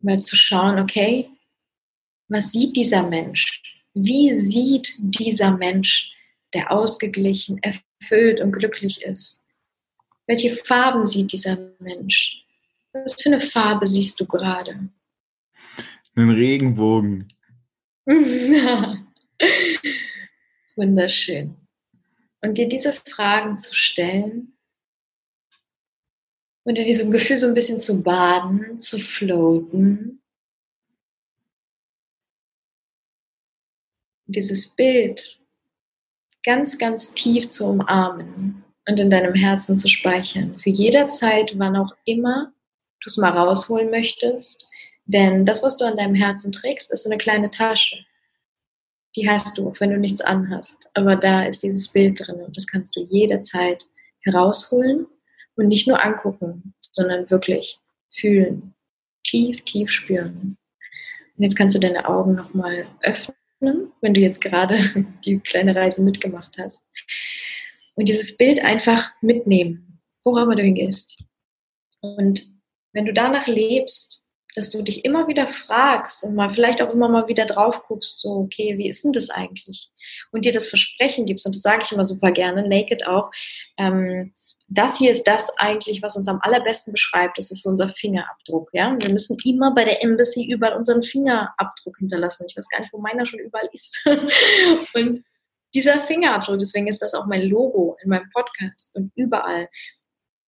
mal 0.01 0.19
zu 0.19 0.35
schauen, 0.35 0.81
okay, 0.81 1.31
was 2.29 2.51
sieht 2.51 2.77
dieser 2.77 3.05
Mensch? 3.05 3.63
Wie 3.95 4.35
sieht 4.35 4.93
dieser 4.99 5.53
Mensch, 5.53 6.16
der 6.57 6.73
ausgeglichen, 6.73 7.61
erfüllt 7.63 8.41
und 8.41 8.53
glücklich 8.53 9.03
ist? 9.03 9.45
Welche 10.27 10.57
Farben 10.57 11.05
sieht 11.07 11.33
dieser 11.33 11.57
Mensch? 11.79 12.43
Was 12.93 13.21
für 13.21 13.29
eine 13.29 13.43
Farbe 13.43 13.87
siehst 13.87 14.19
du 14.19 14.27
gerade? 14.27 14.89
Einen 16.17 16.31
Regenbogen. 16.31 17.29
Wunderschön. 20.77 21.55
Und 22.41 22.57
dir 22.57 22.69
diese 22.69 22.95
Fragen 22.95 23.59
zu 23.59 23.75
stellen 23.75 24.57
und 26.65 26.79
in 26.79 26.87
diesem 26.87 27.11
Gefühl 27.11 27.39
so 27.39 27.47
ein 27.47 27.55
bisschen 27.55 27.81
zu 27.81 28.03
baden, 28.03 28.81
zu 28.81 28.99
floaten. 28.99 30.23
dieses 34.27 34.69
Bild 34.69 35.36
ganz, 36.47 36.79
ganz 36.79 37.13
tief 37.13 37.51
zu 37.51 37.67
umarmen 37.67 38.65
und 38.89 39.01
in 39.01 39.11
deinem 39.11 39.35
Herzen 39.35 39.77
zu 39.77 39.89
speichern. 39.89 40.59
Für 40.61 40.71
jederzeit, 40.71 41.53
wann 41.57 41.77
auch 41.77 41.93
immer 42.05 42.53
du 43.01 43.09
es 43.11 43.17
mal 43.17 43.31
rausholen 43.31 43.91
möchtest. 43.91 44.67
Denn 45.05 45.45
das, 45.45 45.63
was 45.63 45.77
du 45.77 45.85
an 45.85 45.97
deinem 45.97 46.15
Herzen 46.15 46.53
trägst, 46.53 46.91
ist 46.93 47.03
so 47.05 47.11
eine 47.11 47.19
kleine 47.19 47.51
Tasche. 47.51 47.97
die 49.17 49.29
hast 49.29 49.57
du, 49.57 49.71
auch 49.71 49.81
wenn 49.81 49.91
du 49.91 49.99
nichts 49.99 50.21
anhast. 50.21 50.89
Aber 50.95 51.17
da 51.17 51.45
ist 51.45 51.63
dieses 51.63 51.89
Bild 51.89 52.21
drin 52.21 52.37
und 52.37 52.57
das 52.57 52.67
kannst 52.67 52.95
du 52.97 53.01
jederzeit 53.01 53.83
herausholen 54.21 55.07
und 55.57 55.69
nicht 55.69 55.89
nur 55.89 56.05
angucken, 56.05 56.75
sondern 56.93 57.31
wirklich 57.31 57.79
fühlen, 58.15 58.75
tief, 59.25 59.63
tief 59.65 59.91
spüren. 59.91 60.59
Und 61.37 61.43
jetzt 61.43 61.57
kannst 61.57 61.75
du 61.75 61.81
deine 61.81 62.07
Augen 62.09 62.35
nochmal 62.35 62.87
öffnen, 63.01 63.37
wenn 63.61 64.15
du 64.15 64.21
jetzt 64.21 64.41
gerade 64.41 64.79
die 65.25 65.39
kleine 65.41 65.75
Reise 65.75 66.03
mitgemacht 66.03 66.57
hast. 66.59 66.85
Und 67.95 68.09
dieses 68.09 68.37
Bild 68.37 68.61
einfach 68.61 69.11
mitnehmen, 69.23 70.01
wo 70.25 70.37
immer 70.39 70.55
du 70.55 70.63
hingehst. 70.63 71.17
Und 72.01 72.47
wenn 72.93 73.07
du 73.07 73.13
danach 73.13 73.47
lebst, 73.47 74.23
dass 74.55 74.71
du 74.71 74.83
dich 74.83 75.05
immer 75.05 75.29
wieder 75.29 75.49
fragst 75.49 76.25
und 76.25 76.35
mal 76.35 76.51
vielleicht 76.51 76.81
auch 76.81 76.91
immer 76.91 77.09
mal 77.09 77.29
wieder 77.29 77.45
drauf 77.45 77.83
guckst, 77.87 78.21
so, 78.21 78.31
okay, 78.31 78.79
wie 78.79 78.89
ist 78.89 79.05
denn 79.05 79.13
das 79.13 79.29
eigentlich? 79.29 79.91
Und 80.33 80.47
dir 80.47 80.53
das 80.53 80.67
Versprechen 80.67 81.27
gibst, 81.27 81.45
und 81.45 81.55
das 81.55 81.63
sage 81.63 81.83
ich 81.85 81.93
immer 81.93 82.07
super 82.07 82.33
gerne, 82.33 82.67
Naked 82.67 83.07
auch, 83.07 83.31
ähm, 83.77 84.33
das 84.69 84.99
hier 84.99 85.13
ist 85.13 85.25
das 85.25 85.57
eigentlich, 85.59 86.03
was 86.03 86.17
uns 86.17 86.29
am 86.29 86.41
allerbesten 86.43 86.93
beschreibt. 86.93 87.39
Das 87.39 87.51
ist 87.51 87.65
unser 87.67 87.91
Fingerabdruck. 87.91 88.69
Ja? 88.73 88.97
Wir 88.99 89.13
müssen 89.13 89.37
immer 89.45 89.73
bei 89.75 89.85
der 89.85 90.03
Embassy 90.03 90.51
überall 90.51 90.77
unseren 90.77 91.03
Fingerabdruck 91.03 91.99
hinterlassen. 91.99 92.47
Ich 92.49 92.57
weiß 92.57 92.69
gar 92.69 92.81
nicht, 92.81 92.93
wo 92.93 92.99
meiner 92.99 93.27
schon 93.27 93.39
überall 93.41 93.69
ist. 93.73 94.05
und 94.95 95.25
dieser 95.75 96.07
Fingerabdruck, 96.07 96.59
deswegen 96.59 96.89
ist 96.89 97.01
das 97.01 97.15
auch 97.15 97.27
mein 97.27 97.43
Logo 97.43 97.97
in 98.03 98.11
meinem 98.11 98.29
Podcast 98.31 98.97
und 98.97 99.13
überall. 99.15 99.69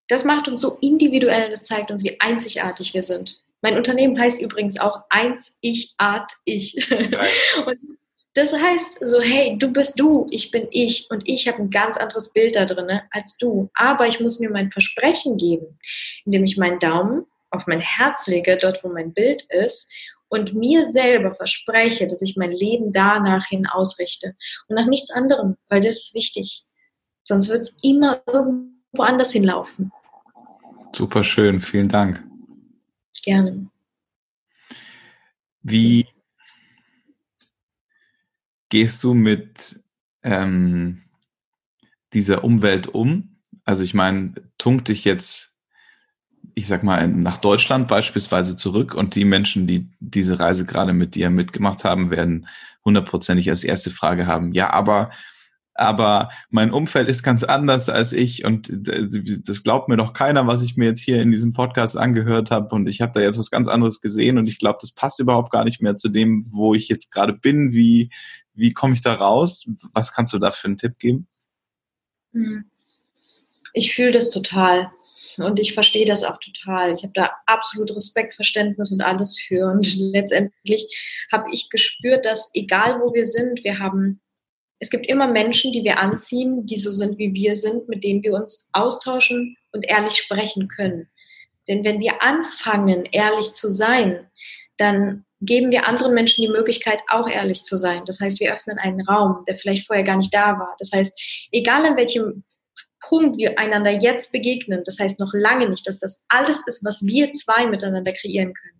Das 0.08 0.24
macht 0.24 0.48
uns 0.48 0.62
so 0.62 0.78
individuell, 0.80 1.50
das 1.50 1.62
zeigt 1.62 1.90
uns, 1.90 2.02
wie 2.02 2.18
einzigartig 2.18 2.94
wir 2.94 3.02
sind. 3.02 3.42
Mein 3.60 3.76
Unternehmen 3.76 4.18
heißt 4.18 4.40
übrigens 4.40 4.80
auch 4.80 5.02
Eins, 5.10 5.58
Ich, 5.60 5.94
Art, 5.98 6.32
Ich. 6.44 6.74
Und 7.66 7.98
das 8.38 8.52
heißt 8.52 9.00
so, 9.04 9.20
hey, 9.20 9.56
du 9.58 9.72
bist 9.72 9.98
du, 9.98 10.26
ich 10.30 10.50
bin 10.50 10.68
ich 10.70 11.08
und 11.10 11.28
ich 11.28 11.48
habe 11.48 11.58
ein 11.58 11.70
ganz 11.70 11.96
anderes 11.96 12.32
Bild 12.32 12.54
da 12.54 12.64
drin 12.66 13.00
als 13.10 13.36
du. 13.36 13.68
Aber 13.74 14.06
ich 14.06 14.20
muss 14.20 14.38
mir 14.38 14.50
mein 14.50 14.70
Versprechen 14.70 15.36
geben, 15.36 15.78
indem 16.24 16.44
ich 16.44 16.56
meinen 16.56 16.78
Daumen 16.78 17.26
auf 17.50 17.66
mein 17.66 17.80
Herz 17.80 18.28
lege, 18.28 18.56
dort 18.56 18.84
wo 18.84 18.88
mein 18.88 19.12
Bild 19.12 19.42
ist 19.50 19.92
und 20.28 20.54
mir 20.54 20.90
selber 20.92 21.34
verspreche, 21.34 22.06
dass 22.06 22.22
ich 22.22 22.36
mein 22.36 22.52
Leben 22.52 22.92
danach 22.92 23.46
hin 23.48 23.66
ausrichte 23.66 24.36
und 24.68 24.76
nach 24.76 24.86
nichts 24.86 25.10
anderem, 25.10 25.56
weil 25.68 25.80
das 25.80 25.96
ist 25.96 26.14
wichtig. 26.14 26.64
Sonst 27.24 27.48
wird 27.48 27.62
es 27.62 27.76
immer 27.82 28.22
irgendwo 28.26 29.02
anders 29.02 29.32
hinlaufen. 29.32 29.90
Super 30.94 31.24
schön, 31.24 31.60
vielen 31.60 31.88
Dank. 31.88 32.22
Gerne. 33.24 33.68
Wie 35.62 36.06
gehst 38.68 39.02
du 39.04 39.14
mit 39.14 39.80
ähm, 40.22 41.02
dieser 42.12 42.44
Umwelt 42.44 42.88
um? 42.88 43.36
Also 43.64 43.84
ich 43.84 43.94
meine, 43.94 44.34
tunkt 44.56 44.88
dich 44.88 45.04
jetzt, 45.04 45.56
ich 46.54 46.66
sag 46.66 46.82
mal, 46.82 47.06
nach 47.08 47.38
Deutschland 47.38 47.88
beispielsweise 47.88 48.56
zurück 48.56 48.94
und 48.94 49.14
die 49.14 49.24
Menschen, 49.24 49.66
die 49.66 49.90
diese 50.00 50.40
Reise 50.40 50.64
gerade 50.64 50.92
mit 50.92 51.14
dir 51.14 51.30
mitgemacht 51.30 51.84
haben, 51.84 52.10
werden 52.10 52.48
hundertprozentig 52.84 53.50
als 53.50 53.64
erste 53.64 53.90
Frage 53.90 54.26
haben, 54.26 54.52
ja, 54.52 54.70
aber 54.70 55.10
aber 55.78 56.30
mein 56.50 56.72
Umfeld 56.72 57.08
ist 57.08 57.22
ganz 57.22 57.44
anders 57.44 57.88
als 57.88 58.12
ich 58.12 58.44
und 58.44 58.68
das 58.68 59.62
glaubt 59.62 59.88
mir 59.88 59.96
doch 59.96 60.12
keiner, 60.12 60.48
was 60.48 60.60
ich 60.60 60.76
mir 60.76 60.86
jetzt 60.86 61.00
hier 61.00 61.22
in 61.22 61.30
diesem 61.30 61.52
Podcast 61.52 61.96
angehört 61.96 62.50
habe 62.50 62.74
und 62.74 62.88
ich 62.88 63.00
habe 63.00 63.12
da 63.12 63.20
jetzt 63.20 63.38
was 63.38 63.50
ganz 63.50 63.68
anderes 63.68 64.00
gesehen 64.00 64.38
und 64.38 64.48
ich 64.48 64.58
glaube, 64.58 64.78
das 64.80 64.90
passt 64.90 65.20
überhaupt 65.20 65.52
gar 65.52 65.64
nicht 65.64 65.80
mehr 65.80 65.96
zu 65.96 66.08
dem, 66.08 66.44
wo 66.50 66.74
ich 66.74 66.88
jetzt 66.88 67.12
gerade 67.12 67.32
bin. 67.32 67.72
Wie, 67.72 68.10
wie 68.58 68.72
komme 68.72 68.94
ich 68.94 69.02
da 69.02 69.14
raus? 69.14 69.64
Was 69.94 70.12
kannst 70.12 70.32
du 70.32 70.38
da 70.38 70.50
für 70.50 70.66
einen 70.66 70.76
Tipp 70.76 70.98
geben? 70.98 71.28
Hm. 72.32 72.70
Ich 73.72 73.94
fühle 73.94 74.12
das 74.12 74.30
total 74.30 74.90
und 75.36 75.60
ich 75.60 75.74
verstehe 75.74 76.06
das 76.06 76.24
auch 76.24 76.38
total. 76.38 76.94
Ich 76.94 77.02
habe 77.02 77.12
da 77.14 77.30
absolut 77.46 77.94
Respekt, 77.94 78.34
Verständnis 78.34 78.90
und 78.90 79.00
alles 79.00 79.38
für 79.38 79.66
und 79.70 79.94
letztendlich 79.98 80.86
habe 81.30 81.48
ich 81.52 81.70
gespürt, 81.70 82.24
dass 82.24 82.50
egal 82.54 83.00
wo 83.00 83.14
wir 83.14 83.24
sind, 83.24 83.62
wir 83.64 83.78
haben 83.78 84.20
es 84.80 84.90
gibt 84.90 85.08
immer 85.08 85.26
Menschen, 85.26 85.72
die 85.72 85.82
wir 85.82 85.98
anziehen, 85.98 86.64
die 86.64 86.76
so 86.76 86.92
sind, 86.92 87.18
wie 87.18 87.34
wir 87.34 87.56
sind, 87.56 87.88
mit 87.88 88.04
denen 88.04 88.22
wir 88.22 88.34
uns 88.34 88.68
austauschen 88.72 89.56
und 89.72 89.84
ehrlich 89.88 90.14
sprechen 90.14 90.68
können. 90.68 91.08
Denn 91.66 91.84
wenn 91.84 91.98
wir 92.00 92.22
anfangen, 92.22 93.04
ehrlich 93.10 93.52
zu 93.52 93.72
sein, 93.72 94.30
dann 94.78 95.24
geben 95.40 95.70
wir 95.70 95.86
anderen 95.86 96.14
Menschen 96.14 96.42
die 96.42 96.50
Möglichkeit, 96.50 97.00
auch 97.08 97.28
ehrlich 97.28 97.62
zu 97.62 97.76
sein. 97.76 98.04
Das 98.06 98.20
heißt, 98.20 98.40
wir 98.40 98.52
öffnen 98.52 98.78
einen 98.78 99.00
Raum, 99.02 99.44
der 99.46 99.58
vielleicht 99.58 99.86
vorher 99.86 100.04
gar 100.04 100.16
nicht 100.16 100.34
da 100.34 100.58
war. 100.58 100.74
Das 100.78 100.90
heißt, 100.92 101.48
egal 101.52 101.86
an 101.86 101.96
welchem 101.96 102.44
Punkt 103.00 103.38
wir 103.38 103.58
einander 103.58 103.90
jetzt 103.90 104.32
begegnen, 104.32 104.82
das 104.84 104.98
heißt 104.98 105.20
noch 105.20 105.32
lange 105.32 105.68
nicht, 105.68 105.86
dass 105.86 106.00
das 106.00 106.24
alles 106.28 106.66
ist, 106.66 106.84
was 106.84 107.04
wir 107.04 107.32
zwei 107.32 107.66
miteinander 107.66 108.12
kreieren 108.12 108.52
können. 108.52 108.77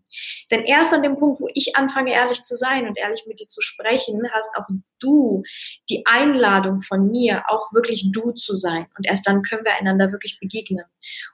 Denn 0.50 0.64
erst 0.64 0.92
an 0.92 1.02
dem 1.02 1.18
Punkt, 1.18 1.40
wo 1.40 1.48
ich 1.54 1.76
anfange, 1.76 2.12
ehrlich 2.12 2.42
zu 2.42 2.56
sein 2.56 2.86
und 2.86 2.98
ehrlich 2.98 3.24
mit 3.26 3.40
dir 3.40 3.48
zu 3.48 3.60
sprechen, 3.60 4.22
hast 4.32 4.56
auch 4.56 4.66
du 5.00 5.42
die 5.88 6.04
Einladung 6.06 6.82
von 6.82 7.10
mir, 7.10 7.44
auch 7.48 7.72
wirklich 7.72 8.10
du 8.12 8.32
zu 8.32 8.54
sein. 8.54 8.86
Und 8.96 9.06
erst 9.06 9.26
dann 9.26 9.42
können 9.42 9.64
wir 9.64 9.74
einander 9.74 10.12
wirklich 10.12 10.38
begegnen. 10.40 10.84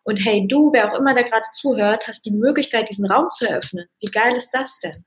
Und 0.03 0.17
hey, 0.25 0.47
du, 0.49 0.73
wer 0.73 0.93
auch 0.93 0.99
immer 0.99 1.15
da 1.15 1.23
gerade 1.23 1.47
zuhört, 1.53 2.07
hast 2.09 2.25
die 2.27 2.33
Möglichkeit, 2.33 2.89
diesen 2.89 3.11
Raum 3.11 3.29
zu 3.31 3.49
eröffnen. 3.49 3.87
Wie 4.01 4.11
geil 4.11 4.37
ist 4.37 4.51
das 4.51 4.81
denn? 4.81 5.05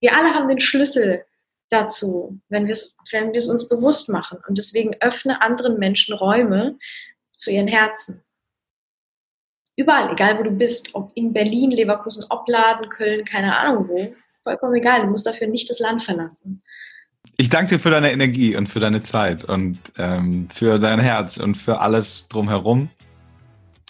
Wir 0.00 0.16
alle 0.16 0.34
haben 0.34 0.48
den 0.48 0.60
Schlüssel 0.60 1.24
dazu, 1.70 2.38
wenn 2.48 2.66
wir 2.66 2.72
es 2.72 2.96
wenn 3.10 3.28
uns 3.28 3.68
bewusst 3.68 4.08
machen. 4.08 4.38
Und 4.48 4.58
deswegen 4.58 4.94
öffne 5.00 5.42
anderen 5.42 5.78
Menschen 5.78 6.14
Räume 6.14 6.78
zu 7.36 7.50
ihren 7.50 7.68
Herzen. 7.68 8.22
Überall, 9.76 10.12
egal 10.12 10.38
wo 10.38 10.42
du 10.44 10.50
bist, 10.50 10.94
ob 10.94 11.10
in 11.14 11.32
Berlin, 11.32 11.70
Leverkusen, 11.70 12.24
Opladen, 12.30 12.88
Köln, 12.88 13.24
keine 13.24 13.56
Ahnung 13.56 13.88
wo, 13.88 14.14
vollkommen 14.44 14.74
egal, 14.74 15.02
du 15.02 15.08
musst 15.08 15.26
dafür 15.26 15.48
nicht 15.48 15.68
das 15.68 15.80
Land 15.80 16.02
verlassen. 16.02 16.62
Ich 17.36 17.48
danke 17.48 17.70
dir 17.70 17.80
für 17.80 17.90
deine 17.90 18.12
Energie 18.12 18.54
und 18.54 18.68
für 18.68 18.78
deine 18.78 19.02
Zeit 19.02 19.44
und 19.44 19.78
ähm, 19.98 20.48
für 20.52 20.78
dein 20.78 21.00
Herz 21.00 21.38
und 21.38 21.56
für 21.56 21.80
alles 21.80 22.28
drumherum. 22.28 22.90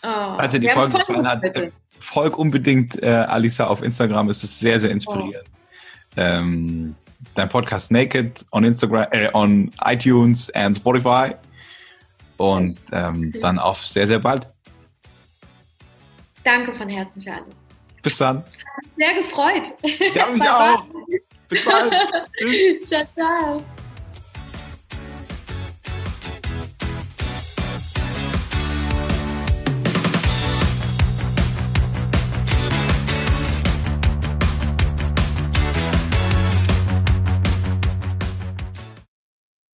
Oh, 0.02 0.36
Falls 0.38 0.52
dir 0.52 0.60
die 0.60 0.68
Folge 0.68 0.98
gefallen 0.98 1.26
hat, 1.26 1.42
bitte. 1.42 1.72
folg 1.98 2.38
unbedingt 2.38 3.02
äh, 3.02 3.08
Alisa 3.08 3.66
auf 3.66 3.82
Instagram, 3.82 4.30
es 4.30 4.44
ist 4.44 4.60
sehr, 4.60 4.80
sehr 4.80 4.90
inspirierend. 4.90 5.44
Oh. 5.46 6.20
Ähm, 6.20 6.94
dein 7.34 7.48
Podcast 7.48 7.90
Naked 7.90 8.44
on 8.52 8.64
Instagram, 8.64 9.06
äh, 9.10 9.28
on 9.34 9.70
iTunes 9.84 10.50
and 10.54 10.76
Spotify. 10.76 11.34
Und 12.36 12.78
ähm, 12.92 13.32
dann 13.40 13.58
auf 13.58 13.86
sehr, 13.86 14.06
sehr 14.06 14.18
bald. 14.18 14.48
Danke 16.44 16.72
von 16.74 16.88
Herzen 16.88 17.22
für 17.22 17.32
alles. 17.32 17.62
Bis 18.02 18.16
dann. 18.18 18.44
Sehr 18.96 19.14
gefreut. 19.14 19.72
Ja, 20.14 20.26
mich 20.26 20.42
auch. 20.48 20.84
Bis 21.48 21.64
bald. 21.64 21.92
Tschüss. 22.38 22.88
Ciao, 22.88 23.04
ciao. 23.14 23.62